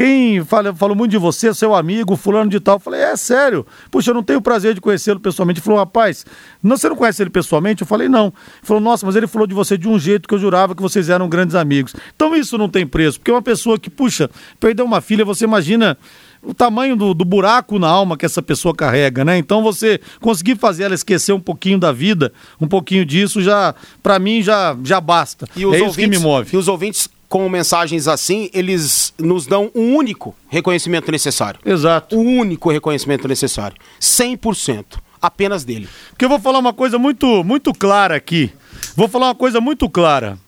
quem 0.00 0.42
fala, 0.44 0.74
falou 0.74 0.96
muito 0.96 1.10
de 1.10 1.18
você, 1.18 1.52
seu 1.52 1.74
amigo, 1.74 2.16
fulano 2.16 2.50
de 2.50 2.60
tal. 2.60 2.76
Eu 2.76 2.80
falei, 2.80 3.00
é 3.00 3.16
sério? 3.16 3.66
Puxa, 3.90 4.10
eu 4.10 4.14
não 4.14 4.22
tenho 4.22 4.38
o 4.38 4.42
prazer 4.42 4.74
de 4.74 4.80
conhecê-lo 4.80 5.20
pessoalmente. 5.20 5.58
Ele 5.58 5.64
falou, 5.64 5.78
rapaz, 5.78 6.24
não, 6.62 6.76
você 6.76 6.88
não 6.88 6.96
conhece 6.96 7.22
ele 7.22 7.30
pessoalmente? 7.30 7.82
Eu 7.82 7.86
falei, 7.86 8.08
não. 8.08 8.26
Ele 8.26 8.34
falou, 8.62 8.82
nossa, 8.82 9.04
mas 9.04 9.16
ele 9.16 9.26
falou 9.26 9.46
de 9.46 9.54
você 9.54 9.76
de 9.76 9.88
um 9.88 9.98
jeito 9.98 10.28
que 10.28 10.34
eu 10.34 10.38
jurava 10.38 10.74
que 10.74 10.82
vocês 10.82 11.10
eram 11.10 11.28
grandes 11.28 11.54
amigos. 11.54 11.94
Então 12.14 12.34
isso 12.34 12.56
não 12.56 12.68
tem 12.68 12.86
preço, 12.86 13.18
porque 13.18 13.30
uma 13.30 13.42
pessoa 13.42 13.78
que, 13.78 13.90
puxa, 13.90 14.30
perdeu 14.58 14.84
uma 14.84 15.00
filha, 15.00 15.24
você 15.24 15.44
imagina 15.44 15.98
o 16.42 16.54
tamanho 16.54 16.96
do, 16.96 17.12
do, 17.12 17.24
buraco 17.24 17.78
na 17.78 17.88
alma 17.88 18.16
que 18.16 18.24
essa 18.24 18.40
pessoa 18.40 18.74
carrega, 18.74 19.24
né? 19.24 19.36
Então 19.36 19.62
você 19.62 20.00
conseguir 20.20 20.56
fazer 20.56 20.84
ela 20.84 20.94
esquecer 20.94 21.32
um 21.32 21.40
pouquinho 21.40 21.78
da 21.78 21.92
vida, 21.92 22.32
um 22.60 22.66
pouquinho 22.66 23.04
disso, 23.04 23.42
já, 23.42 23.74
para 24.02 24.18
mim, 24.18 24.42
já, 24.42 24.76
já 24.82 25.00
basta. 25.00 25.46
E 25.54 25.66
os 25.66 25.74
é 25.74 25.82
ouvintes, 25.82 25.90
isso 25.90 26.00
que 26.00 26.06
me 26.06 26.18
move. 26.18 26.50
E 26.52 26.56
os 26.56 26.68
ouvintes 26.68 27.08
com 27.28 27.48
mensagens 27.48 28.08
assim, 28.08 28.50
eles 28.52 29.14
nos 29.16 29.46
dão 29.46 29.70
um 29.72 29.94
único 29.94 30.34
reconhecimento 30.48 31.12
necessário. 31.12 31.60
Exato. 31.64 32.16
O 32.16 32.20
único 32.20 32.70
reconhecimento 32.70 33.28
necessário. 33.28 33.76
100%. 34.00 34.98
Apenas 35.22 35.64
dele. 35.64 35.88
Porque 36.08 36.24
eu 36.24 36.28
vou 36.28 36.40
falar 36.40 36.58
uma 36.58 36.72
coisa 36.72 36.98
muito, 36.98 37.44
muito 37.44 37.72
clara 37.72 38.16
aqui. 38.16 38.50
Vou 38.96 39.06
falar 39.06 39.28
uma 39.28 39.34
coisa 39.34 39.60
muito 39.60 39.88
clara. 39.88 40.38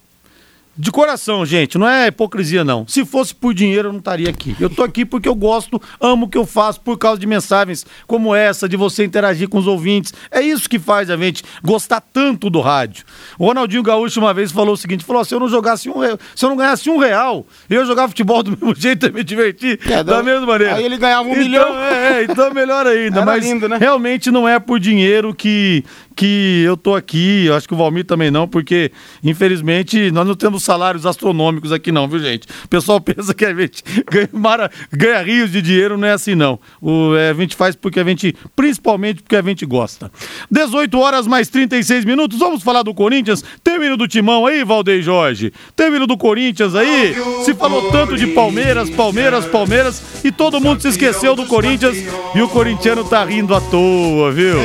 De 0.75 0.91
coração, 0.91 1.45
gente, 1.45 1.77
não 1.77 1.87
é 1.87 2.07
hipocrisia, 2.07 2.65
não. 2.65 2.87
Se 2.89 3.05
fosse 3.05 3.35
por 3.35 3.53
dinheiro, 3.53 3.89
eu 3.89 3.93
não 3.93 3.99
estaria 3.99 4.31
aqui. 4.31 4.57
Eu 4.59 4.71
tô 4.71 4.83
aqui 4.83 5.05
porque 5.05 5.29
eu 5.29 5.35
gosto, 5.35 5.81
amo 6.01 6.25
o 6.25 6.29
que 6.31 6.39
eu 6.39 6.47
faço, 6.47 6.81
por 6.81 6.97
causa 6.97 7.21
de 7.21 7.27
mensagens 7.27 7.85
como 8.07 8.35
essa, 8.35 8.67
de 8.67 8.75
você 8.75 9.05
interagir 9.05 9.51
com 9.51 9.59
os 9.59 9.67
ouvintes. 9.67 10.15
É 10.31 10.41
isso 10.41 10.71
que 10.71 10.79
faz 10.79 11.11
a 11.11 11.17
gente 11.19 11.45
gostar 11.63 12.01
tanto 12.01 12.49
do 12.49 12.63
rádio. 12.63 13.05
O 13.39 13.45
Ronaldinho 13.45 13.83
Gaúcho 13.83 14.19
uma 14.19 14.33
vez 14.33 14.51
falou 14.51 14.73
o 14.73 14.77
seguinte: 14.77 15.05
falou: 15.05 15.23
se 15.27 15.35
eu 15.35 15.41
não 15.41 15.49
jogasse 15.49 15.91
um 15.91 15.99
real, 15.99 16.19
se 16.35 16.43
eu 16.43 16.49
não 16.49 16.57
ganhasse 16.57 16.89
um 16.89 16.97
real, 16.97 17.47
eu 17.69 17.81
ia 17.81 17.85
jogar 17.85 18.09
futebol 18.09 18.43
do 18.43 18.53
mesmo 18.57 18.75
jeito 18.75 19.07
e 19.07 19.13
me 19.13 19.23
divertir 19.23 19.79
é, 19.91 20.03
da 20.03 20.23
mesma 20.23 20.47
maneira. 20.47 20.77
Aí 20.77 20.85
ele 20.85 20.97
ganhava 20.97 21.29
um 21.29 21.33
então, 21.33 21.43
milhão. 21.43 21.79
É, 21.79 22.21
é, 22.21 22.25
então 22.25 22.53
melhor 22.55 22.87
ainda. 22.87 23.19
Era 23.19 23.27
mas 23.27 23.45
lindo, 23.45 23.69
né? 23.69 23.77
realmente 23.77 24.31
não 24.31 24.49
é 24.49 24.59
por 24.59 24.81
dinheiro 24.81 25.35
que, 25.35 25.85
que 26.15 26.63
eu 26.65 26.77
tô 26.77 26.95
aqui. 26.95 27.47
Eu 27.47 27.55
acho 27.55 27.67
que 27.67 27.75
o 27.75 27.77
Valmir 27.77 28.05
também 28.05 28.31
não, 28.31 28.47
porque 28.47 28.93
infelizmente 29.23 30.11
nós 30.11 30.27
não 30.27 30.35
temos 30.35 30.63
salários 30.63 31.07
astronômicos 31.07 31.73
aqui, 31.73 31.91
não, 31.91 32.09
viu, 32.09 32.19
gente? 32.21 32.47
O 32.65 32.69
pessoal 32.69 33.01
pensa 33.03 33.35
que 33.35 33.45
a 33.45 33.55
gente 33.55 33.83
ganha, 34.11 34.29
mara, 34.33 34.71
ganha 34.93 35.23
rios 35.23 35.51
de 35.51 35.63
dinheiro, 35.63 35.97
não 35.97 36.07
é 36.07 36.13
assim, 36.13 36.35
não. 36.35 36.59
O, 36.81 37.15
é, 37.17 37.31
a 37.31 37.35
gente 37.35 37.57
faz 37.57 37.75
porque 37.75 38.01
a 38.01 38.05
gente, 38.05 38.35
principalmente 38.55 39.23
porque 39.23 39.37
a 39.37 39.43
gente 39.43 39.65
gosta. 39.67 40.11
18 40.51 40.99
horas 40.99 41.27
mais 41.27 41.49
36 41.49 42.05
minutos, 42.05 42.39
vamos 42.39 42.63
falar 42.63 42.83
do 42.83 42.95
Corinthians. 42.95 43.45
Termino 43.63 43.97
do 43.97 44.07
timão 44.07 44.47
aí, 44.47 44.65
Valdeir 44.65 45.03
Jorge. 45.03 45.53
Termino 45.75 46.07
do 46.07 46.17
Corinthians 46.17 46.75
aí. 46.75 47.15
Se 47.45 47.55
falou 47.55 47.91
tanto 47.91 48.17
de 48.17 48.27
Palmeiras, 48.29 48.91
Palmeiras, 48.91 49.47
Palmeiras, 49.47 50.03
e 50.25 50.31
todo 50.31 50.61
mundo 50.61 50.81
se 50.81 50.89
esqueceu 50.89 51.35
do 51.35 51.47
Corinthians. 51.47 51.97
E 52.35 52.43
o 52.43 52.49
corintiano 52.49 53.05
tá 53.05 53.25
rindo 53.25 53.55
à 53.55 53.61
toa, 53.61 54.31
viu? 54.31 54.59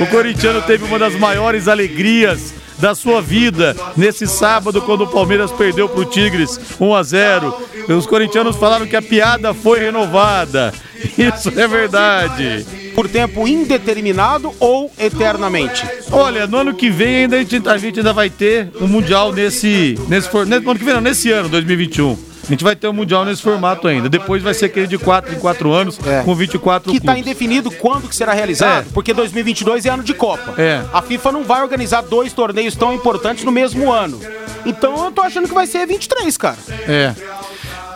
O 0.00 0.06
corintiano 0.06 0.62
teve 0.62 0.84
uma 0.88 0.98
das 0.98 1.14
maiores 1.14 1.68
alegrias 1.68 2.54
da 2.78 2.94
sua 2.94 3.20
vida 3.20 3.76
nesse 3.96 4.26
sábado 4.26 4.80
quando 4.80 5.02
o 5.02 5.06
Palmeiras 5.06 5.52
perdeu 5.52 5.88
para 5.88 6.00
o 6.00 6.04
Tigres 6.04 6.58
1 6.80 6.94
a 6.94 7.02
0. 7.02 7.54
Os 7.88 8.06
corintianos 8.06 8.56
falaram 8.56 8.86
que 8.86 8.96
a 8.96 9.02
piada 9.02 9.52
foi 9.52 9.80
renovada. 9.80 10.72
Isso 11.18 11.48
é 11.50 11.68
verdade. 11.68 12.66
Por 12.94 13.08
tempo 13.08 13.46
indeterminado 13.46 14.52
ou 14.58 14.90
eternamente? 14.98 15.86
Olha, 16.10 16.46
no 16.46 16.56
ano 16.56 16.74
que 16.74 16.90
vem 16.90 17.16
ainda 17.16 17.36
a 17.36 17.44
gente, 17.44 17.68
a 17.68 17.78
gente 17.78 18.00
ainda 18.00 18.12
vai 18.12 18.30
ter 18.30 18.70
um 18.80 18.88
mundial 18.88 19.32
nesse 19.32 19.98
nesse, 20.08 20.28
nesse 20.46 20.68
ano 20.68 20.78
que 20.78 20.84
vem, 20.84 20.94
não, 20.94 21.00
nesse 21.00 21.30
ano 21.30 21.48
2021. 21.48 22.27
A 22.48 22.50
gente 22.50 22.64
vai 22.64 22.74
ter 22.74 22.88
um 22.88 22.94
Mundial 22.94 23.26
nesse 23.26 23.42
formato 23.42 23.86
ainda. 23.86 24.08
Depois 24.08 24.42
vai 24.42 24.54
ser 24.54 24.66
aquele 24.66 24.86
de 24.86 24.96
4 24.96 25.34
em 25.34 25.38
4 25.38 25.70
anos, 25.70 25.98
é. 26.06 26.22
com 26.22 26.34
24 26.34 26.90
Que 26.90 26.96
está 26.96 27.18
indefinido 27.18 27.70
quando 27.70 28.08
que 28.08 28.16
será 28.16 28.32
realizado, 28.32 28.86
é. 28.88 28.92
porque 28.94 29.12
2022 29.12 29.84
é 29.84 29.90
ano 29.90 30.02
de 30.02 30.14
Copa. 30.14 30.54
É. 30.56 30.82
A 30.90 31.02
FIFA 31.02 31.32
não 31.32 31.44
vai 31.44 31.62
organizar 31.62 32.00
dois 32.00 32.32
torneios 32.32 32.74
tão 32.74 32.94
importantes 32.94 33.44
no 33.44 33.52
mesmo 33.52 33.92
ano. 33.92 34.18
Então 34.64 35.04
eu 35.04 35.12
tô 35.12 35.20
achando 35.20 35.46
que 35.46 35.54
vai 35.54 35.66
ser 35.66 35.86
23, 35.86 36.36
cara. 36.38 36.56
É. 36.88 37.14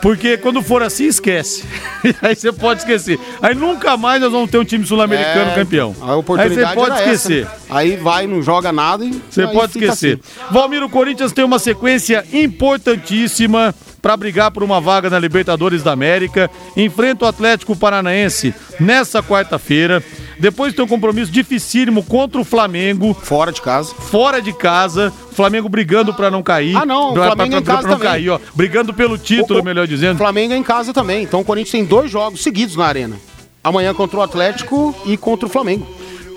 Porque 0.02 0.36
quando 0.36 0.60
for 0.62 0.82
assim, 0.82 1.06
esquece. 1.06 1.64
Aí 2.20 2.34
você 2.34 2.52
pode 2.52 2.80
esquecer. 2.80 3.18
Aí 3.40 3.54
nunca 3.54 3.96
mais 3.96 4.20
nós 4.20 4.32
vamos 4.32 4.50
ter 4.50 4.58
um 4.58 4.64
time 4.64 4.84
sul-americano 4.84 5.52
é, 5.52 5.54
campeão. 5.54 5.94
A 6.00 6.16
oportunidade 6.16 6.60
Aí 6.60 6.74
você 6.74 6.74
pode 6.74 6.98
esquecer. 7.00 7.42
Essa, 7.44 7.50
né? 7.50 7.60
Aí 7.70 7.96
vai, 7.96 8.26
não 8.26 8.42
joga 8.42 8.72
nada 8.72 9.04
e. 9.04 9.22
Você 9.30 9.46
pode 9.46 9.78
esquecer. 9.78 10.18
Assim. 10.20 10.52
Valmir, 10.52 10.82
o 10.82 10.90
Corinthians 10.90 11.32
tem 11.32 11.44
uma 11.44 11.60
sequência 11.60 12.24
importantíssima 12.32 13.72
para 14.02 14.16
brigar 14.16 14.50
por 14.50 14.64
uma 14.64 14.80
vaga 14.80 15.08
na 15.08 15.18
Libertadores 15.18 15.84
da 15.84 15.92
América. 15.92 16.50
Enfrenta 16.76 17.24
o 17.24 17.28
Atlético 17.28 17.76
Paranaense 17.76 18.52
nessa 18.80 19.22
quarta-feira. 19.22 20.02
Depois 20.40 20.74
tem 20.74 20.84
um 20.84 20.88
compromisso 20.88 21.30
dificílimo 21.30 22.02
contra 22.02 22.40
o 22.40 22.44
Flamengo. 22.44 23.14
Fora 23.14 23.52
de 23.52 23.62
casa. 23.62 23.94
Fora 23.94 24.42
de 24.42 24.52
casa. 24.52 25.12
Flamengo 25.30 25.68
brigando 25.68 26.12
para 26.12 26.32
não 26.32 26.42
cair. 26.42 26.76
Ah, 26.76 26.84
não. 26.84 27.12
O 27.12 27.14
Flamengo 27.14 27.36
pra, 27.36 27.36
pra, 27.36 27.46
em 27.46 27.62
casa 27.62 27.78
pra 27.78 27.90
não 27.90 27.96
também. 27.96 28.12
cair, 28.12 28.30
ó. 28.30 28.40
Brigando 28.52 28.92
pelo 28.92 29.16
título, 29.16 29.60
o, 29.60 29.62
o, 29.62 29.64
melhor 29.64 29.86
dizendo. 29.86 30.18
Flamengo 30.18 30.52
é 30.52 30.56
em 30.56 30.64
casa 30.64 30.92
também. 30.92 31.22
Então 31.22 31.40
o 31.40 31.44
Corinthians 31.44 31.70
tem 31.70 31.84
dois 31.84 32.10
jogos 32.10 32.42
seguidos 32.42 32.74
na 32.74 32.84
arena. 32.84 33.16
Amanhã 33.62 33.94
contra 33.94 34.18
o 34.18 34.22
Atlético 34.22 34.92
e 35.06 35.16
contra 35.16 35.46
o 35.46 35.48
Flamengo. 35.48 35.86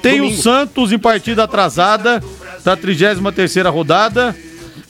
Tem 0.04 0.18
Domingo. 0.20 0.40
o 0.40 0.42
Santos 0.44 0.92
em 0.92 1.00
partida 1.00 1.46
atrasada 1.46 2.24
da 2.64 2.78
33 2.78 3.36
terceira 3.36 3.72
rodada. 3.72 4.36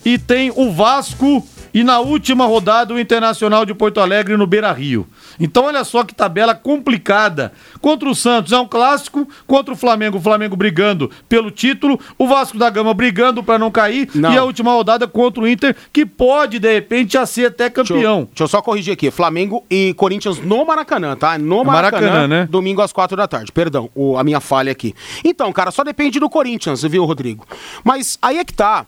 E 0.04 0.20
tem 0.20 0.52
o 0.54 0.72
Vasco 0.72 1.42
e 1.76 1.84
na 1.84 2.00
última 2.00 2.46
rodada 2.46 2.94
o 2.94 3.00
Internacional 3.00 3.66
de 3.66 3.74
Porto 3.74 4.00
Alegre 4.00 4.38
no 4.38 4.48
Beira 4.48 4.72
Rio. 4.72 5.06
Então 5.38 5.66
olha 5.66 5.84
só 5.84 6.06
que 6.06 6.16
tabela 6.16 6.56
complicada. 6.56 7.52
Contra 7.82 8.08
o 8.08 8.16
Santos 8.16 8.54
é 8.54 8.58
um 8.58 8.66
clássico, 8.66 9.28
contra 9.46 9.74
o 9.74 9.78
Flamengo, 9.78 10.18
o 10.18 10.22
Flamengo 10.22 10.56
brigando 10.56 11.12
pelo 11.28 11.52
título, 11.52 12.00
o 12.18 12.26
Vasco 12.26 12.58
da 12.58 12.70
Gama 12.70 12.94
brigando 12.94 13.44
para 13.44 13.60
não 13.60 13.70
cair 13.70 14.10
não. 14.16 14.34
e 14.34 14.38
a 14.38 14.46
última 14.46 14.72
rodada 14.72 15.06
contra 15.06 15.44
o 15.44 15.48
Inter 15.48 15.76
que 15.92 16.06
pode 16.06 16.60
de 16.60 16.74
repente 16.74 17.12
já 17.14 17.26
ser 17.26 17.48
até 17.48 17.70
campeão. 17.70 17.98
Deixa 17.98 18.08
eu, 18.08 18.26
deixa 18.28 18.44
eu 18.44 18.48
só 18.48 18.62
corrigir 18.62 18.94
aqui, 18.94 19.12
Flamengo 19.12 19.66
e 19.70 19.94
Corinthians 19.96 20.40
no 20.40 20.64
Maracanã, 20.64 21.18
tá? 21.18 21.38
No 21.38 21.66
Maracanã, 21.66 22.08
Maracanã 22.08 22.28
né? 22.28 22.48
domingo 22.50 22.82
às 22.82 22.94
quatro 22.94 23.18
da 23.18 23.28
tarde. 23.28 23.52
Perdão, 23.52 23.90
o, 23.94 24.18
a 24.18 24.24
minha 24.24 24.40
falha 24.40 24.72
aqui. 24.72 24.96
Então, 25.26 25.52
cara, 25.52 25.72
só 25.72 25.84
depende 25.84 26.22
do 26.22 26.30
Corinthians, 26.30 26.84
viu, 26.84 27.04
Rodrigo? 27.04 27.46
Mas 27.84 28.18
aí 28.22 28.38
é 28.38 28.46
que 28.46 28.54
tá. 28.54 28.86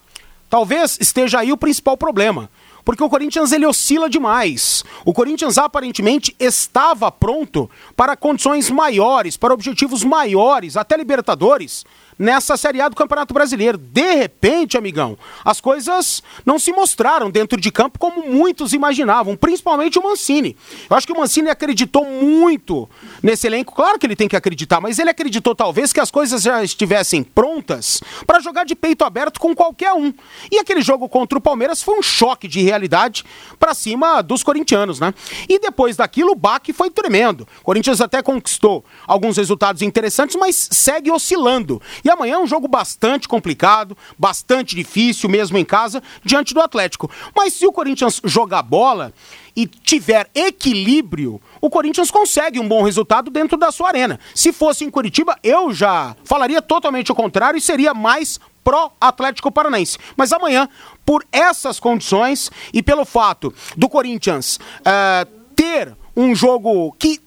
Talvez 0.50 0.98
esteja 1.02 1.40
aí 1.40 1.52
o 1.52 1.58
principal 1.58 1.98
problema 1.98 2.50
porque 2.88 3.04
o 3.04 3.10
Corinthians 3.10 3.52
ele 3.52 3.66
oscila 3.66 4.10
demais. 4.10 4.82
O 5.04 5.12
Corinthians 5.12 5.58
aparentemente 5.58 6.34
estava 6.40 7.12
pronto 7.12 7.70
para 7.98 8.16
condições 8.16 8.70
maiores, 8.70 9.36
para 9.36 9.54
objetivos 9.54 10.06
maiores, 10.06 10.78
até 10.78 10.96
Libertadores 10.96 11.84
nessa 12.18 12.58
Série 12.58 12.82
A 12.82 12.90
do 12.90 12.96
Campeonato 12.96 13.34
Brasileiro. 13.34 13.78
De 13.78 14.16
repente, 14.16 14.78
amigão, 14.78 15.18
as 15.44 15.62
coisas 15.62 16.24
não 16.46 16.58
se 16.58 16.72
mostraram 16.72 17.30
dentro 17.30 17.60
de 17.60 17.72
campo 17.72 18.00
como 18.00 18.28
muitos 18.28 18.74
imaginavam, 18.74 19.36
principalmente 19.36 20.00
o 20.00 20.04
Mancini. 20.04 20.58
Eu 20.90 20.98
acho 20.98 21.06
que 21.06 21.14
o 21.14 21.18
Mancini 21.18 21.50
acreditou 21.50 22.06
muito 22.06 22.90
nesse 23.22 23.48
elenco. 23.48 23.76
Claro 23.76 24.00
que 24.00 24.06
ele 24.06 24.16
tem 24.16 24.28
que 24.28 24.36
acreditar, 24.36 24.82
mas 24.82 25.00
ele 25.00 25.10
acreditou 25.10 25.54
talvez 25.54 25.94
que 25.94 26.00
as 26.00 26.12
coisas 26.12 26.42
já 26.42 26.64
estivessem 26.64 27.24
prontas 27.24 28.02
para 28.26 28.40
jogar 28.40 28.66
de 28.66 28.76
peito 28.76 29.04
aberto 29.04 29.40
com 29.40 29.56
qualquer 29.56 29.94
um. 29.94 30.14
E 30.52 30.58
aquele 30.60 30.82
jogo 30.82 31.08
contra 31.10 31.38
o 31.38 31.42
Palmeiras 31.42 31.82
foi 31.82 31.98
um 31.98 32.02
choque 32.02 32.48
de 32.48 32.62
realidade 32.62 33.24
para 33.60 33.74
cima 33.74 34.22
dos 34.22 34.44
corintianos, 34.44 35.00
né? 35.00 35.14
E 35.48 35.60
depois 35.60 35.98
daquilo, 35.98 36.32
o 36.32 36.36
baque 36.36 36.74
foi 36.74 36.90
tremendo. 36.90 37.48
O 37.62 37.64
Corinthians 37.64 38.02
até 38.02 38.22
conquistou 38.22 38.84
alguns 39.06 39.38
resultados 39.38 39.82
interessantes, 39.82 40.36
mas 40.36 40.70
segue 40.72 41.12
oscilando. 41.12 41.82
E 42.08 42.10
amanhã 42.10 42.36
é 42.36 42.40
um 42.40 42.48
jogo 42.48 42.70
bastante 42.70 43.28
complicado, 43.28 43.98
bastante 44.18 44.78
difícil, 44.78 45.28
mesmo 45.30 45.58
em 45.58 45.66
casa, 45.66 46.02
diante 46.24 46.54
do 46.54 46.62
Atlético. 46.62 47.12
Mas 47.36 47.52
se 47.52 47.68
o 47.68 47.72
Corinthians 47.74 48.22
jogar 48.24 48.62
bola 48.62 49.12
e 49.54 49.66
tiver 49.68 50.30
equilíbrio, 50.34 51.42
o 51.60 51.70
Corinthians 51.70 52.10
consegue 52.10 52.62
um 52.62 52.68
bom 52.68 52.82
resultado 52.82 53.30
dentro 53.30 53.58
da 53.58 53.74
sua 53.74 53.90
arena. 53.90 54.18
Se 54.34 54.54
fosse 54.54 54.86
em 54.86 54.90
Curitiba, 54.90 55.38
eu 55.44 55.74
já 55.74 56.16
falaria 56.24 56.62
totalmente 56.62 57.12
o 57.12 57.16
contrário 57.16 57.58
e 57.58 57.62
seria 57.62 57.94
mais 57.94 58.40
pró 58.64 58.94
Atlético 59.02 59.52
Paranaense. 59.52 59.98
Mas 60.16 60.32
amanhã, 60.32 60.70
por 61.06 61.26
essas 61.30 61.78
condições 61.78 62.50
e 62.72 62.82
pelo 62.82 63.04
fato 63.04 63.54
do 63.76 63.90
Corinthians 63.90 64.62
uh, 64.80 65.30
ter 65.54 65.94
um 66.16 66.34
jogo 66.34 66.96
que 66.98 67.27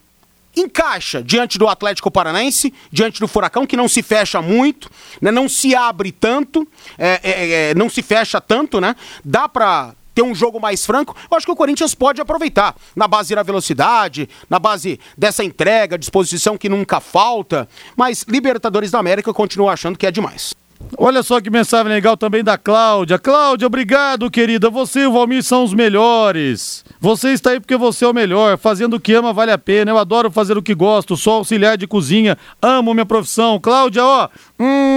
encaixa 0.56 1.22
diante 1.22 1.58
do 1.58 1.68
Atlético 1.68 2.10
Paranaense, 2.10 2.72
diante 2.90 3.20
do 3.20 3.28
Furacão, 3.28 3.66
que 3.66 3.76
não 3.76 3.88
se 3.88 4.02
fecha 4.02 4.42
muito, 4.42 4.90
né? 5.20 5.30
não 5.30 5.48
se 5.48 5.74
abre 5.74 6.12
tanto, 6.12 6.66
é, 6.98 7.20
é, 7.22 7.50
é, 7.70 7.74
não 7.74 7.88
se 7.88 8.02
fecha 8.02 8.40
tanto, 8.40 8.80
né? 8.80 8.96
Dá 9.24 9.48
para 9.48 9.94
ter 10.14 10.22
um 10.22 10.34
jogo 10.34 10.60
mais 10.60 10.84
franco, 10.84 11.16
eu 11.30 11.36
acho 11.36 11.46
que 11.46 11.52
o 11.52 11.56
Corinthians 11.56 11.94
pode 11.94 12.20
aproveitar 12.20 12.74
na 12.96 13.06
base 13.06 13.34
da 13.34 13.42
velocidade, 13.42 14.28
na 14.48 14.58
base 14.58 14.98
dessa 15.16 15.44
entrega, 15.44 15.96
disposição 15.96 16.58
que 16.58 16.68
nunca 16.68 17.00
falta, 17.00 17.68
mas 17.96 18.24
Libertadores 18.28 18.90
da 18.90 18.98
América 18.98 19.30
eu 19.30 19.34
continuo 19.34 19.68
achando 19.68 19.96
que 19.96 20.06
é 20.06 20.10
demais. 20.10 20.52
Olha 20.98 21.22
só 21.22 21.40
que 21.40 21.50
mensagem 21.50 21.92
legal 21.92 22.16
também 22.16 22.42
da 22.42 22.58
Cláudia. 22.58 23.18
Cláudia, 23.18 23.66
obrigado, 23.66 24.30
querida. 24.30 24.68
Você 24.68 25.00
e 25.00 25.06
o 25.06 25.12
Valmir 25.12 25.42
são 25.42 25.64
os 25.64 25.72
melhores. 25.72 26.84
Você 27.00 27.30
está 27.30 27.50
aí 27.50 27.60
porque 27.60 27.76
você 27.76 28.04
é 28.04 28.08
o 28.08 28.14
melhor. 28.14 28.58
Fazendo 28.58 28.94
o 28.94 29.00
que 29.00 29.14
ama 29.14 29.32
vale 29.32 29.52
a 29.52 29.58
pena. 29.58 29.90
Eu 29.90 29.98
adoro 29.98 30.30
fazer 30.30 30.58
o 30.58 30.62
que 30.62 30.74
gosto. 30.74 31.16
Sou 31.16 31.34
auxiliar 31.34 31.76
de 31.76 31.86
cozinha. 31.86 32.36
Amo 32.60 32.92
minha 32.92 33.06
profissão. 33.06 33.58
Cláudia, 33.60 34.04
ó, 34.04 34.28
um 34.58 34.89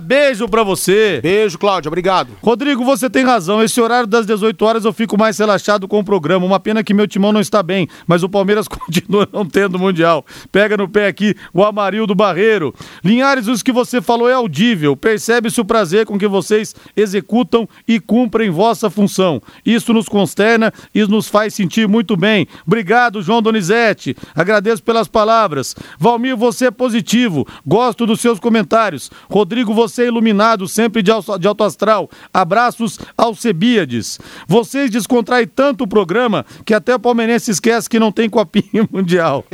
beijo 0.00 0.48
pra 0.48 0.62
você. 0.62 1.20
Beijo, 1.22 1.58
Cláudia. 1.58 1.88
Obrigado. 1.88 2.30
Rodrigo, 2.42 2.84
você 2.84 3.10
tem 3.10 3.24
razão. 3.24 3.62
Esse 3.62 3.80
horário 3.80 4.06
das 4.06 4.26
18 4.26 4.64
horas 4.64 4.84
eu 4.84 4.92
fico 4.92 5.18
mais 5.18 5.38
relaxado 5.38 5.86
com 5.86 5.98
o 5.98 6.04
programa. 6.04 6.46
Uma 6.46 6.60
pena 6.60 6.82
que 6.82 6.94
meu 6.94 7.06
timão 7.06 7.32
não 7.32 7.40
está 7.40 7.62
bem, 7.62 7.88
mas 8.06 8.22
o 8.22 8.28
Palmeiras 8.28 8.66
continua 8.68 9.28
não 9.32 9.44
tendo 9.44 9.78
mundial. 9.78 10.24
Pega 10.50 10.76
no 10.76 10.88
pé 10.88 11.08
aqui 11.08 11.34
o 11.52 11.64
Amarildo 11.64 12.14
Barreiro. 12.14 12.74
Linhares, 13.04 13.46
isso 13.46 13.64
que 13.64 13.72
você 13.72 14.00
falou 14.00 14.28
é 14.28 14.34
audível. 14.34 14.96
Percebe 14.96 15.22
percebe-se 15.22 15.60
o 15.60 15.64
prazer 15.64 16.06
com 16.06 16.18
que 16.18 16.26
vocês 16.26 16.74
executam 16.96 17.68
e 17.86 18.00
cumprem 18.00 18.50
vossa 18.50 18.90
função. 18.90 19.40
Isso 19.64 19.92
nos 19.92 20.08
consterna 20.08 20.72
e 20.94 21.04
nos 21.04 21.28
faz 21.28 21.54
sentir 21.54 21.86
muito 21.86 22.16
bem. 22.16 22.46
Obrigado, 22.66 23.22
João 23.22 23.40
Donizete. 23.40 24.16
Agradeço 24.34 24.82
pelas 24.82 25.06
palavras. 25.06 25.76
Valmir, 25.98 26.36
você 26.36 26.66
é 26.66 26.70
positivo. 26.70 27.46
Gosto 27.66 28.04
dos 28.04 28.20
seus 28.20 28.40
comentários. 28.40 29.10
Rodrigo 29.30 29.61
Rodrigo, 29.62 29.74
você 29.74 30.02
é 30.02 30.06
iluminado, 30.06 30.66
sempre 30.66 31.02
de 31.02 31.10
alto, 31.10 31.62
astral. 31.62 32.10
Abraços 32.34 32.98
ao 33.16 33.34
Cebíades. 33.34 34.18
Vocês 34.48 34.90
descontraem 34.90 35.46
tanto 35.46 35.84
o 35.84 35.88
programa 35.88 36.44
que 36.64 36.74
até 36.74 36.94
o 36.94 36.98
palmeirense 36.98 37.50
esquece 37.50 37.88
que 37.88 38.00
não 38.00 38.10
tem 38.10 38.28
copinha 38.28 38.86
mundial. 38.90 39.44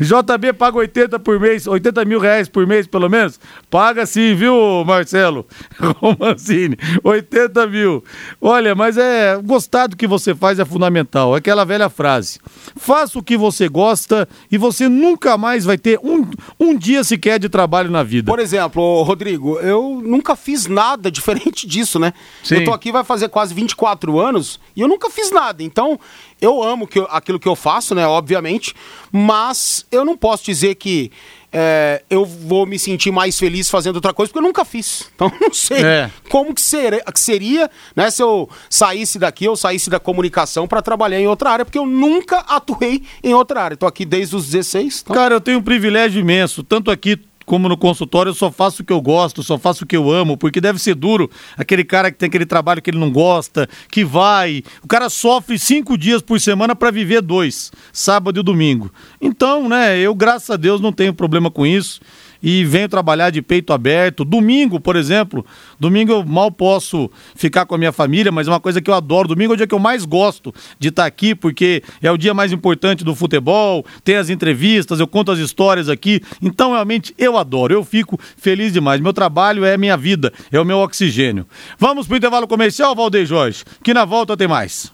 JB 0.00 0.54
paga 0.54 0.78
80 0.78 1.18
por 1.18 1.38
mês, 1.38 1.66
80 1.66 2.04
mil 2.06 2.18
reais 2.18 2.48
por 2.48 2.66
mês, 2.66 2.86
pelo 2.86 3.10
menos? 3.10 3.38
Paga 3.70 4.06
sim, 4.06 4.34
viu, 4.34 4.84
Marcelo? 4.86 5.46
Romancini, 6.00 6.76
80 7.04 7.66
mil. 7.66 8.02
Olha, 8.40 8.74
mas 8.74 8.96
é. 8.96 9.38
Gostar 9.42 9.88
do 9.88 9.96
que 9.96 10.06
você 10.06 10.34
faz 10.34 10.58
é 10.58 10.64
fundamental. 10.64 11.34
Aquela 11.34 11.64
velha 11.64 11.90
frase. 11.90 12.40
Faça 12.76 13.18
o 13.18 13.22
que 13.22 13.36
você 13.36 13.68
gosta 13.68 14.26
e 14.50 14.56
você 14.56 14.88
nunca 14.88 15.36
mais 15.36 15.64
vai 15.64 15.76
ter 15.76 15.98
um, 16.02 16.26
um 16.58 16.76
dia 16.76 17.04
sequer 17.04 17.38
de 17.38 17.48
trabalho 17.48 17.90
na 17.90 18.02
vida. 18.02 18.30
Por 18.30 18.38
exemplo, 18.38 19.02
Rodrigo, 19.02 19.57
eu 19.60 20.00
nunca 20.04 20.34
fiz 20.36 20.66
nada 20.66 21.10
diferente 21.12 21.66
disso, 21.66 21.98
né? 21.98 22.12
Sim. 22.42 22.56
Eu 22.56 22.64
tô 22.64 22.72
aqui 22.72 22.90
vai 22.92 23.04
fazer 23.04 23.28
quase 23.28 23.52
24 23.54 24.18
anos 24.18 24.58
e 24.76 24.80
eu 24.80 24.88
nunca 24.88 25.10
fiz 25.10 25.30
nada. 25.30 25.62
Então, 25.62 25.98
eu 26.40 26.62
amo 26.62 26.86
que 26.86 26.98
eu- 26.98 27.08
aquilo 27.10 27.38
que 27.40 27.48
eu 27.48 27.56
faço, 27.56 27.94
né? 27.94 28.06
Obviamente, 28.06 28.74
mas 29.12 29.86
eu 29.90 30.04
não 30.04 30.16
posso 30.16 30.44
dizer 30.44 30.74
que 30.76 31.10
é, 31.50 32.02
eu 32.10 32.26
vou 32.26 32.66
me 32.66 32.78
sentir 32.78 33.10
mais 33.10 33.38
feliz 33.38 33.70
fazendo 33.70 33.94
outra 33.96 34.12
coisa, 34.12 34.28
porque 34.30 34.38
eu 34.38 34.46
nunca 34.46 34.64
fiz. 34.66 35.08
Então, 35.18 35.32
não 35.40 35.52
sei 35.52 35.82
É. 35.82 36.10
como 36.28 36.54
que, 36.54 36.60
ser- 36.60 37.02
que 37.12 37.18
seria, 37.20 37.70
né, 37.96 38.10
se 38.10 38.22
eu 38.22 38.48
saísse 38.68 39.18
daqui, 39.18 39.46
eu 39.46 39.56
saísse 39.56 39.88
da 39.90 39.98
comunicação 39.98 40.68
para 40.68 40.80
trabalhar 40.82 41.18
em 41.18 41.26
outra 41.26 41.50
área, 41.50 41.64
porque 41.64 41.78
eu 41.78 41.86
nunca 41.86 42.38
atuei 42.40 43.02
em 43.24 43.32
outra 43.34 43.62
área. 43.62 43.76
Tô 43.76 43.86
aqui 43.86 44.04
desde 44.04 44.36
os 44.36 44.44
16. 44.46 45.00
Então... 45.02 45.16
Cara, 45.16 45.34
eu 45.34 45.40
tenho 45.40 45.58
um 45.58 45.62
privilégio 45.62 46.20
imenso, 46.20 46.62
tanto 46.62 46.90
aqui 46.90 47.18
como 47.48 47.66
no 47.66 47.78
consultório, 47.78 48.28
eu 48.28 48.34
só 48.34 48.52
faço 48.52 48.82
o 48.82 48.84
que 48.84 48.92
eu 48.92 49.00
gosto, 49.00 49.42
só 49.42 49.58
faço 49.58 49.84
o 49.84 49.86
que 49.86 49.96
eu 49.96 50.10
amo, 50.10 50.36
porque 50.36 50.60
deve 50.60 50.78
ser 50.78 50.94
duro 50.94 51.30
aquele 51.56 51.82
cara 51.82 52.10
que 52.12 52.18
tem 52.18 52.26
aquele 52.26 52.44
trabalho 52.44 52.82
que 52.82 52.90
ele 52.90 52.98
não 52.98 53.10
gosta, 53.10 53.66
que 53.90 54.04
vai. 54.04 54.62
O 54.84 54.86
cara 54.86 55.08
sofre 55.08 55.58
cinco 55.58 55.96
dias 55.96 56.20
por 56.20 56.38
semana 56.38 56.76
para 56.76 56.90
viver 56.90 57.22
dois, 57.22 57.72
sábado 57.90 58.38
e 58.38 58.42
domingo. 58.42 58.92
Então, 59.18 59.66
né, 59.66 59.98
eu, 59.98 60.14
graças 60.14 60.50
a 60.50 60.56
Deus, 60.56 60.78
não 60.78 60.92
tenho 60.92 61.14
problema 61.14 61.50
com 61.50 61.66
isso. 61.66 62.00
E 62.42 62.64
venho 62.64 62.88
trabalhar 62.88 63.30
de 63.30 63.42
peito 63.42 63.72
aberto. 63.72 64.24
Domingo, 64.24 64.80
por 64.80 64.96
exemplo, 64.96 65.44
domingo 65.78 66.12
eu 66.12 66.24
mal 66.24 66.50
posso 66.50 67.10
ficar 67.34 67.66
com 67.66 67.74
a 67.74 67.78
minha 67.78 67.92
família, 67.92 68.30
mas 68.30 68.46
é 68.46 68.50
uma 68.50 68.60
coisa 68.60 68.80
que 68.80 68.90
eu 68.90 68.94
adoro. 68.94 69.28
Domingo 69.28 69.52
é 69.52 69.54
o 69.54 69.56
dia 69.56 69.66
que 69.66 69.74
eu 69.74 69.78
mais 69.78 70.04
gosto 70.04 70.54
de 70.78 70.88
estar 70.88 71.06
aqui, 71.06 71.34
porque 71.34 71.82
é 72.02 72.10
o 72.10 72.16
dia 72.16 72.32
mais 72.32 72.52
importante 72.52 73.04
do 73.04 73.14
futebol, 73.14 73.84
tem 74.04 74.16
as 74.16 74.30
entrevistas, 74.30 75.00
eu 75.00 75.06
conto 75.06 75.32
as 75.32 75.38
histórias 75.38 75.88
aqui. 75.88 76.20
Então, 76.42 76.72
realmente, 76.72 77.14
eu 77.18 77.36
adoro, 77.36 77.74
eu 77.74 77.84
fico 77.84 78.18
feliz 78.36 78.72
demais. 78.72 79.00
Meu 79.00 79.12
trabalho 79.12 79.64
é 79.64 79.76
minha 79.76 79.96
vida, 79.96 80.32
é 80.52 80.60
o 80.60 80.64
meu 80.64 80.78
oxigênio. 80.78 81.46
Vamos 81.78 82.06
pro 82.06 82.16
intervalo 82.16 82.46
comercial, 82.46 82.94
Valdeir 82.94 83.26
Jorge, 83.26 83.64
que 83.82 83.92
na 83.92 84.04
volta 84.04 84.36
tem 84.36 84.48
mais. 84.48 84.92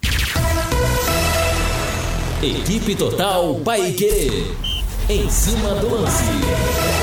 Equipe 2.43 2.95
Total 2.95 3.55
Paique. 3.65 4.45
Em 5.09 5.29
cima 5.31 5.75
do 5.77 5.95
lance. 5.95 6.94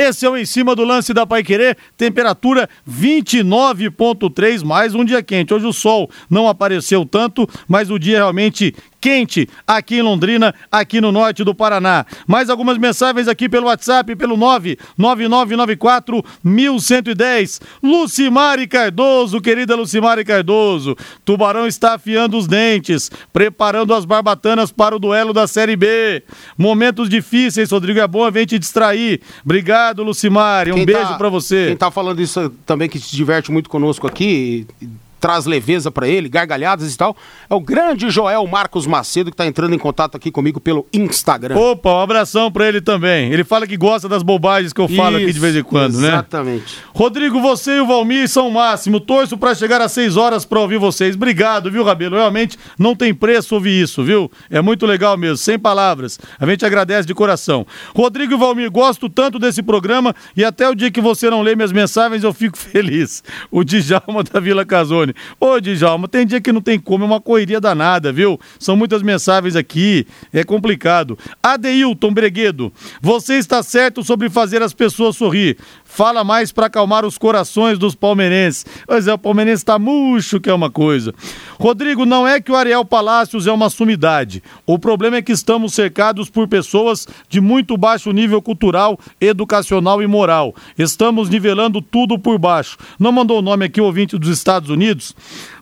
Esse 0.00 0.24
é 0.24 0.30
o 0.30 0.36
em 0.36 0.46
cima 0.46 0.76
do 0.76 0.84
lance 0.84 1.12
da 1.12 1.26
Pai 1.26 1.42
Querer, 1.42 1.76
temperatura 1.96 2.70
29.3, 2.88 4.62
mais 4.62 4.94
um 4.94 5.04
dia 5.04 5.20
quente. 5.24 5.52
Hoje 5.52 5.66
o 5.66 5.72
sol 5.72 6.08
não 6.30 6.46
apareceu 6.46 7.04
tanto, 7.04 7.48
mas 7.66 7.90
o 7.90 7.98
dia 7.98 8.18
realmente 8.18 8.72
quente 9.00 9.48
aqui 9.66 9.96
em 9.98 10.02
Londrina, 10.02 10.54
aqui 10.70 11.00
no 11.00 11.12
norte 11.12 11.44
do 11.44 11.54
Paraná. 11.54 12.04
Mais 12.26 12.50
algumas 12.50 12.78
mensagens 12.78 13.28
aqui 13.28 13.48
pelo 13.48 13.66
WhatsApp, 13.66 14.14
pelo 14.16 14.36
99994 14.36 16.24
1110. 16.44 17.60
Lucimari 17.82 18.66
Cardoso, 18.66 19.40
querida 19.40 19.74
Lucimari 19.76 20.24
Cardoso. 20.24 20.96
Tubarão 21.24 21.66
está 21.66 21.94
afiando 21.94 22.36
os 22.36 22.46
dentes, 22.46 23.10
preparando 23.32 23.94
as 23.94 24.04
barbatanas 24.04 24.70
para 24.72 24.96
o 24.96 24.98
duelo 24.98 25.32
da 25.32 25.46
Série 25.46 25.76
B. 25.76 26.22
Momentos 26.56 27.08
difíceis, 27.08 27.70
Rodrigo, 27.70 28.00
é 28.00 28.06
bom 28.06 28.24
a 28.24 28.30
gente 28.30 28.58
distrair. 28.58 29.20
Obrigado, 29.44 30.02
Lucimari. 30.02 30.72
Um 30.72 30.76
Quem 30.76 30.86
beijo 30.86 31.08
tá- 31.08 31.18
pra 31.18 31.28
você. 31.28 31.66
Quem 31.68 31.76
tá 31.76 31.90
falando 31.90 32.20
isso 32.20 32.50
também, 32.66 32.88
que 32.88 32.98
se 32.98 33.14
diverte 33.14 33.50
muito 33.50 33.68
conosco 33.70 34.06
aqui, 34.06 34.66
e 34.82 34.88
traz 35.20 35.46
leveza 35.46 35.90
pra 35.90 36.08
ele, 36.08 36.28
gargalhadas 36.28 36.92
e 36.92 36.96
tal, 36.96 37.16
é 37.48 37.54
o 37.54 37.60
grande 37.60 38.10
Joel 38.10 38.46
Marcos 38.46 38.86
Macedo, 38.86 39.30
que 39.30 39.36
tá 39.36 39.46
entrando 39.46 39.74
em 39.74 39.78
contato 39.78 40.16
aqui 40.16 40.30
comigo 40.30 40.60
pelo 40.60 40.86
Instagram. 40.92 41.56
Opa, 41.56 41.90
um 41.92 42.00
abração 42.00 42.50
pra 42.50 42.68
ele 42.68 42.80
também. 42.80 43.32
Ele 43.32 43.44
fala 43.44 43.66
que 43.66 43.76
gosta 43.76 44.08
das 44.08 44.22
bobagens 44.22 44.72
que 44.72 44.80
eu 44.80 44.88
falo 44.88 45.16
aqui 45.16 45.32
de 45.32 45.40
vez 45.40 45.56
em 45.56 45.62
quando, 45.62 45.98
né? 46.00 46.08
Exatamente. 46.08 46.76
Rodrigo, 46.94 47.40
você 47.40 47.76
e 47.76 47.80
o 47.80 47.86
Valmir 47.86 48.28
são 48.28 48.48
o 48.48 48.52
máximo. 48.52 49.00
Torço 49.00 49.36
pra 49.36 49.54
chegar 49.54 49.80
às 49.80 49.92
6 49.92 50.16
horas 50.16 50.44
pra 50.44 50.60
ouvir 50.60 50.78
vocês. 50.78 51.14
Obrigado, 51.14 51.70
viu, 51.70 51.84
Rabelo? 51.84 52.16
Realmente 52.16 52.58
não 52.78 52.94
tem 52.94 53.14
preço 53.14 53.54
ouvir 53.54 53.82
isso, 53.82 54.02
viu? 54.02 54.30
É 54.50 54.60
muito 54.60 54.86
legal 54.86 55.16
mesmo, 55.16 55.36
sem 55.36 55.58
palavras. 55.58 56.18
A 56.38 56.46
gente 56.46 56.64
agradece 56.64 57.06
de 57.06 57.14
coração. 57.14 57.66
Rodrigo 57.94 58.34
e 58.34 58.36
Valmir, 58.36 58.70
gosto 58.70 59.08
tanto 59.08 59.38
desse 59.38 59.62
programa 59.62 60.14
e 60.36 60.44
até 60.44 60.68
o 60.68 60.74
dia 60.74 60.90
que 60.90 61.00
você 61.00 61.30
não 61.30 61.42
lê 61.42 61.54
minhas 61.54 61.72
mensagens 61.72 62.22
eu 62.22 62.32
fico 62.32 62.56
feliz. 62.58 63.22
O 63.50 63.64
Djalma 63.64 64.22
da 64.22 64.40
Vila 64.40 64.64
Casone. 64.64 65.07
Ô, 65.38 65.60
Djalma, 65.60 66.08
tem 66.08 66.26
dia 66.26 66.40
que 66.40 66.52
não 66.52 66.60
tem 66.60 66.78
como, 66.78 67.04
é 67.04 67.06
uma 67.06 67.20
correria 67.20 67.60
danada, 67.60 68.12
viu? 68.12 68.38
São 68.58 68.76
muitas 68.76 69.02
mensagens 69.02 69.56
aqui, 69.56 70.06
é 70.32 70.44
complicado. 70.44 71.18
Adeilton 71.42 72.12
Breguedo, 72.12 72.72
você 73.00 73.34
está 73.34 73.62
certo 73.62 74.02
sobre 74.02 74.28
fazer 74.28 74.62
as 74.62 74.72
pessoas 74.72 75.16
sorrir. 75.16 75.56
Fala 75.90 76.22
mais 76.22 76.52
para 76.52 76.66
acalmar 76.66 77.04
os 77.04 77.16
corações 77.16 77.78
dos 77.78 77.94
palmeirenses. 77.94 78.64
Pois 78.86 79.08
é, 79.08 79.14
o 79.14 79.18
palmeirense 79.18 79.64
tá 79.64 79.78
murcho, 79.78 80.38
que 80.38 80.50
é 80.50 80.54
uma 80.54 80.70
coisa. 80.70 81.14
Rodrigo, 81.58 82.04
não 82.04 82.28
é 82.28 82.40
que 82.40 82.52
o 82.52 82.56
Ariel 82.56 82.84
Palácios 82.84 83.46
é 83.46 83.52
uma 83.52 83.70
sumidade. 83.70 84.42
O 84.66 84.78
problema 84.78 85.16
é 85.16 85.22
que 85.22 85.32
estamos 85.32 85.72
cercados 85.72 86.28
por 86.28 86.46
pessoas 86.46 87.08
de 87.28 87.40
muito 87.40 87.76
baixo 87.76 88.12
nível 88.12 88.40
cultural, 88.40 89.00
educacional 89.18 90.00
e 90.00 90.06
moral. 90.06 90.54
Estamos 90.78 91.30
nivelando 91.30 91.80
tudo 91.80 92.18
por 92.18 92.38
baixo. 92.38 92.76
Não 93.00 93.10
mandou 93.10 93.38
o 93.38 93.42
nome 93.42 93.64
aqui, 93.64 93.80
ouvinte 93.80 94.16
dos 94.18 94.28
Estados 94.28 94.68
Unidos? 94.68 95.16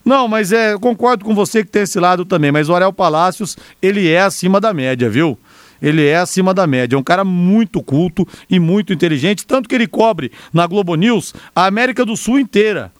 Não, 0.05 0.27
mas 0.27 0.51
é, 0.51 0.77
concordo 0.77 1.25
com 1.25 1.33
você 1.33 1.63
que 1.63 1.71
tem 1.71 1.81
esse 1.81 1.99
lado 1.99 2.25
também, 2.25 2.51
mas 2.51 2.69
o 2.69 2.75
Ariel 2.75 2.93
Palácios, 2.93 3.57
ele 3.81 4.07
é 4.07 4.21
acima 4.21 4.59
da 4.61 4.73
média, 4.73 5.09
viu? 5.09 5.39
Ele 5.81 6.05
é 6.05 6.17
acima 6.17 6.53
da 6.53 6.65
média, 6.65 6.95
é 6.95 6.99
um 6.99 7.03
cara 7.03 7.23
muito 7.23 7.81
culto 7.81 8.27
e 8.49 8.59
muito 8.59 8.93
inteligente, 8.93 9.45
tanto 9.45 9.69
que 9.69 9.75
ele 9.75 9.87
cobre 9.87 10.31
na 10.53 10.65
Globo 10.65 10.95
News 10.95 11.33
a 11.55 11.65
América 11.65 12.05
do 12.05 12.15
Sul 12.15 12.39
inteira. 12.39 12.91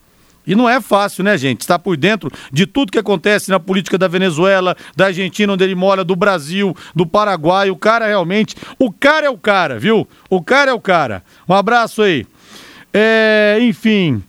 E 0.48 0.56
não 0.56 0.70
é 0.70 0.80
fácil, 0.80 1.26
né, 1.26 1.38
gente? 1.38 1.62
Estar 1.62 1.78
por 1.78 1.98
dentro 1.98 2.32
de 2.54 2.66
tudo 2.66 2.92
que 2.92 2.98
acontece 2.98 3.50
na 3.50 3.60
política 3.60 3.98
da 3.98 4.08
Venezuela, 4.08 4.78
da 4.96 5.08
Argentina, 5.08 5.52
onde 5.52 5.64
ele 5.66 5.76
mora, 5.76 6.06
do 6.06 6.16
Brasil, 6.16 6.74
do 6.96 7.06
Paraguai. 7.06 7.70
O 7.70 7.76
cara 7.76 8.08
realmente. 8.08 8.56
O 8.80 8.90
cara 8.90 9.28
é 9.28 9.30
o 9.30 9.38
cara, 9.38 9.78
viu? 9.78 10.08
O 10.30 10.42
cara 10.42 10.72
é 10.72 10.74
o 10.74 10.80
cara. 10.80 11.22
Um 11.50 11.54
abraço 11.54 12.02
aí. 12.02 12.26
É, 12.94 13.58
enfim. 13.60 14.24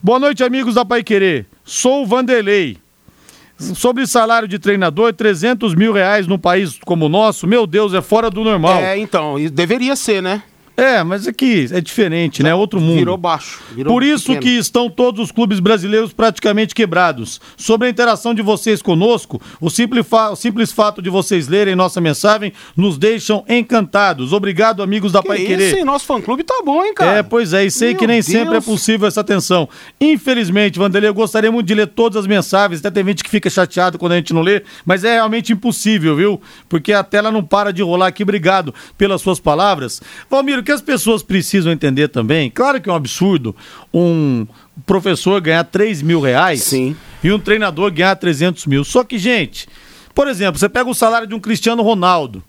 Boa 0.00 0.20
noite, 0.20 0.44
amigos 0.44 0.76
da 0.76 0.84
Pai 0.84 1.02
Querer. 1.02 1.46
Sou 1.64 2.04
o 2.04 2.06
Vanderlei. 2.06 2.78
Sobre 3.58 4.06
salário 4.06 4.46
de 4.46 4.58
treinador, 4.58 5.12
300 5.14 5.74
mil 5.74 5.92
reais 5.92 6.26
num 6.26 6.38
país 6.38 6.78
como 6.84 7.06
o 7.06 7.08
nosso, 7.08 7.46
meu 7.46 7.66
Deus, 7.66 7.94
é 7.94 8.02
fora 8.02 8.28
do 8.28 8.44
normal. 8.44 8.78
É, 8.78 8.98
então, 8.98 9.36
deveria 9.50 9.96
ser, 9.96 10.22
né? 10.22 10.42
É, 10.76 11.02
mas 11.02 11.26
aqui 11.26 11.66
é 11.72 11.80
diferente, 11.80 12.42
né? 12.42 12.54
Outro 12.54 12.80
mundo. 12.80 12.98
Virou 12.98 13.16
baixo. 13.16 13.62
virou 13.74 13.92
Por 13.92 14.02
isso 14.02 14.26
pequeno. 14.34 14.42
que 14.42 14.50
estão 14.50 14.90
todos 14.90 15.20
os 15.24 15.32
clubes 15.32 15.58
brasileiros 15.58 16.12
praticamente 16.12 16.74
quebrados. 16.74 17.40
Sobre 17.56 17.86
a 17.88 17.90
interação 17.90 18.34
de 18.34 18.42
vocês 18.42 18.82
conosco, 18.82 19.40
o 19.60 19.70
simples, 19.70 20.04
o 20.10 20.36
simples 20.36 20.70
fato 20.72 21.00
de 21.00 21.08
vocês 21.08 21.48
lerem 21.48 21.74
nossa 21.74 22.00
mensagem 22.00 22.52
nos 22.76 22.98
deixam 22.98 23.44
encantados. 23.48 24.32
Obrigado, 24.32 24.82
amigos 24.82 25.12
da 25.12 25.22
Que 25.22 25.28
Pai 25.28 25.38
isso, 25.38 25.46
Querer. 25.46 25.78
hein? 25.78 25.84
Nosso 25.84 26.04
fã-clube 26.04 26.44
tá 26.44 26.60
bom, 26.64 26.84
hein, 26.84 26.92
cara? 26.92 27.18
É, 27.18 27.22
pois 27.22 27.52
é, 27.54 27.64
e 27.64 27.70
sei 27.70 27.90
Meu 27.90 27.98
que 27.98 28.06
nem 28.06 28.20
sempre 28.20 28.48
é 28.48 28.50
Deus. 28.52 28.64
possível 28.66 29.08
essa 29.08 29.22
atenção. 29.22 29.68
Infelizmente, 29.98 30.78
Vanderlei, 30.78 31.08
eu 31.08 31.14
gostaria 31.14 31.50
muito 31.50 31.66
de 31.66 31.74
ler 31.74 31.86
todas 31.86 32.16
as 32.18 32.26
mensagens, 32.26 32.80
até 32.80 32.90
tem 32.90 33.04
gente 33.06 33.24
que 33.24 33.30
fica 33.30 33.48
chateado 33.48 33.98
quando 33.98 34.12
a 34.12 34.16
gente 34.16 34.34
não 34.34 34.42
lê, 34.42 34.62
mas 34.84 35.04
é 35.04 35.14
realmente 35.14 35.52
impossível, 35.52 36.14
viu? 36.16 36.40
Porque 36.68 36.92
a 36.92 37.02
tela 37.02 37.30
não 37.30 37.42
para 37.42 37.72
de 37.72 37.82
rolar 37.82 38.08
aqui. 38.08 38.22
Obrigado 38.22 38.74
pelas 38.98 39.22
suas 39.22 39.40
palavras. 39.40 40.02
Valmiro, 40.30 40.62
o 40.66 40.68
que 40.68 40.72
as 40.72 40.82
pessoas 40.82 41.22
precisam 41.22 41.70
entender 41.70 42.08
também, 42.08 42.50
claro 42.50 42.80
que 42.80 42.90
é 42.90 42.92
um 42.92 42.96
absurdo 42.96 43.54
um 43.94 44.44
professor 44.84 45.40
ganhar 45.40 45.62
3 45.62 46.02
mil 46.02 46.20
reais 46.20 46.64
Sim. 46.64 46.96
e 47.22 47.30
um 47.30 47.38
treinador 47.38 47.92
ganhar 47.92 48.16
300 48.16 48.66
mil. 48.66 48.82
Só 48.82 49.04
que, 49.04 49.16
gente, 49.16 49.68
por 50.12 50.26
exemplo, 50.26 50.58
você 50.58 50.68
pega 50.68 50.90
o 50.90 50.94
salário 50.94 51.28
de 51.28 51.36
um 51.36 51.38
Cristiano 51.38 51.84
Ronaldo. 51.84 52.42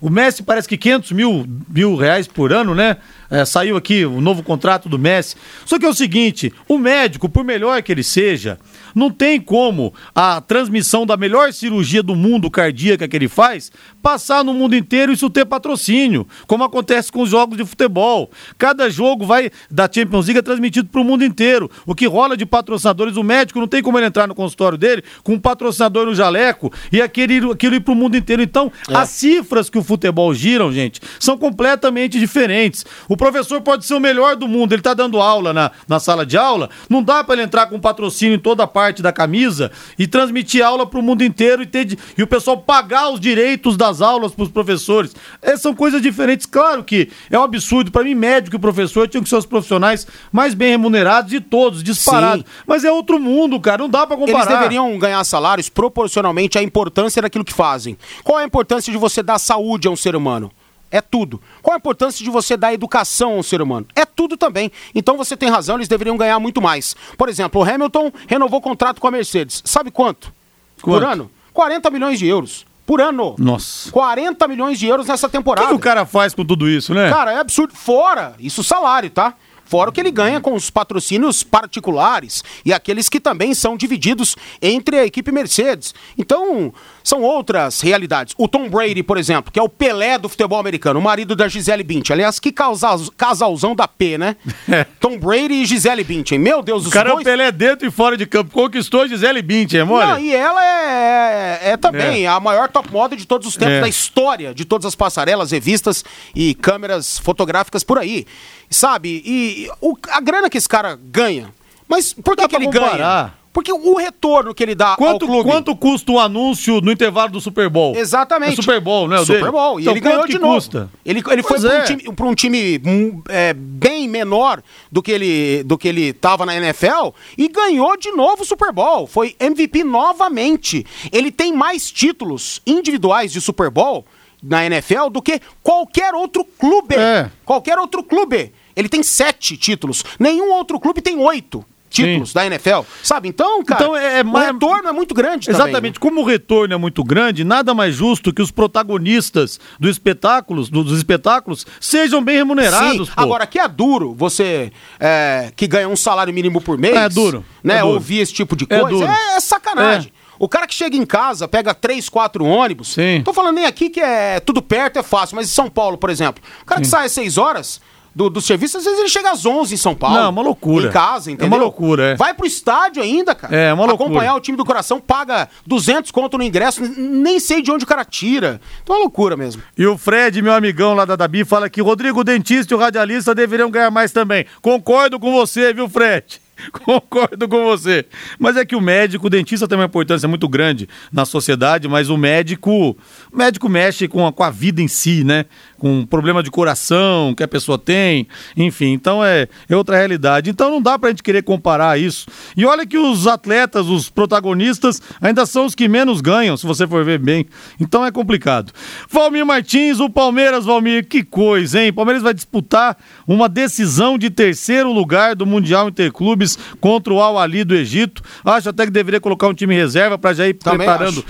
O 0.00 0.10
Messi 0.10 0.42
parece 0.42 0.68
que 0.68 0.76
500 0.76 1.12
mil, 1.12 1.46
mil 1.68 1.96
reais 1.96 2.26
por 2.26 2.52
ano, 2.52 2.74
né? 2.74 2.96
É, 3.30 3.44
saiu 3.44 3.76
aqui 3.76 4.04
o 4.04 4.20
novo 4.20 4.42
contrato 4.42 4.88
do 4.88 4.98
Messi. 4.98 5.36
Só 5.64 5.78
que 5.78 5.86
é 5.86 5.88
o 5.88 5.94
seguinte: 5.94 6.52
o 6.68 6.76
médico, 6.76 7.28
por 7.28 7.44
melhor 7.44 7.80
que 7.82 7.92
ele 7.92 8.02
seja, 8.02 8.58
não 8.94 9.10
tem 9.10 9.40
como 9.40 9.94
a 10.14 10.40
transmissão 10.40 11.06
da 11.06 11.16
melhor 11.16 11.52
cirurgia 11.52 12.02
do 12.02 12.14
mundo 12.14 12.50
cardíaca 12.50 13.08
que 13.08 13.16
ele 13.16 13.28
faz 13.28 13.72
passar 14.04 14.44
no 14.44 14.52
mundo 14.52 14.76
inteiro 14.76 15.12
isso 15.12 15.30
ter 15.30 15.46
patrocínio, 15.46 16.28
como 16.46 16.62
acontece 16.62 17.10
com 17.10 17.22
os 17.22 17.30
jogos 17.30 17.56
de 17.56 17.64
futebol. 17.64 18.30
Cada 18.58 18.90
jogo 18.90 19.24
vai 19.24 19.50
da 19.70 19.88
Champions 19.90 20.26
League 20.26 20.40
é 20.40 20.42
transmitido 20.42 20.90
para 20.90 21.00
o 21.00 21.04
mundo 21.04 21.24
inteiro. 21.24 21.70
O 21.86 21.94
que 21.94 22.06
rola 22.06 22.36
de 22.36 22.44
patrocinadores, 22.44 23.16
o 23.16 23.22
médico 23.22 23.58
não 23.58 23.66
tem 23.66 23.82
como 23.82 23.98
ele 23.98 24.04
entrar 24.04 24.28
no 24.28 24.34
consultório 24.34 24.76
dele 24.76 25.02
com 25.22 25.32
um 25.32 25.40
patrocinador 25.40 26.04
no 26.04 26.14
jaleco 26.14 26.70
e 26.92 27.00
aquele, 27.00 27.50
aquilo 27.50 27.76
ir 27.76 27.80
para 27.80 27.94
o 27.94 27.96
mundo 27.96 28.14
inteiro. 28.14 28.42
Então, 28.42 28.70
é. 28.90 28.94
as 28.94 29.08
cifras 29.08 29.70
que 29.70 29.78
o 29.78 29.82
futebol 29.82 30.34
giram, 30.34 30.70
gente, 30.70 31.00
são 31.18 31.38
completamente 31.38 32.18
diferentes. 32.18 32.84
O 33.08 33.16
professor 33.16 33.62
pode 33.62 33.86
ser 33.86 33.94
o 33.94 34.00
melhor 34.00 34.36
do 34.36 34.46
mundo, 34.46 34.74
ele 34.74 34.80
está 34.80 34.92
dando 34.92 35.18
aula 35.18 35.54
na, 35.54 35.70
na 35.88 35.98
sala 35.98 36.26
de 36.26 36.36
aula, 36.36 36.68
não 36.90 37.02
dá 37.02 37.24
para 37.24 37.36
ele 37.36 37.44
entrar 37.44 37.68
com 37.68 37.80
patrocínio 37.80 38.34
em 38.34 38.38
toda 38.38 38.64
a 38.64 38.66
parte 38.66 39.00
da 39.00 39.12
camisa 39.12 39.72
e 39.98 40.06
transmitir 40.06 40.62
aula 40.62 40.86
para 40.86 41.00
o 41.00 41.02
mundo 41.02 41.24
inteiro 41.24 41.62
e, 41.62 41.66
ter, 41.66 41.98
e 42.18 42.22
o 42.22 42.26
pessoal 42.26 42.58
pagar 42.58 43.08
os 43.08 43.18
direitos 43.18 43.78
das 43.78 43.93
aulas 44.00 44.32
para 44.32 44.44
os 44.44 44.50
professores. 44.50 45.14
Essas 45.42 45.62
são 45.62 45.74
coisas 45.74 46.00
diferentes. 46.00 46.46
Claro 46.46 46.82
que 46.84 47.10
é 47.30 47.38
um 47.38 47.42
absurdo. 47.42 47.90
Para 47.90 48.04
mim, 48.04 48.14
médico 48.14 48.56
e 48.56 48.58
professor 48.58 49.08
tinham 49.08 49.22
que 49.22 49.28
ser 49.28 49.36
os 49.36 49.46
profissionais 49.46 50.06
mais 50.32 50.54
bem 50.54 50.70
remunerados 50.70 51.30
de 51.30 51.40
todos, 51.40 51.82
disparados. 51.82 52.44
Mas 52.66 52.84
é 52.84 52.92
outro 52.92 53.18
mundo, 53.18 53.58
cara. 53.60 53.78
Não 53.78 53.88
dá 53.88 54.06
para 54.06 54.16
comparar. 54.16 54.46
Eles 54.46 54.58
deveriam 54.58 54.98
ganhar 54.98 55.22
salários 55.24 55.68
proporcionalmente 55.68 56.58
à 56.58 56.62
importância 56.62 57.20
daquilo 57.20 57.44
que 57.44 57.52
fazem. 57.52 57.96
Qual 58.22 58.38
é 58.38 58.42
a 58.42 58.46
importância 58.46 58.92
de 58.92 58.98
você 58.98 59.22
dar 59.22 59.38
saúde 59.38 59.88
a 59.88 59.90
um 59.90 59.96
ser 59.96 60.16
humano? 60.16 60.50
É 60.94 61.00
tudo. 61.00 61.40
Qual 61.60 61.74
a 61.74 61.76
importância 61.76 62.24
de 62.24 62.30
você 62.30 62.56
dar 62.56 62.72
educação 62.72 63.32
ao 63.32 63.42
ser 63.42 63.60
humano? 63.60 63.84
É 63.96 64.04
tudo 64.04 64.36
também. 64.36 64.70
Então 64.94 65.16
você 65.16 65.36
tem 65.36 65.50
razão, 65.50 65.74
eles 65.74 65.88
deveriam 65.88 66.16
ganhar 66.16 66.38
muito 66.38 66.62
mais. 66.62 66.94
Por 67.18 67.28
exemplo, 67.28 67.60
o 67.60 67.64
Hamilton 67.64 68.12
renovou 68.28 68.60
o 68.60 68.62
contrato 68.62 69.00
com 69.00 69.08
a 69.08 69.10
Mercedes. 69.10 69.60
Sabe 69.64 69.90
quanto? 69.90 70.32
quanto? 70.80 71.00
Por 71.00 71.04
ano? 71.04 71.28
40 71.52 71.90
milhões 71.90 72.18
de 72.20 72.26
euros. 72.28 72.64
Por 72.86 73.00
ano. 73.00 73.34
Nossa. 73.38 73.90
40 73.90 74.46
milhões 74.48 74.78
de 74.78 74.86
euros 74.86 75.06
nessa 75.06 75.28
temporada. 75.28 75.66
O 75.66 75.70
que, 75.70 75.74
que 75.74 75.80
o 75.80 75.82
cara 75.82 76.04
faz 76.04 76.34
com 76.34 76.44
tudo 76.44 76.68
isso, 76.68 76.92
né? 76.92 77.10
Cara, 77.10 77.32
é 77.32 77.38
absurdo. 77.38 77.74
Fora, 77.74 78.34
isso 78.38 78.62
salário, 78.62 79.08
tá? 79.10 79.34
Fora 79.64 79.90
o 79.90 79.92
que 79.92 80.00
ele 80.00 80.10
ganha 80.10 80.40
com 80.40 80.54
os 80.54 80.70
patrocínios 80.70 81.42
particulares 81.42 82.42
e 82.64 82.72
aqueles 82.72 83.08
que 83.08 83.18
também 83.18 83.54
são 83.54 83.76
divididos 83.76 84.36
entre 84.60 84.98
a 84.98 85.06
equipe 85.06 85.32
Mercedes. 85.32 85.94
Então, 86.16 86.72
são 87.02 87.22
outras 87.22 87.80
realidades. 87.80 88.34
O 88.38 88.48
Tom 88.48 88.68
Brady, 88.68 89.02
por 89.02 89.16
exemplo, 89.16 89.52
que 89.52 89.58
é 89.58 89.62
o 89.62 89.68
Pelé 89.68 90.18
do 90.18 90.28
futebol 90.28 90.58
americano, 90.58 90.98
o 90.98 91.02
marido 91.02 91.34
da 91.34 91.48
Gisele 91.48 91.82
Bündchen. 91.82 92.14
Aliás, 92.14 92.38
que 92.38 92.52
casalzão 92.52 93.74
da 93.74 93.88
P, 93.88 94.18
né? 94.18 94.36
É. 94.68 94.84
Tom 95.00 95.18
Brady 95.18 95.62
e 95.62 95.66
Gisele 95.66 96.04
Bündchen. 96.04 96.38
Meu 96.38 96.62
Deus, 96.62 96.86
o 96.86 96.90
cara 96.90 97.10
dois... 97.10 97.18
é 97.18 97.22
o 97.22 97.24
Pelé 97.24 97.52
dentro 97.52 97.86
e 97.86 97.90
fora 97.90 98.16
de 98.16 98.26
campo. 98.26 98.50
Conquistou 98.50 99.06
Gisele 99.06 99.42
Bündchen, 99.42 99.80
é 99.80 99.84
mole? 99.84 100.06
Não, 100.06 100.18
e 100.18 100.34
ela 100.34 100.64
é, 100.64 101.60
é, 101.62 101.70
é 101.70 101.76
também 101.76 102.24
é. 102.24 102.28
a 102.28 102.40
maior 102.40 102.68
top 102.68 102.90
model 102.90 103.18
de 103.18 103.26
todos 103.26 103.46
os 103.46 103.56
tempos 103.56 103.74
é. 103.74 103.80
da 103.80 103.88
história, 103.88 104.54
de 104.54 104.64
todas 104.64 104.86
as 104.86 104.94
passarelas, 104.94 105.50
revistas 105.50 106.04
e 106.34 106.54
câmeras 106.54 107.18
fotográficas 107.18 107.84
por 107.84 107.98
aí 107.98 108.26
sabe? 108.74 109.22
E 109.24 109.68
o, 109.80 109.96
a 110.10 110.20
grana 110.20 110.50
que 110.50 110.58
esse 110.58 110.68
cara 110.68 110.98
ganha. 111.02 111.52
Mas 111.88 112.12
por 112.12 112.36
que, 112.36 112.48
que 112.48 112.56
ele 112.56 112.66
ganha? 112.66 113.32
Porque 113.54 113.72
o 113.72 113.94
retorno 113.94 114.52
que 114.52 114.64
ele 114.64 114.74
dá 114.74 114.96
quanto, 114.96 115.26
ao 115.26 115.30
clube... 115.30 115.48
Quanto 115.48 115.76
custa 115.76 116.10
o 116.10 116.16
um 116.16 116.18
anúncio 116.18 116.80
no 116.80 116.90
intervalo 116.90 117.30
do 117.30 117.40
Super 117.40 117.68
Bowl? 117.68 117.94
Exatamente. 117.94 118.54
É 118.54 118.56
Super 118.56 118.80
Bowl, 118.80 119.06
né? 119.06 119.24
Super 119.24 119.52
Bowl. 119.52 119.78
E 119.78 119.84
então, 119.84 119.92
ele 119.92 120.00
ganhou 120.00 120.26
de 120.26 120.40
novo. 120.40 120.54
Custa? 120.54 120.90
Ele, 121.06 121.22
ele 121.30 121.42
foi 121.44 121.60
para 121.60 121.68
um 121.68 121.72
é. 121.72 121.82
time, 121.84 122.02
um 122.08 122.34
time 122.34 122.82
hum, 122.84 123.22
é, 123.28 123.54
bem 123.54 124.08
menor 124.08 124.60
do 124.90 125.00
que 125.00 125.12
ele 125.12 125.62
do 125.62 125.78
que 125.78 125.86
ele 125.86 126.08
estava 126.08 126.44
na 126.44 126.56
NFL 126.56 127.10
e 127.38 127.46
ganhou 127.46 127.96
de 127.96 128.10
novo 128.10 128.42
o 128.42 128.44
Super 128.44 128.72
Bowl. 128.72 129.06
Foi 129.06 129.36
MVP 129.38 129.84
novamente. 129.84 130.84
Ele 131.12 131.30
tem 131.30 131.52
mais 131.52 131.92
títulos 131.92 132.60
individuais 132.66 133.30
de 133.30 133.40
Super 133.40 133.70
Bowl 133.70 134.04
na 134.42 134.66
NFL 134.66 135.10
do 135.12 135.22
que 135.22 135.40
qualquer 135.62 136.12
outro 136.12 136.44
clube. 136.44 136.96
É. 136.96 137.30
Qualquer 137.44 137.78
outro 137.78 138.02
clube. 138.02 138.52
Ele 138.76 138.88
tem 138.88 139.02
sete 139.02 139.56
títulos. 139.56 140.04
Nenhum 140.18 140.52
outro 140.52 140.78
clube 140.80 141.00
tem 141.00 141.18
oito 141.18 141.64
títulos 141.94 142.30
Sim. 142.30 142.34
da 142.34 142.46
NFL, 142.46 142.80
sabe? 143.02 143.28
Então, 143.28 143.62
cara, 143.62 143.84
então 143.84 143.96
é, 143.96 144.18
é, 144.18 144.22
o 144.22 144.36
retorno 144.36 144.88
é 144.88 144.92
muito 144.92 145.14
grande 145.14 145.48
Exatamente. 145.48 145.74
Também, 145.74 145.90
né? 145.92 145.96
Como 146.00 146.22
o 146.22 146.24
retorno 146.24 146.74
é 146.74 146.76
muito 146.76 147.04
grande, 147.04 147.44
nada 147.44 147.72
mais 147.72 147.94
justo 147.94 148.32
que 148.32 148.42
os 148.42 148.50
protagonistas 148.50 149.60
do 149.78 149.88
espetáculos, 149.88 150.68
dos 150.68 150.96
espetáculos 150.96 151.64
sejam 151.80 152.22
bem 152.22 152.36
remunerados. 152.36 153.08
Sim. 153.08 153.14
Agora, 153.16 153.46
que 153.46 153.60
é 153.60 153.68
duro 153.68 154.12
você 154.12 154.72
é, 154.98 155.52
que 155.54 155.68
ganha 155.68 155.88
um 155.88 155.96
salário 155.96 156.34
mínimo 156.34 156.60
por 156.60 156.76
mês. 156.76 156.96
É 156.96 157.08
duro. 157.08 157.44
Né, 157.62 157.76
é 157.76 157.80
duro. 157.80 157.94
ouvir 157.94 158.18
esse 158.18 158.32
tipo 158.32 158.56
de 158.56 158.66
é 158.68 158.80
coisa. 158.80 159.04
É, 159.04 159.36
é 159.36 159.40
sacanagem. 159.40 160.12
O 160.36 160.48
cara 160.48 160.66
que 160.66 160.74
chega 160.74 160.96
em 160.96 161.06
casa, 161.06 161.46
pega 161.46 161.72
três, 161.72 162.08
quatro 162.08 162.44
ônibus. 162.44 162.94
Sim. 162.94 163.22
Tô 163.24 163.32
falando 163.32 163.54
nem 163.54 163.66
aqui 163.66 163.88
que 163.88 164.00
é 164.00 164.40
tudo 164.40 164.60
perto, 164.60 164.98
é 164.98 165.02
fácil, 165.02 165.36
mas 165.36 165.46
em 165.46 165.52
São 165.52 165.70
Paulo, 165.70 165.96
por 165.96 166.10
exemplo. 166.10 166.42
O 166.62 166.64
cara 166.64 166.80
que 166.80 166.86
Sim. 166.86 166.90
sai 166.90 167.06
às 167.06 167.12
seis 167.12 167.38
horas, 167.38 167.80
do, 168.14 168.30
do 168.30 168.40
serviço, 168.40 168.78
às 168.78 168.84
vezes 168.84 168.98
ele 168.98 169.08
chega 169.08 169.30
às 169.30 169.44
11 169.44 169.74
em 169.74 169.76
São 169.76 169.94
Paulo. 169.94 170.16
Não, 170.16 170.24
é 170.24 170.28
uma 170.28 170.42
loucura. 170.42 170.88
Em 170.88 170.90
casa, 170.90 171.30
entendeu? 171.30 171.46
É 171.46 171.56
uma 171.56 171.62
loucura, 171.62 172.12
é. 172.12 172.14
Vai 172.14 172.32
pro 172.32 172.46
estádio 172.46 173.02
ainda, 173.02 173.34
cara. 173.34 173.54
É, 173.54 173.68
é 173.68 173.74
uma 173.74 173.84
loucura. 173.84 174.08
Acompanhar 174.08 174.34
o 174.34 174.40
time 174.40 174.56
do 174.56 174.64
coração, 174.64 175.00
paga 175.00 175.48
200 175.66 176.10
conto 176.10 176.38
no 176.38 176.44
ingresso, 176.44 176.82
nem 176.96 177.40
sei 177.40 177.60
de 177.60 177.70
onde 177.72 177.84
o 177.84 177.86
cara 177.86 178.04
tira. 178.04 178.60
Então 178.82 178.94
é 178.94 178.98
uma 178.98 179.02
loucura 179.04 179.36
mesmo. 179.36 179.62
E 179.76 179.86
o 179.86 179.98
Fred, 179.98 180.40
meu 180.40 180.52
amigão 180.52 180.94
lá 180.94 181.04
da 181.04 181.16
Dabi, 181.16 181.44
fala 181.44 181.68
que 181.68 181.80
Rodrigo, 181.80 182.20
o 182.20 182.24
dentista 182.24 182.72
e 182.72 182.76
o 182.76 182.80
radialista 182.80 183.34
deveriam 183.34 183.70
ganhar 183.70 183.90
mais 183.90 184.12
também. 184.12 184.46
Concordo 184.62 185.18
com 185.18 185.32
você, 185.32 185.72
viu, 185.72 185.88
Fred? 185.88 186.44
Concordo 186.84 187.48
com 187.48 187.64
você. 187.64 188.04
Mas 188.38 188.56
é 188.56 188.64
que 188.64 188.76
o 188.76 188.80
médico, 188.80 189.26
o 189.26 189.30
dentista 189.30 189.66
tem 189.66 189.76
uma 189.76 189.84
importância 189.84 190.28
muito 190.28 190.48
grande 190.48 190.88
na 191.12 191.24
sociedade, 191.24 191.88
mas 191.88 192.08
o 192.08 192.16
médico, 192.16 192.96
o 193.32 193.36
médico 193.36 193.68
mexe 193.68 194.08
com 194.08 194.26
a, 194.26 194.32
com 194.32 194.42
a 194.42 194.50
vida 194.50 194.80
em 194.80 194.88
si, 194.88 195.24
né? 195.24 195.46
Com 195.84 195.98
um 195.98 196.06
problema 196.06 196.42
de 196.42 196.50
coração 196.50 197.34
que 197.34 197.42
a 197.42 197.48
pessoa 197.48 197.78
tem, 197.78 198.26
enfim, 198.56 198.92
então 198.92 199.24
é, 199.24 199.48
é 199.68 199.76
outra 199.76 199.96
realidade. 199.96 200.50
Então 200.50 200.70
não 200.70 200.82
dá 200.82 200.98
pra 200.98 201.10
gente 201.10 201.22
querer 201.22 201.42
comparar 201.42 201.98
isso. 201.98 202.26
E 202.56 202.64
olha 202.64 202.86
que 202.86 202.98
os 202.98 203.26
atletas, 203.26 203.86
os 203.86 204.08
protagonistas, 204.08 205.00
ainda 205.20 205.46
são 205.46 205.66
os 205.66 205.74
que 205.74 205.88
menos 205.88 206.20
ganham, 206.20 206.56
se 206.56 206.66
você 206.66 206.86
for 206.86 207.04
ver 207.04 207.18
bem. 207.18 207.46
Então 207.80 208.04
é 208.04 208.10
complicado. 208.10 208.72
Valmir 209.10 209.46
Martins, 209.46 210.00
o 210.00 210.10
Palmeiras, 210.10 210.64
Valmir, 210.64 211.06
que 211.06 211.22
coisa, 211.22 211.80
hein? 211.80 211.90
O 211.90 211.94
Palmeiras 211.94 212.22
vai 212.22 212.34
disputar 212.34 212.96
uma 213.26 213.48
decisão 213.48 214.18
de 214.18 214.30
terceiro 214.30 214.92
lugar 214.92 215.34
do 215.34 215.46
Mundial 215.46 215.88
Interclube 215.88 216.24
clubes 216.24 216.58
contra 216.80 217.12
o 217.12 217.20
Al 217.20 217.38
Ali 217.38 217.64
do 217.64 217.74
Egito. 217.74 218.22
Acho 218.44 218.70
até 218.70 218.84
que 218.84 218.90
deveria 218.90 219.20
colocar 219.20 219.48
um 219.48 219.54
time 219.54 219.74
reserva 219.74 220.16
para 220.16 220.32
já 220.32 220.48
ir 220.48 220.54
também 220.54 220.86
preparando 220.86 221.24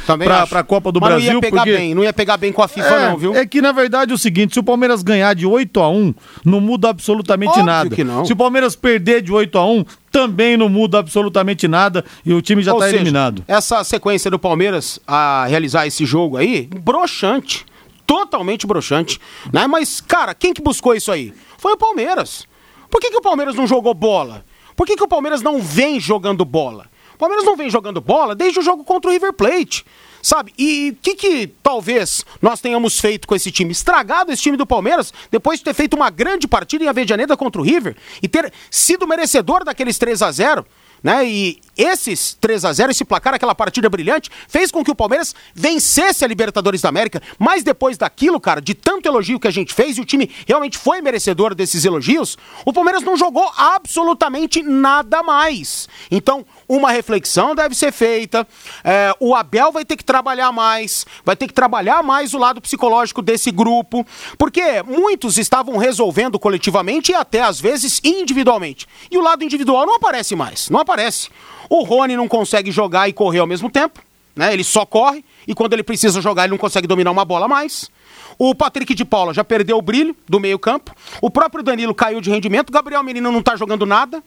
para 0.49 0.61
a 0.61 0.63
Copa 0.63 0.93
do 0.93 1.01
Mas 1.01 1.11
Brasil. 1.11 1.29
Não 1.29 1.35
ia 1.37 1.41
pegar 1.41 1.57
porque... 1.57 1.77
bem, 1.77 1.95
não 1.95 2.05
ia 2.05 2.13
pegar 2.13 2.37
bem 2.37 2.53
com 2.53 2.63
a 2.63 2.69
FIFA, 2.69 2.89
é, 2.89 3.09
não, 3.11 3.17
viu? 3.17 3.35
É 3.35 3.45
que 3.45 3.61
na 3.61 3.73
verdade 3.73 4.13
é 4.13 4.15
o 4.15 4.19
seguinte: 4.19 4.44
se 4.53 4.61
o 4.61 4.63
Palmeiras 4.63 5.03
ganhar 5.03 5.35
de 5.35 5.47
8 5.47 5.81
a 5.81 5.89
1 5.89 6.15
não 6.45 6.61
muda 6.61 6.91
absolutamente 6.91 7.59
Óbvio 7.59 7.65
nada. 7.65 8.25
Se 8.25 8.33
o 8.33 8.37
Palmeiras 8.37 8.77
perder 8.77 9.23
de 9.23 9.33
8 9.33 9.57
a 9.59 9.65
1 9.65 9.85
também 10.11 10.57
não 10.57 10.69
muda 10.69 10.99
absolutamente 10.99 11.67
nada 11.67 12.05
e 12.25 12.33
o 12.33 12.43
time 12.43 12.63
já 12.63 12.73
está 12.73 12.89
eliminado. 12.89 13.43
Essa 13.49 13.83
sequência 13.83 14.31
do 14.31 14.39
Palmeiras 14.39 15.01
a 15.07 15.47
realizar 15.47 15.87
esse 15.87 16.05
jogo 16.05 16.37
aí, 16.37 16.69
broxante. 16.83 17.65
Totalmente 18.07 18.67
broxante. 18.67 19.19
Né? 19.53 19.67
Mas, 19.67 20.01
cara, 20.01 20.35
quem 20.35 20.53
que 20.53 20.63
buscou 20.63 20.95
isso 20.95 21.11
aí? 21.11 21.33
Foi 21.59 21.73
o 21.73 21.77
Palmeiras. 21.77 22.47
Por 22.91 23.01
que, 23.01 23.11
que 23.11 23.17
o 23.17 23.23
Palmeiras 23.23 23.55
não 23.55 23.67
jogou 23.67 23.95
bola? 23.95 24.45
Por 24.77 24.87
que, 24.87 24.97
que 24.97 25.03
o 25.03 25.09
Palmeiras 25.09 25.43
não 25.43 25.61
vem 25.61 25.99
jogando 25.99 26.45
bola? 26.45 26.87
O 27.15 27.19
Palmeiras 27.19 27.45
não 27.45 27.57
vem 27.57 27.71
jogando 27.71 28.01
bola 28.01 28.35
desde 28.35 28.59
o 28.59 28.63
jogo 28.63 28.85
contra 28.85 29.11
o 29.11 29.13
River 29.13 29.33
Plate. 29.33 29.85
Sabe? 30.23 30.55
E 30.59 30.91
o 30.91 31.03
que, 31.03 31.15
que 31.15 31.47
talvez 31.63 32.25
nós 32.41 32.61
tenhamos 32.61 32.99
feito 32.99 33.29
com 33.29 33.35
esse 33.35 33.53
time? 33.53 33.73
Estragado 33.73 34.33
esse 34.33 34.43
time 34.43 34.57
do 34.57 34.67
Palmeiras, 34.67 35.13
depois 35.31 35.59
de 35.59 35.65
ter 35.67 35.75
feito 35.75 35.95
uma 35.95 36.09
grande 36.09 36.49
partida 36.49 36.83
em 36.83 36.89
Avejaneda 36.89 37.37
contra 37.37 37.61
o 37.61 37.65
River 37.65 37.95
e 38.23 38.29
ter 38.29 38.51
sido 38.71 39.07
merecedor 39.07 39.65
daqueles 39.65 39.99
3 39.99 40.23
a 40.23 40.33
0 40.33 40.67
né? 41.05 41.29
E 41.29 41.61
esses 41.77 42.37
3 42.41 42.65
a 42.65 42.73
0 42.73 42.91
esse 42.91 43.05
placar, 43.05 43.35
aquela 43.35 43.55
partida 43.55 43.89
brilhante, 43.89 44.31
fez 44.49 44.71
com 44.71 44.85
que 44.85 44.91
o 44.91 44.95
Palmeiras 44.95 45.35
vencesse 45.55 46.25
a 46.25 46.29
Libertadores 46.29 46.81
da 46.81 46.89
América. 46.89 47.23
Mas 47.39 47.63
depois 47.63 47.99
daquilo, 47.99 48.41
cara, 48.41 48.61
de 48.61 48.75
tanto 48.75 49.09
elogio 49.09 49.41
que 49.41 49.49
a 49.49 49.51
gente 49.51 49.75
fez, 49.75 49.99
e 49.99 50.01
o 50.01 50.05
time 50.05 50.31
realmente 50.47 50.79
foi 50.79 51.01
merecedor 51.01 51.55
desses 51.55 51.85
elogios, 51.85 52.37
o 52.65 52.73
Palmeiras 52.73 53.03
não 53.03 53.17
jogou 53.17 53.51
absolutamente 53.57 54.63
nada 54.63 55.23
mais. 55.23 55.89
Então, 56.11 56.45
uma 56.69 56.91
reflexão 56.91 57.55
deve 57.55 57.75
ser 57.75 57.93
feita. 57.93 58.47
É, 58.83 59.15
o 59.21 59.35
Abel 59.35 59.73
vai 59.73 59.85
ter 59.85 59.97
que 59.97 60.05
trabalhar 60.05 60.53
mais, 60.53 61.05
vai 61.25 61.37
ter 61.37 61.47
que 61.47 61.53
trabalhar 61.53 62.03
mais 62.03 62.35
o 62.35 62.39
lado 62.39 62.61
psicológico 62.61 63.23
desse 63.23 63.51
grupo, 63.51 64.07
porque 64.39 64.83
muitos 64.83 65.39
estavam 65.39 65.77
resolvendo 65.77 66.39
coletivamente 66.39 67.13
e 67.13 67.15
até 67.15 67.43
às 67.43 67.61
vezes 67.61 68.01
individualmente. 68.05 68.87
E 69.11 69.19
o 69.19 69.23
lado 69.23 69.45
individual 69.45 69.87
não 69.87 69.95
aparece 69.95 70.35
mais, 70.37 70.69
não 70.71 70.81
aparece. 70.81 71.29
O 71.69 71.83
Rony 71.83 72.17
não 72.17 72.29
consegue 72.29 72.71
jogar 72.71 73.09
e 73.09 73.13
correr 73.13 73.41
ao 73.41 73.47
mesmo 73.47 73.71
tempo, 73.71 74.01
né? 74.35 74.53
Ele 74.53 74.65
só 74.65 74.85
corre 74.85 75.25
e 75.47 75.55
quando 75.55 75.73
ele 75.73 75.83
precisa 75.83 76.21
jogar 76.21 76.45
ele 76.45 76.53
não 76.53 76.59
consegue 76.59 76.87
dominar 76.87 77.11
uma 77.11 77.25
bola 77.25 77.49
mais. 77.49 77.91
O 78.39 78.55
Patrick 78.55 78.95
de 78.95 79.05
Paula 79.05 79.33
já 79.33 79.45
perdeu 79.45 79.79
o 79.79 79.83
brilho 79.83 80.17
do 80.29 80.41
meio-campo. 80.41 80.95
O 81.21 81.31
próprio 81.31 81.63
Danilo 81.63 81.95
caiu 81.95 82.21
de 82.21 82.31
rendimento. 82.31 82.71
O 82.71 82.73
Gabriel 82.73 83.03
Menino 83.03 83.31
não 83.31 83.41
está 83.41 83.57
jogando 83.57 83.87
nada. 83.87 84.23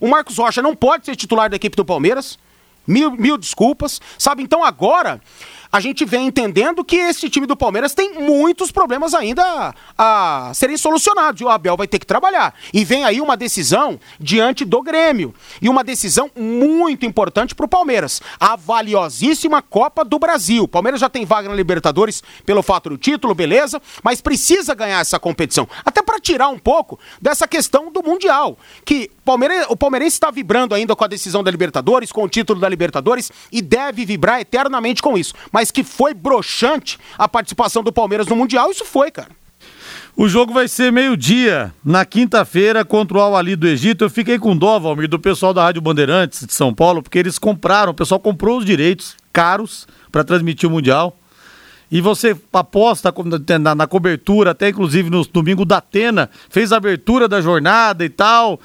O 0.00 0.08
Marcos 0.08 0.38
Rocha 0.38 0.62
não 0.62 0.76
pode 0.76 1.06
ser 1.06 1.16
titular 1.16 1.50
da 1.50 1.56
equipe 1.56 1.76
do 1.76 1.84
Palmeiras. 1.84 2.38
Mil, 2.86 3.10
mil 3.10 3.36
desculpas. 3.36 4.00
Sabe, 4.16 4.42
então 4.42 4.64
agora 4.64 5.20
a 5.70 5.80
gente 5.80 6.04
vem 6.04 6.26
entendendo 6.26 6.84
que 6.84 6.96
esse 6.96 7.28
time 7.28 7.46
do 7.46 7.56
Palmeiras 7.56 7.94
tem 7.94 8.14
muitos 8.14 8.70
problemas 8.70 9.14
ainda 9.14 9.74
a 9.96 10.50
serem 10.54 10.76
solucionados. 10.76 11.40
E 11.40 11.44
o 11.44 11.48
Abel 11.48 11.76
vai 11.76 11.86
ter 11.86 11.98
que 11.98 12.06
trabalhar. 12.06 12.54
E 12.72 12.84
vem 12.84 13.04
aí 13.04 13.20
uma 13.20 13.36
decisão 13.36 14.00
diante 14.18 14.64
do 14.64 14.82
Grêmio. 14.82 15.34
E 15.60 15.68
uma 15.68 15.84
decisão 15.84 16.30
muito 16.34 17.04
importante 17.04 17.54
para 17.54 17.66
o 17.66 17.68
Palmeiras. 17.68 18.22
A 18.40 18.56
valiosíssima 18.56 19.60
Copa 19.60 20.04
do 20.04 20.18
Brasil. 20.18 20.64
O 20.64 20.68
Palmeiras 20.68 21.00
já 21.00 21.08
tem 21.08 21.24
vaga 21.24 21.48
na 21.48 21.54
Libertadores 21.54 22.22
pelo 22.46 22.62
fato 22.62 22.90
do 22.90 22.98
título, 22.98 23.34
beleza, 23.34 23.80
mas 24.02 24.20
precisa 24.20 24.74
ganhar 24.74 25.00
essa 25.00 25.18
competição. 25.18 25.68
Até 25.84 26.02
para 26.02 26.20
tirar 26.20 26.48
um 26.48 26.58
pouco 26.58 26.98
dessa 27.20 27.46
questão 27.46 27.92
do 27.92 28.02
Mundial. 28.02 28.58
Que 28.84 29.10
Palmeiras, 29.28 29.66
o 29.68 29.76
Palmeirense 29.76 30.14
está 30.14 30.30
vibrando 30.30 30.74
ainda 30.74 30.96
com 30.96 31.04
a 31.04 31.06
decisão 31.06 31.44
da 31.44 31.50
Libertadores, 31.50 32.10
com 32.10 32.22
o 32.22 32.28
título 32.30 32.58
da 32.58 32.66
Libertadores 32.66 33.30
e 33.52 33.60
deve 33.60 34.06
vibrar 34.06 34.40
eternamente 34.40 35.02
com 35.02 35.18
isso. 35.18 35.34
Mas 35.52 35.70
que 35.70 35.84
foi 35.84 36.14
broxante 36.14 36.98
a 37.18 37.28
participação 37.28 37.82
do 37.82 37.92
Palmeiras 37.92 38.26
no 38.26 38.34
Mundial, 38.34 38.70
isso 38.70 38.86
foi, 38.86 39.10
cara. 39.10 39.28
O 40.16 40.30
jogo 40.30 40.54
vai 40.54 40.66
ser 40.66 40.90
meio-dia, 40.90 41.74
na 41.84 42.06
quinta-feira, 42.06 42.86
contra 42.86 43.18
o 43.18 43.20
Al-Ali 43.20 43.54
do 43.54 43.68
Egito. 43.68 44.02
Eu 44.02 44.08
fiquei 44.08 44.38
com 44.38 44.56
dó, 44.56 44.78
Valmir, 44.78 45.10
do 45.10 45.18
pessoal 45.18 45.52
da 45.52 45.62
Rádio 45.62 45.82
Bandeirantes 45.82 46.46
de 46.46 46.54
São 46.54 46.72
Paulo, 46.72 47.02
porque 47.02 47.18
eles 47.18 47.38
compraram, 47.38 47.92
o 47.92 47.94
pessoal 47.94 48.18
comprou 48.18 48.56
os 48.56 48.64
direitos 48.64 49.14
caros 49.30 49.86
para 50.10 50.24
transmitir 50.24 50.66
o 50.66 50.72
Mundial. 50.72 51.14
E 51.90 52.00
você 52.00 52.34
aposta 52.50 53.12
na, 53.60 53.74
na 53.74 53.86
cobertura, 53.86 54.52
até 54.52 54.70
inclusive 54.70 55.10
no 55.10 55.22
domingo 55.26 55.66
da 55.66 55.76
Atena, 55.76 56.30
fez 56.48 56.72
a 56.72 56.78
abertura 56.78 57.28
da 57.28 57.42
jornada 57.42 58.06
e 58.06 58.08
tal 58.08 58.58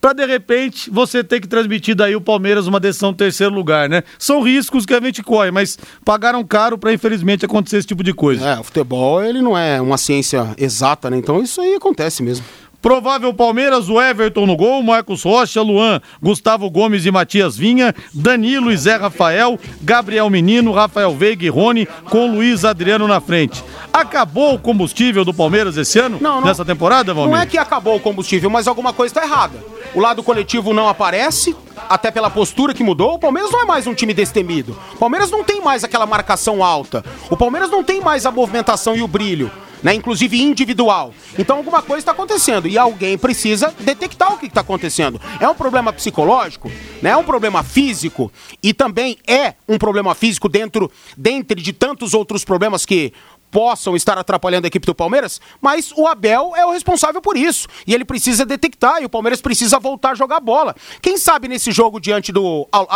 para 0.00 0.14
de 0.14 0.24
repente 0.24 0.90
você 0.90 1.22
ter 1.22 1.40
que 1.40 1.46
transmitir 1.46 1.94
daí 1.94 2.16
o 2.16 2.20
Palmeiras 2.20 2.66
uma 2.66 2.80
decisão 2.80 3.12
terceiro 3.12 3.54
lugar, 3.54 3.88
né? 3.88 4.02
São 4.18 4.40
riscos 4.42 4.86
que 4.86 4.94
a 4.94 5.00
gente 5.00 5.22
corre, 5.22 5.50
mas 5.50 5.78
pagaram 6.04 6.42
caro 6.44 6.78
para 6.78 6.92
infelizmente 6.92 7.44
acontecer 7.44 7.76
esse 7.78 7.86
tipo 7.86 8.02
de 8.02 8.14
coisa. 8.14 8.48
É, 8.48 8.58
o 8.58 8.64
futebol 8.64 9.22
ele 9.22 9.42
não 9.42 9.56
é 9.56 9.80
uma 9.80 9.98
ciência 9.98 10.54
exata, 10.56 11.10
né? 11.10 11.18
Então 11.18 11.42
isso 11.42 11.60
aí 11.60 11.74
acontece 11.74 12.22
mesmo. 12.22 12.44
Provável 12.80 13.34
Palmeiras, 13.34 13.90
o 13.90 14.00
Everton 14.00 14.46
no 14.46 14.56
gol, 14.56 14.82
Marcos 14.82 15.22
Rocha, 15.22 15.60
Luan, 15.60 16.00
Gustavo 16.22 16.70
Gomes 16.70 17.04
e 17.04 17.10
Matias 17.10 17.54
Vinha, 17.54 17.94
Danilo 18.14 18.72
e 18.72 18.76
Zé 18.76 18.96
Rafael, 18.96 19.58
Gabriel 19.82 20.30
Menino, 20.30 20.72
Rafael 20.72 21.14
Veiga 21.14 21.44
e 21.44 21.50
Rony, 21.50 21.86
com 22.08 22.32
Luiz 22.32 22.64
Adriano 22.64 23.06
na 23.06 23.20
frente. 23.20 23.62
Acabou 23.92 24.54
o 24.54 24.58
combustível 24.58 25.26
do 25.26 25.34
Palmeiras 25.34 25.76
esse 25.76 25.98
ano? 25.98 26.16
Não, 26.20 26.40
não 26.40 26.46
nessa 26.46 26.64
temporada, 26.64 27.12
Valmir? 27.12 27.34
Não 27.34 27.42
é 27.42 27.44
que 27.44 27.58
acabou 27.58 27.96
o 27.96 28.00
combustível, 28.00 28.48
mas 28.48 28.66
alguma 28.66 28.94
coisa 28.94 29.12
está 29.12 29.26
errada. 29.26 29.62
O 29.94 30.00
lado 30.00 30.22
coletivo 30.22 30.72
não 30.72 30.88
aparece, 30.88 31.54
até 31.88 32.10
pela 32.10 32.30
postura 32.30 32.72
que 32.72 32.82
mudou. 32.82 33.14
O 33.14 33.18
Palmeiras 33.18 33.50
não 33.50 33.62
é 33.62 33.64
mais 33.66 33.86
um 33.86 33.94
time 33.94 34.14
destemido. 34.14 34.74
O 34.94 34.96
Palmeiras 34.96 35.30
não 35.30 35.44
tem 35.44 35.60
mais 35.60 35.84
aquela 35.84 36.06
marcação 36.06 36.64
alta. 36.64 37.04
O 37.28 37.36
Palmeiras 37.36 37.70
não 37.70 37.84
tem 37.84 38.00
mais 38.00 38.24
a 38.24 38.30
movimentação 38.30 38.96
e 38.96 39.02
o 39.02 39.08
brilho 39.08 39.50
né? 39.82 39.94
Inclusive 39.94 40.40
individual. 40.40 41.14
Então 41.38 41.56
alguma 41.56 41.82
coisa 41.82 42.00
está 42.00 42.12
acontecendo 42.12 42.68
e 42.68 42.76
alguém 42.78 43.16
precisa 43.16 43.74
detectar 43.80 44.32
o 44.32 44.38
que 44.38 44.46
está 44.46 44.60
acontecendo. 44.60 45.20
É 45.38 45.48
um 45.48 45.54
problema 45.54 45.92
psicológico, 45.92 46.70
né? 47.02 47.10
É 47.10 47.16
um 47.16 47.24
problema 47.24 47.62
físico 47.62 48.32
e 48.62 48.72
também 48.72 49.18
é 49.26 49.54
um 49.68 49.78
problema 49.78 50.14
físico 50.14 50.48
dentro, 50.48 50.90
dentre 51.16 51.60
de 51.60 51.72
tantos 51.72 52.14
outros 52.14 52.44
problemas 52.44 52.84
que 52.84 53.12
possam 53.50 53.96
estar 53.96 54.16
atrapalhando 54.16 54.66
a 54.66 54.68
equipe 54.68 54.86
do 54.86 54.94
Palmeiras, 54.94 55.40
mas 55.60 55.92
o 55.96 56.06
Abel 56.06 56.52
é 56.56 56.64
o 56.64 56.70
responsável 56.70 57.20
por 57.20 57.36
isso. 57.36 57.68
E 57.86 57.94
ele 57.94 58.04
precisa 58.04 58.46
detectar, 58.46 59.02
e 59.02 59.04
o 59.04 59.08
Palmeiras 59.08 59.40
precisa 59.40 59.78
voltar 59.78 60.10
a 60.10 60.14
jogar 60.14 60.40
bola. 60.40 60.74
Quem 61.02 61.16
sabe 61.16 61.48
nesse 61.48 61.72
jogo 61.72 62.00
diante 62.00 62.32
do 62.32 62.68
Al 62.70 62.88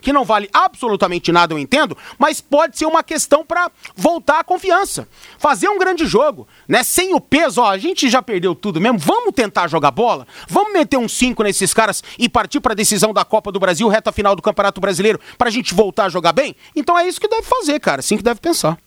que 0.00 0.12
não 0.12 0.24
vale 0.24 0.48
absolutamente 0.52 1.32
nada, 1.32 1.54
eu 1.54 1.58
entendo, 1.58 1.96
mas 2.18 2.40
pode 2.40 2.78
ser 2.78 2.86
uma 2.86 3.02
questão 3.02 3.44
para 3.44 3.70
voltar 3.94 4.40
a 4.40 4.44
confiança. 4.44 5.08
Fazer 5.38 5.68
um 5.68 5.78
grande 5.78 6.06
jogo, 6.06 6.46
né? 6.68 6.82
Sem 6.82 7.14
o 7.14 7.20
peso, 7.20 7.60
ó, 7.60 7.70
a 7.70 7.78
gente 7.78 8.08
já 8.08 8.22
perdeu 8.22 8.54
tudo 8.54 8.80
mesmo, 8.80 8.98
vamos 8.98 9.34
tentar 9.34 9.68
jogar 9.68 9.90
bola? 9.90 10.26
Vamos 10.48 10.72
meter 10.72 10.98
um 10.98 11.08
5 11.08 11.42
nesses 11.42 11.72
caras 11.72 12.02
e 12.18 12.28
partir 12.28 12.60
para 12.60 12.72
a 12.72 12.76
decisão 12.76 13.12
da 13.12 13.24
Copa 13.24 13.50
do 13.50 13.58
Brasil, 13.58 13.88
reta 13.88 14.12
final 14.12 14.36
do 14.36 14.42
Campeonato 14.42 14.80
Brasileiro, 14.80 15.20
para 15.38 15.48
a 15.48 15.52
gente 15.52 15.74
voltar 15.74 16.04
a 16.04 16.08
jogar 16.08 16.32
bem? 16.32 16.54
Então 16.74 16.98
é 16.98 17.08
isso 17.08 17.20
que 17.20 17.28
deve 17.28 17.42
fazer, 17.42 17.80
cara, 17.80 18.00
assim 18.00 18.16
que 18.16 18.22
deve 18.22 18.40
pensar. 18.40 18.78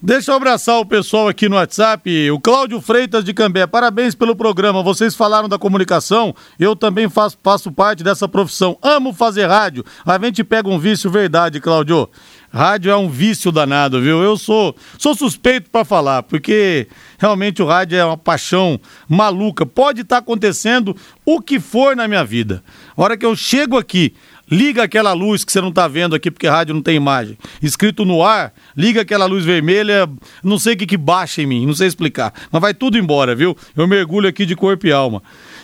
Deixa 0.00 0.30
eu 0.30 0.36
abraçar 0.36 0.78
o 0.78 0.84
pessoal 0.84 1.26
aqui 1.26 1.48
no 1.48 1.56
WhatsApp. 1.56 2.30
O 2.30 2.38
Cláudio 2.38 2.82
Freitas 2.82 3.24
de 3.24 3.32
Cambé, 3.32 3.66
parabéns 3.66 4.14
pelo 4.14 4.36
programa. 4.36 4.82
Vocês 4.82 5.14
falaram 5.14 5.48
da 5.48 5.58
comunicação, 5.58 6.34
eu 6.60 6.76
também 6.76 7.08
faço, 7.08 7.38
faço 7.42 7.72
parte 7.72 8.04
dessa 8.04 8.28
profissão. 8.28 8.76
Amo 8.82 9.14
fazer 9.14 9.46
rádio. 9.46 9.82
A 10.04 10.18
gente 10.18 10.44
pega 10.44 10.68
um 10.68 10.78
vício, 10.78 11.10
verdade, 11.10 11.60
Cláudio. 11.60 12.10
Rádio 12.52 12.90
é 12.90 12.96
um 12.96 13.08
vício 13.08 13.50
danado, 13.50 14.00
viu? 14.00 14.22
Eu 14.22 14.36
sou, 14.36 14.76
sou 14.98 15.14
suspeito 15.14 15.70
para 15.70 15.84
falar, 15.84 16.22
porque 16.22 16.88
realmente 17.18 17.62
o 17.62 17.66
rádio 17.66 17.98
é 17.98 18.04
uma 18.04 18.18
paixão 18.18 18.78
maluca. 19.08 19.64
Pode 19.64 20.02
estar 20.02 20.16
tá 20.16 20.20
acontecendo 20.20 20.94
o 21.24 21.40
que 21.40 21.58
for 21.58 21.96
na 21.96 22.06
minha 22.06 22.24
vida. 22.24 22.62
A 22.94 23.02
hora 23.02 23.16
que 23.16 23.26
eu 23.26 23.34
chego 23.34 23.78
aqui, 23.78 24.14
liga 24.50 24.82
aquela 24.82 25.12
luz 25.12 25.44
que 25.44 25.52
você 25.52 25.60
não 25.60 25.70
está 25.70 25.88
vendo 25.88 26.14
aqui, 26.14 26.30
porque 26.30 26.46
rádio 26.46 26.74
não 26.74 26.82
tem 26.82 26.96
imagem. 26.96 27.36
Escrito 27.62 28.04
no 28.04 28.22
ar, 28.22 28.52
liga 28.76 29.02
aquela 29.02 29.26
luz 29.26 29.44
vermelha, 29.44 30.08
não 30.42 30.58
sei 30.58 30.74
o 30.74 30.76
que, 30.76 30.86
que 30.86 30.96
baixa 30.96 31.42
em 31.42 31.46
mim, 31.46 31.66
não 31.66 31.74
sei 31.74 31.86
explicar. 31.86 32.32
Mas 32.50 32.60
vai 32.60 32.74
tudo 32.74 32.98
embora, 32.98 33.34
viu? 33.34 33.56
Eu 33.76 33.86
mergulho 33.86 34.28
aqui 34.28 34.46
de 34.46 34.54
corpo 34.54 34.86
e 34.86 34.92
alma. 34.92 35.22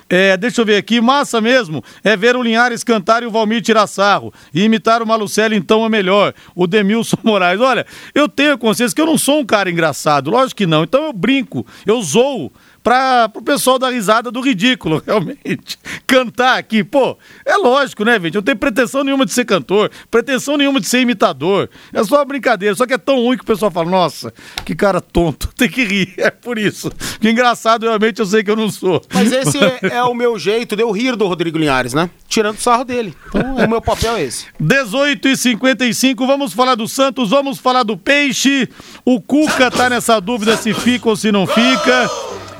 É, 0.08 0.36
deixa 0.36 0.60
eu 0.60 0.66
ver 0.66 0.76
aqui, 0.76 1.00
massa 1.00 1.40
mesmo 1.40 1.82
é 2.04 2.16
ver 2.16 2.36
o 2.36 2.42
Linhares 2.42 2.84
cantar 2.84 3.22
e 3.22 3.26
o 3.26 3.30
Valmir 3.30 3.62
tirar 3.62 3.86
sarro. 3.86 4.32
E 4.52 4.62
imitar 4.62 5.02
o 5.02 5.06
Malucelli, 5.06 5.56
então, 5.56 5.84
é 5.84 5.88
melhor. 5.88 6.34
O 6.54 6.66
Demilson 6.66 7.16
Moraes. 7.24 7.60
Olha, 7.60 7.86
eu 8.14 8.28
tenho 8.28 8.58
consciência 8.58 8.94
que 8.94 9.00
eu 9.00 9.06
não 9.06 9.18
sou 9.18 9.40
um 9.40 9.46
cara 9.46 9.70
engraçado, 9.70 10.30
lógico 10.30 10.58
que 10.58 10.66
não. 10.66 10.82
Então 10.82 11.04
eu 11.06 11.12
brinco, 11.12 11.66
eu 11.86 12.00
zoo 12.02 12.50
para 12.82 13.30
o 13.34 13.42
pessoal 13.42 13.78
dar 13.78 13.90
risada 13.90 14.30
do 14.30 14.40
ridículo, 14.40 15.02
realmente. 15.06 15.78
Cantar 16.06 16.58
aqui, 16.58 16.82
pô, 16.82 17.16
é 17.44 17.56
lógico, 17.56 18.04
né, 18.04 18.18
gente? 18.20 18.34
Eu 18.34 18.40
não 18.40 18.42
tenho 18.42 18.58
pretensão 18.58 19.04
nenhuma 19.04 19.24
de 19.24 19.32
ser 19.32 19.44
cantor, 19.44 19.90
pretensão 20.10 20.56
nenhuma 20.56 20.80
de 20.80 20.86
ser 20.86 21.00
imitador. 21.00 21.68
É 21.92 22.02
só 22.02 22.16
uma 22.16 22.24
brincadeira, 22.24 22.74
só 22.74 22.86
que 22.86 22.94
é 22.94 22.98
tão 22.98 23.16
ruim 23.16 23.36
que 23.36 23.44
o 23.44 23.46
pessoal 23.46 23.70
fala, 23.70 23.90
nossa, 23.90 24.32
que 24.64 24.74
cara 24.74 25.00
tonto, 25.00 25.48
tem 25.56 25.68
que 25.68 25.84
rir, 25.84 26.14
é 26.16 26.30
por 26.30 26.58
isso. 26.58 26.90
Que 27.20 27.30
engraçado, 27.30 27.84
realmente, 27.84 28.18
eu 28.18 28.26
sei 28.26 28.42
que 28.42 28.50
eu 28.50 28.56
não 28.56 28.70
sou. 28.70 29.00
Mas 29.12 29.30
esse 29.32 29.58
é, 29.58 29.78
é 29.82 30.02
o 30.02 30.14
meu 30.14 30.38
jeito 30.38 30.74
de 30.74 30.82
eu 30.82 30.90
rir 30.90 31.16
do 31.16 31.26
Rodrigo 31.26 31.58
Linhares, 31.58 31.94
né? 31.94 32.10
Tirando 32.28 32.56
o 32.56 32.60
sarro 32.60 32.84
dele. 32.84 33.14
Então, 33.28 33.58
é 33.60 33.66
o 33.66 33.70
meu 33.70 33.80
papel 33.80 34.16
é 34.16 34.22
esse. 34.22 34.46
18 34.58 35.28
e 35.28 35.36
55 35.36 36.26
vamos 36.26 36.52
falar 36.52 36.74
do 36.74 36.88
Santos, 36.88 37.30
vamos 37.30 37.58
falar 37.58 37.82
do 37.82 37.96
Peixe. 37.96 38.68
O 39.04 39.20
Cuca 39.20 39.70
tá 39.70 39.88
nessa 39.88 40.20
dúvida 40.20 40.56
se 40.56 40.74
fica 40.74 41.08
ou 41.08 41.16
se 41.16 41.30
não 41.30 41.46
fica. 41.46 42.10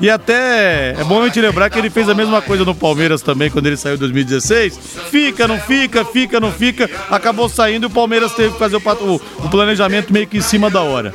E 0.03 0.09
até 0.09 0.95
é 0.99 1.03
bom 1.05 1.21
a 1.21 1.27
gente 1.27 1.39
lembrar 1.39 1.69
que 1.69 1.79
ele 1.79 1.89
fez 1.89 2.09
a 2.09 2.13
mesma 2.13 2.41
coisa 2.41 2.65
no 2.65 2.75
Palmeiras 2.75 3.21
também 3.21 3.49
quando 3.49 3.67
ele 3.67 3.77
saiu 3.77 3.95
em 3.95 3.99
2016. 3.99 4.77
Fica, 5.09 5.47
não 5.47 5.57
fica, 5.57 6.03
fica, 6.03 6.41
não 6.41 6.51
fica. 6.51 6.89
Acabou 7.09 7.47
saindo 7.47 7.85
e 7.85 7.87
o 7.87 7.89
Palmeiras 7.89 8.33
teve 8.33 8.51
que 8.51 8.59
fazer 8.59 8.75
o, 8.75 8.81
o 9.15 9.49
planejamento 9.49 10.11
meio 10.11 10.27
que 10.27 10.39
em 10.39 10.41
cima 10.41 10.69
da 10.69 10.81
hora. 10.81 11.13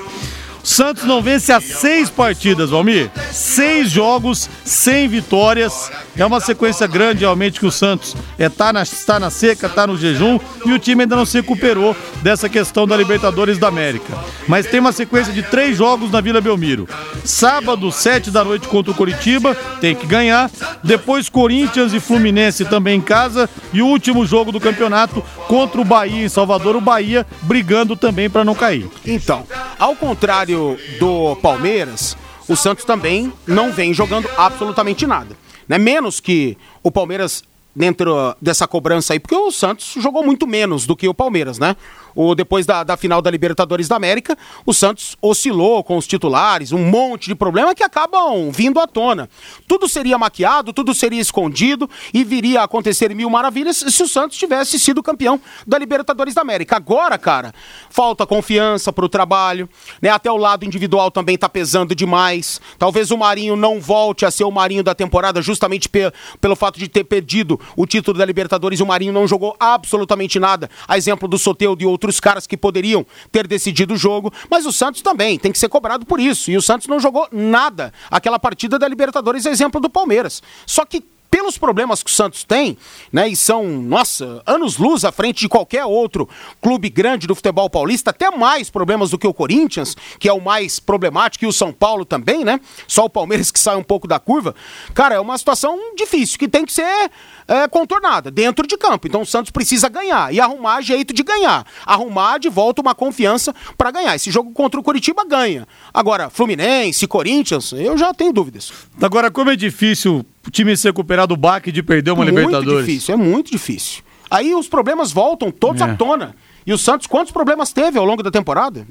Santos 0.68 1.04
não 1.04 1.22
vence 1.22 1.50
há 1.50 1.62
seis 1.62 2.10
partidas, 2.10 2.68
Valmir. 2.68 3.10
Seis 3.32 3.90
jogos, 3.90 4.50
sem 4.62 5.08
vitórias. 5.08 5.90
É 6.14 6.24
uma 6.26 6.40
sequência 6.40 6.86
grande, 6.86 7.20
realmente, 7.20 7.58
que 7.58 7.64
o 7.64 7.72
Santos 7.72 8.14
é, 8.38 8.50
tá 8.50 8.70
na, 8.70 8.82
está 8.82 9.18
na 9.18 9.30
seca, 9.30 9.66
está 9.66 9.86
no 9.86 9.96
jejum 9.96 10.38
e 10.66 10.72
o 10.72 10.78
time 10.78 11.02
ainda 11.02 11.16
não 11.16 11.24
se 11.24 11.38
recuperou 11.38 11.96
dessa 12.22 12.50
questão 12.50 12.86
da 12.86 12.98
Libertadores 12.98 13.56
da 13.56 13.66
América. 13.66 14.12
Mas 14.46 14.66
tem 14.66 14.78
uma 14.78 14.92
sequência 14.92 15.32
de 15.32 15.42
três 15.42 15.74
jogos 15.78 16.10
na 16.10 16.20
Vila 16.20 16.40
Belmiro. 16.40 16.86
Sábado, 17.24 17.90
sete 17.90 18.30
da 18.30 18.44
noite 18.44 18.68
contra 18.68 18.92
o 18.92 18.94
Coritiba, 18.94 19.54
tem 19.80 19.94
que 19.94 20.06
ganhar. 20.06 20.50
Depois, 20.84 21.30
Corinthians 21.30 21.94
e 21.94 21.98
Fluminense 21.98 22.66
também 22.66 22.98
em 22.98 23.02
casa. 23.02 23.48
E 23.72 23.80
o 23.80 23.86
último 23.86 24.26
jogo 24.26 24.52
do 24.52 24.60
campeonato 24.60 25.24
contra 25.46 25.80
o 25.80 25.84
Bahia 25.84 26.26
em 26.26 26.28
Salvador, 26.28 26.76
o 26.76 26.80
Bahia 26.80 27.26
brigando 27.42 27.96
também 27.96 28.28
para 28.28 28.44
não 28.44 28.54
cair. 28.54 28.86
Então, 29.06 29.46
ao 29.78 29.96
contrário 29.96 30.57
do 30.98 31.36
Palmeiras, 31.36 32.16
o 32.48 32.56
Santos 32.56 32.84
também 32.84 33.32
não 33.46 33.72
vem 33.72 33.92
jogando 33.92 34.28
absolutamente 34.36 35.06
nada. 35.06 35.36
Né? 35.68 35.78
Menos 35.78 36.20
que 36.20 36.56
o 36.82 36.90
Palmeiras 36.90 37.44
dentro 37.74 38.34
dessa 38.42 38.66
cobrança 38.66 39.12
aí, 39.12 39.20
porque 39.20 39.36
o 39.36 39.52
Santos 39.52 39.94
jogou 39.98 40.24
muito 40.24 40.46
menos 40.46 40.84
do 40.84 40.96
que 40.96 41.06
o 41.06 41.14
Palmeiras, 41.14 41.60
né? 41.60 41.76
O, 42.20 42.34
depois 42.34 42.66
da, 42.66 42.82
da 42.82 42.96
final 42.96 43.22
da 43.22 43.30
Libertadores 43.30 43.86
da 43.86 43.94
América, 43.94 44.36
o 44.66 44.74
Santos 44.74 45.16
oscilou 45.22 45.84
com 45.84 45.96
os 45.96 46.04
titulares, 46.04 46.72
um 46.72 46.84
monte 46.84 47.28
de 47.28 47.34
problema 47.36 47.76
que 47.76 47.84
acabam 47.84 48.50
vindo 48.50 48.80
à 48.80 48.88
tona. 48.88 49.30
Tudo 49.68 49.88
seria 49.88 50.18
maquiado, 50.18 50.72
tudo 50.72 50.92
seria 50.92 51.20
escondido 51.20 51.88
e 52.12 52.24
viria 52.24 52.62
a 52.62 52.64
acontecer 52.64 53.14
mil 53.14 53.30
maravilhas 53.30 53.76
se 53.76 54.02
o 54.02 54.08
Santos 54.08 54.36
tivesse 54.36 54.80
sido 54.80 55.00
campeão 55.00 55.40
da 55.64 55.78
Libertadores 55.78 56.34
da 56.34 56.40
América. 56.40 56.74
Agora, 56.74 57.16
cara, 57.16 57.54
falta 57.88 58.26
confiança 58.26 58.92
para 58.92 59.04
o 59.04 59.08
trabalho, 59.08 59.68
né? 60.02 60.08
Até 60.08 60.28
o 60.28 60.36
lado 60.36 60.64
individual 60.64 61.12
também 61.12 61.36
está 61.36 61.48
pesando 61.48 61.94
demais. 61.94 62.60
Talvez 62.80 63.12
o 63.12 63.16
Marinho 63.16 63.54
não 63.54 63.80
volte 63.80 64.26
a 64.26 64.30
ser 64.32 64.42
o 64.42 64.50
Marinho 64.50 64.82
da 64.82 64.92
temporada 64.92 65.40
justamente 65.40 65.88
pe 65.88 66.12
pelo 66.40 66.56
fato 66.56 66.80
de 66.80 66.88
ter 66.88 67.04
perdido 67.04 67.60
o 67.76 67.86
título 67.86 68.18
da 68.18 68.24
Libertadores 68.24 68.80
e 68.80 68.82
o 68.82 68.86
Marinho 68.86 69.12
não 69.12 69.28
jogou 69.28 69.54
absolutamente 69.60 70.40
nada. 70.40 70.68
A 70.88 70.98
exemplo 70.98 71.28
do 71.28 71.38
Soteudo 71.38 71.80
e 71.80 71.86
outros 71.86 72.07
caras 72.20 72.46
que 72.46 72.56
poderiam 72.56 73.04
ter 73.30 73.46
decidido 73.46 73.94
o 73.94 73.96
jogo. 73.96 74.32
Mas 74.50 74.66
o 74.66 74.72
Santos 74.72 75.02
também 75.02 75.38
tem 75.38 75.52
que 75.52 75.58
ser 75.58 75.68
cobrado 75.68 76.06
por 76.06 76.20
isso. 76.20 76.50
E 76.50 76.56
o 76.56 76.62
Santos 76.62 76.86
não 76.86 77.00
jogou 77.00 77.28
nada. 77.32 77.92
Aquela 78.10 78.38
partida 78.38 78.78
da 78.78 78.88
Libertadores 78.88 79.46
exemplo 79.46 79.80
do 79.80 79.90
Palmeiras. 79.90 80.42
Só 80.66 80.84
que 80.84 81.04
pelos 81.30 81.58
problemas 81.58 82.02
que 82.02 82.10
o 82.10 82.14
Santos 82.14 82.42
tem, 82.42 82.76
né, 83.12 83.28
e 83.28 83.36
são, 83.36 83.64
nossa, 83.64 84.42
anos-luz 84.46 85.04
à 85.04 85.12
frente 85.12 85.40
de 85.40 85.48
qualquer 85.48 85.84
outro 85.84 86.28
clube 86.60 86.88
grande 86.88 87.26
do 87.26 87.34
futebol 87.34 87.68
paulista, 87.68 88.10
até 88.10 88.30
mais 88.30 88.70
problemas 88.70 89.10
do 89.10 89.18
que 89.18 89.26
o 89.26 89.34
Corinthians, 89.34 89.96
que 90.18 90.28
é 90.28 90.32
o 90.32 90.40
mais 90.40 90.80
problemático, 90.80 91.44
e 91.44 91.48
o 91.48 91.52
São 91.52 91.72
Paulo 91.72 92.04
também, 92.04 92.44
né? 92.44 92.60
Só 92.86 93.04
o 93.04 93.10
Palmeiras 93.10 93.50
que 93.50 93.60
sai 93.60 93.76
um 93.76 93.82
pouco 93.82 94.08
da 94.08 94.18
curva. 94.18 94.54
Cara, 94.94 95.16
é 95.16 95.20
uma 95.20 95.36
situação 95.36 95.94
difícil, 95.94 96.38
que 96.38 96.48
tem 96.48 96.64
que 96.64 96.72
ser 96.72 97.10
é, 97.48 97.66
contornada 97.66 98.30
dentro 98.30 98.66
de 98.66 98.76
campo. 98.76 99.06
Então 99.08 99.22
o 99.22 99.26
Santos 99.26 99.50
precisa 99.50 99.88
ganhar 99.88 100.32
e 100.32 100.38
arrumar 100.40 100.82
jeito 100.82 101.14
de 101.14 101.22
ganhar. 101.22 101.66
Arrumar 101.86 102.38
de 102.38 102.48
volta 102.50 102.82
uma 102.82 102.94
confiança 102.94 103.54
para 103.76 103.90
ganhar. 103.90 104.14
Esse 104.14 104.30
jogo 104.30 104.52
contra 104.52 104.78
o 104.78 104.82
Curitiba 104.82 105.24
ganha. 105.24 105.66
Agora, 105.92 106.28
Fluminense, 106.28 107.06
Corinthians, 107.06 107.72
eu 107.72 107.96
já 107.96 108.12
tenho 108.12 108.32
dúvidas. 108.32 108.70
Agora, 109.00 109.30
como 109.30 109.50
é 109.50 109.56
difícil 109.56 110.24
o 110.46 110.50
time 110.50 110.76
se 110.76 110.86
recuperar 110.86 111.26
do 111.26 111.36
baque 111.36 111.72
de 111.72 111.82
perder 111.82 112.10
uma 112.10 112.24
muito 112.24 112.36
Libertadores? 112.36 112.72
Muito 112.74 112.86
difícil, 112.86 113.14
é 113.14 113.16
muito 113.16 113.50
difícil. 113.50 114.02
Aí 114.30 114.54
os 114.54 114.68
problemas 114.68 115.10
voltam 115.10 115.50
todos 115.50 115.80
É. 115.80 115.84
à 115.84 115.94
tona. 115.94 116.34
E 116.66 116.72
o 116.72 116.76
Santos, 116.76 117.06
quantos 117.06 117.32
problemas 117.32 117.72
teve 117.72 117.98
ao 117.98 118.04
longo 118.04 118.22
da 118.22 118.30
temporada? 118.30 118.86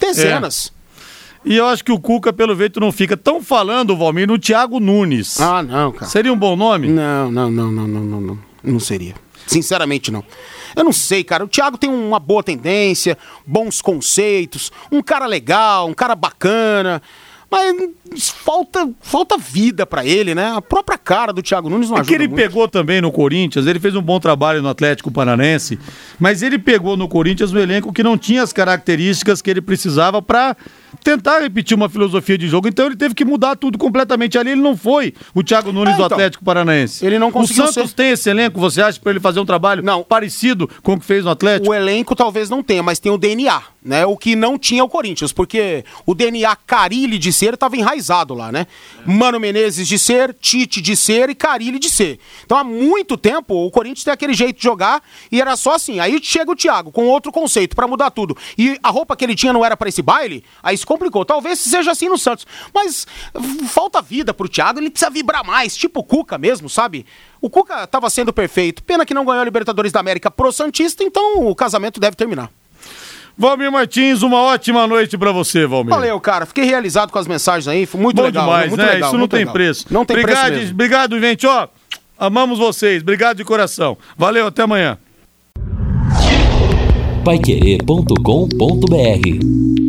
Dezenas. 0.00 0.72
E 1.48 1.56
eu 1.56 1.66
acho 1.66 1.82
que 1.82 1.90
o 1.90 1.98
Cuca, 1.98 2.30
pelo 2.30 2.54
jeito, 2.54 2.78
não 2.78 2.92
fica 2.92 3.16
tão 3.16 3.42
falando, 3.42 3.96
Valmir, 3.96 4.28
no 4.28 4.38
Thiago 4.38 4.78
Nunes. 4.78 5.40
Ah, 5.40 5.62
não, 5.62 5.90
cara. 5.92 6.04
Seria 6.10 6.30
um 6.30 6.36
bom 6.36 6.54
nome? 6.54 6.88
Não, 6.88 7.30
não, 7.30 7.50
não, 7.50 7.72
não, 7.72 7.88
não, 7.88 8.00
não, 8.04 8.20
não. 8.20 8.38
Não 8.62 8.78
seria. 8.78 9.14
Sinceramente, 9.46 10.10
não. 10.10 10.22
Eu 10.76 10.84
não 10.84 10.92
sei, 10.92 11.24
cara. 11.24 11.42
O 11.42 11.48
Thiago 11.48 11.78
tem 11.78 11.88
uma 11.88 12.18
boa 12.18 12.42
tendência, 12.42 13.16
bons 13.46 13.80
conceitos, 13.80 14.70
um 14.92 15.00
cara 15.00 15.24
legal, 15.24 15.88
um 15.88 15.94
cara 15.94 16.14
bacana. 16.14 17.00
Mas 17.50 18.28
falta, 18.28 18.90
falta 19.00 19.38
vida 19.38 19.86
pra 19.86 20.04
ele, 20.04 20.34
né? 20.34 20.52
A 20.54 20.60
própria 20.60 20.98
cara 20.98 21.32
do 21.32 21.40
Thiago 21.42 21.70
Nunes 21.70 21.88
não 21.88 21.96
É 21.96 22.00
ajuda 22.00 22.14
que 22.14 22.22
ele 22.22 22.28
muito. 22.28 22.42
pegou 22.42 22.68
também 22.68 23.00
no 23.00 23.10
Corinthians, 23.10 23.66
ele 23.66 23.80
fez 23.80 23.96
um 23.96 24.02
bom 24.02 24.20
trabalho 24.20 24.60
no 24.60 24.68
Atlético 24.68 25.10
Paranense, 25.10 25.78
mas 26.20 26.42
ele 26.42 26.58
pegou 26.58 26.94
no 26.94 27.08
Corinthians 27.08 27.50
um 27.54 27.58
elenco 27.58 27.90
que 27.90 28.02
não 28.02 28.18
tinha 28.18 28.42
as 28.42 28.52
características 28.52 29.40
que 29.40 29.48
ele 29.50 29.62
precisava 29.62 30.20
para 30.20 30.54
tentar 31.02 31.40
repetir 31.40 31.74
uma 31.76 31.88
filosofia 31.88 32.36
de 32.38 32.48
jogo, 32.48 32.68
então 32.68 32.86
ele 32.86 32.96
teve 32.96 33.14
que 33.14 33.24
mudar 33.24 33.56
tudo 33.56 33.78
completamente 33.78 34.38
ali, 34.38 34.50
ele 34.52 34.60
não 34.60 34.76
foi 34.76 35.14
o 35.34 35.42
Thiago 35.42 35.72
Nunes 35.72 35.94
É, 35.94 35.96
do 35.96 36.04
então. 36.04 36.16
Atlético 36.16 36.44
Paranaense. 36.44 37.04
Ele 37.04 37.18
não 37.18 37.30
conseguiu 37.30 37.64
O 37.64 37.72
Santos 37.72 37.90
ser. 37.90 37.96
tem 37.96 38.10
esse 38.10 38.28
elenco, 38.30 38.58
você 38.60 38.80
acha, 38.82 39.00
para 39.00 39.10
ele 39.12 39.20
fazer 39.20 39.40
um 39.40 39.46
trabalho 39.46 39.82
Não. 39.82 40.02
parecido 40.02 40.68
com 40.82 40.94
o 40.94 40.98
que 41.00 41.04
fez 41.04 41.24
no 41.24 41.30
Atlético? 41.30 41.70
O 41.70 41.74
elenco 41.74 42.14
talvez 42.16 42.48
não 42.50 42.62
tenha, 42.62 42.82
mas 42.82 42.98
tem 42.98 43.12
o 43.12 43.18
DNA, 43.18 43.60
né? 43.82 44.06
O 44.06 44.16
que 44.16 44.34
não 44.34 44.58
tinha 44.58 44.82
o 44.84 44.88
Corinthians, 44.88 45.32
porque 45.32 45.84
o 46.06 46.14
DNA 46.14 46.54
Carilli 46.56 47.18
de 47.18 47.32
ser 47.32 47.54
estava 47.54 47.76
enraizado 47.76 48.34
lá, 48.34 48.50
né? 48.50 48.66
Mano 49.06 49.38
Menezes 49.38 49.86
de 49.86 49.98
ser, 49.98 50.34
Tite 50.40 50.80
de 50.80 50.96
ser 50.96 51.28
e 51.30 51.34
Carilli 51.34 51.78
de 51.78 51.90
ser. 51.90 52.18
Então 52.44 52.56
há 52.58 52.64
muito 52.64 53.16
tempo 53.16 53.54
o 53.54 53.70
Corinthians 53.70 54.04
tem 54.04 54.12
aquele 54.12 54.34
jeito 54.34 54.56
de 54.58 54.62
jogar 54.64 55.02
e 55.30 55.40
era 55.40 55.56
só 55.56 55.74
assim. 55.74 56.00
Aí 56.00 56.18
chega 56.22 56.50
o 56.50 56.56
Thiago 56.56 56.90
com 56.90 57.06
outro 57.06 57.30
conceito 57.32 57.74
pra 57.76 57.86
mudar 57.86 58.10
tudo. 58.10 58.36
E 58.56 58.78
a 58.82 58.90
roupa 58.90 59.16
que 59.16 59.24
ele 59.24 59.34
tinha 59.34 59.52
não 59.52 59.64
era 59.64 59.76
pra 59.76 59.88
esse 59.88 60.02
baile, 60.02 60.44
aí 60.62 60.77
se 60.78 60.86
complicou. 60.86 61.24
Talvez 61.24 61.58
seja 61.58 61.90
assim 61.90 62.08
no 62.08 62.16
Santos, 62.16 62.46
mas 62.72 63.06
falta 63.66 64.00
vida 64.00 64.32
pro 64.32 64.48
Thiago, 64.48 64.78
ele 64.78 64.90
precisa 64.90 65.10
vibrar 65.10 65.44
mais, 65.44 65.76
tipo 65.76 66.00
o 66.00 66.04
Cuca 66.04 66.38
mesmo, 66.38 66.68
sabe? 66.68 67.04
O 67.40 67.50
Cuca 67.50 67.86
tava 67.86 68.08
sendo 68.08 68.32
perfeito. 68.32 68.82
Pena 68.82 69.04
que 69.04 69.14
não 69.14 69.24
ganhou 69.24 69.42
a 69.42 69.44
Libertadores 69.44 69.92
da 69.92 70.00
América 70.00 70.30
pro 70.30 70.50
Santista, 70.50 71.04
então 71.04 71.46
o 71.46 71.54
casamento 71.54 72.00
deve 72.00 72.16
terminar. 72.16 72.50
Valmir 73.40 73.70
Martins, 73.70 74.22
uma 74.22 74.40
ótima 74.40 74.84
noite 74.88 75.16
para 75.16 75.30
você, 75.30 75.64
Valmir. 75.64 75.94
Valeu, 75.94 76.20
cara. 76.20 76.44
Fiquei 76.44 76.64
realizado 76.64 77.12
com 77.12 77.20
as 77.20 77.28
mensagens 77.28 77.68
aí. 77.68 77.86
Foi 77.86 78.00
muito 78.00 78.16
Bom 78.16 78.24
legal. 78.24 78.44
demais, 78.44 78.68
muito 78.68 78.84
né? 78.84 78.94
legal, 78.94 79.10
Isso 79.10 79.18
não 79.18 79.28
tem 79.28 79.38
legal. 79.38 79.52
preço. 79.52 79.86
Não 79.90 80.04
tem 80.04 80.16
obrigado, 80.18 80.46
preço 80.46 80.58
mesmo. 80.58 80.74
Obrigado, 80.74 81.20
gente. 81.20 81.46
Ó, 81.46 81.68
amamos 82.18 82.58
vocês. 82.58 83.00
Obrigado 83.00 83.36
de 83.36 83.44
coração. 83.44 83.96
Valeu, 84.16 84.48
até 84.48 84.62
amanhã. 84.62 84.98
Paiquerê.com.br 87.24 89.87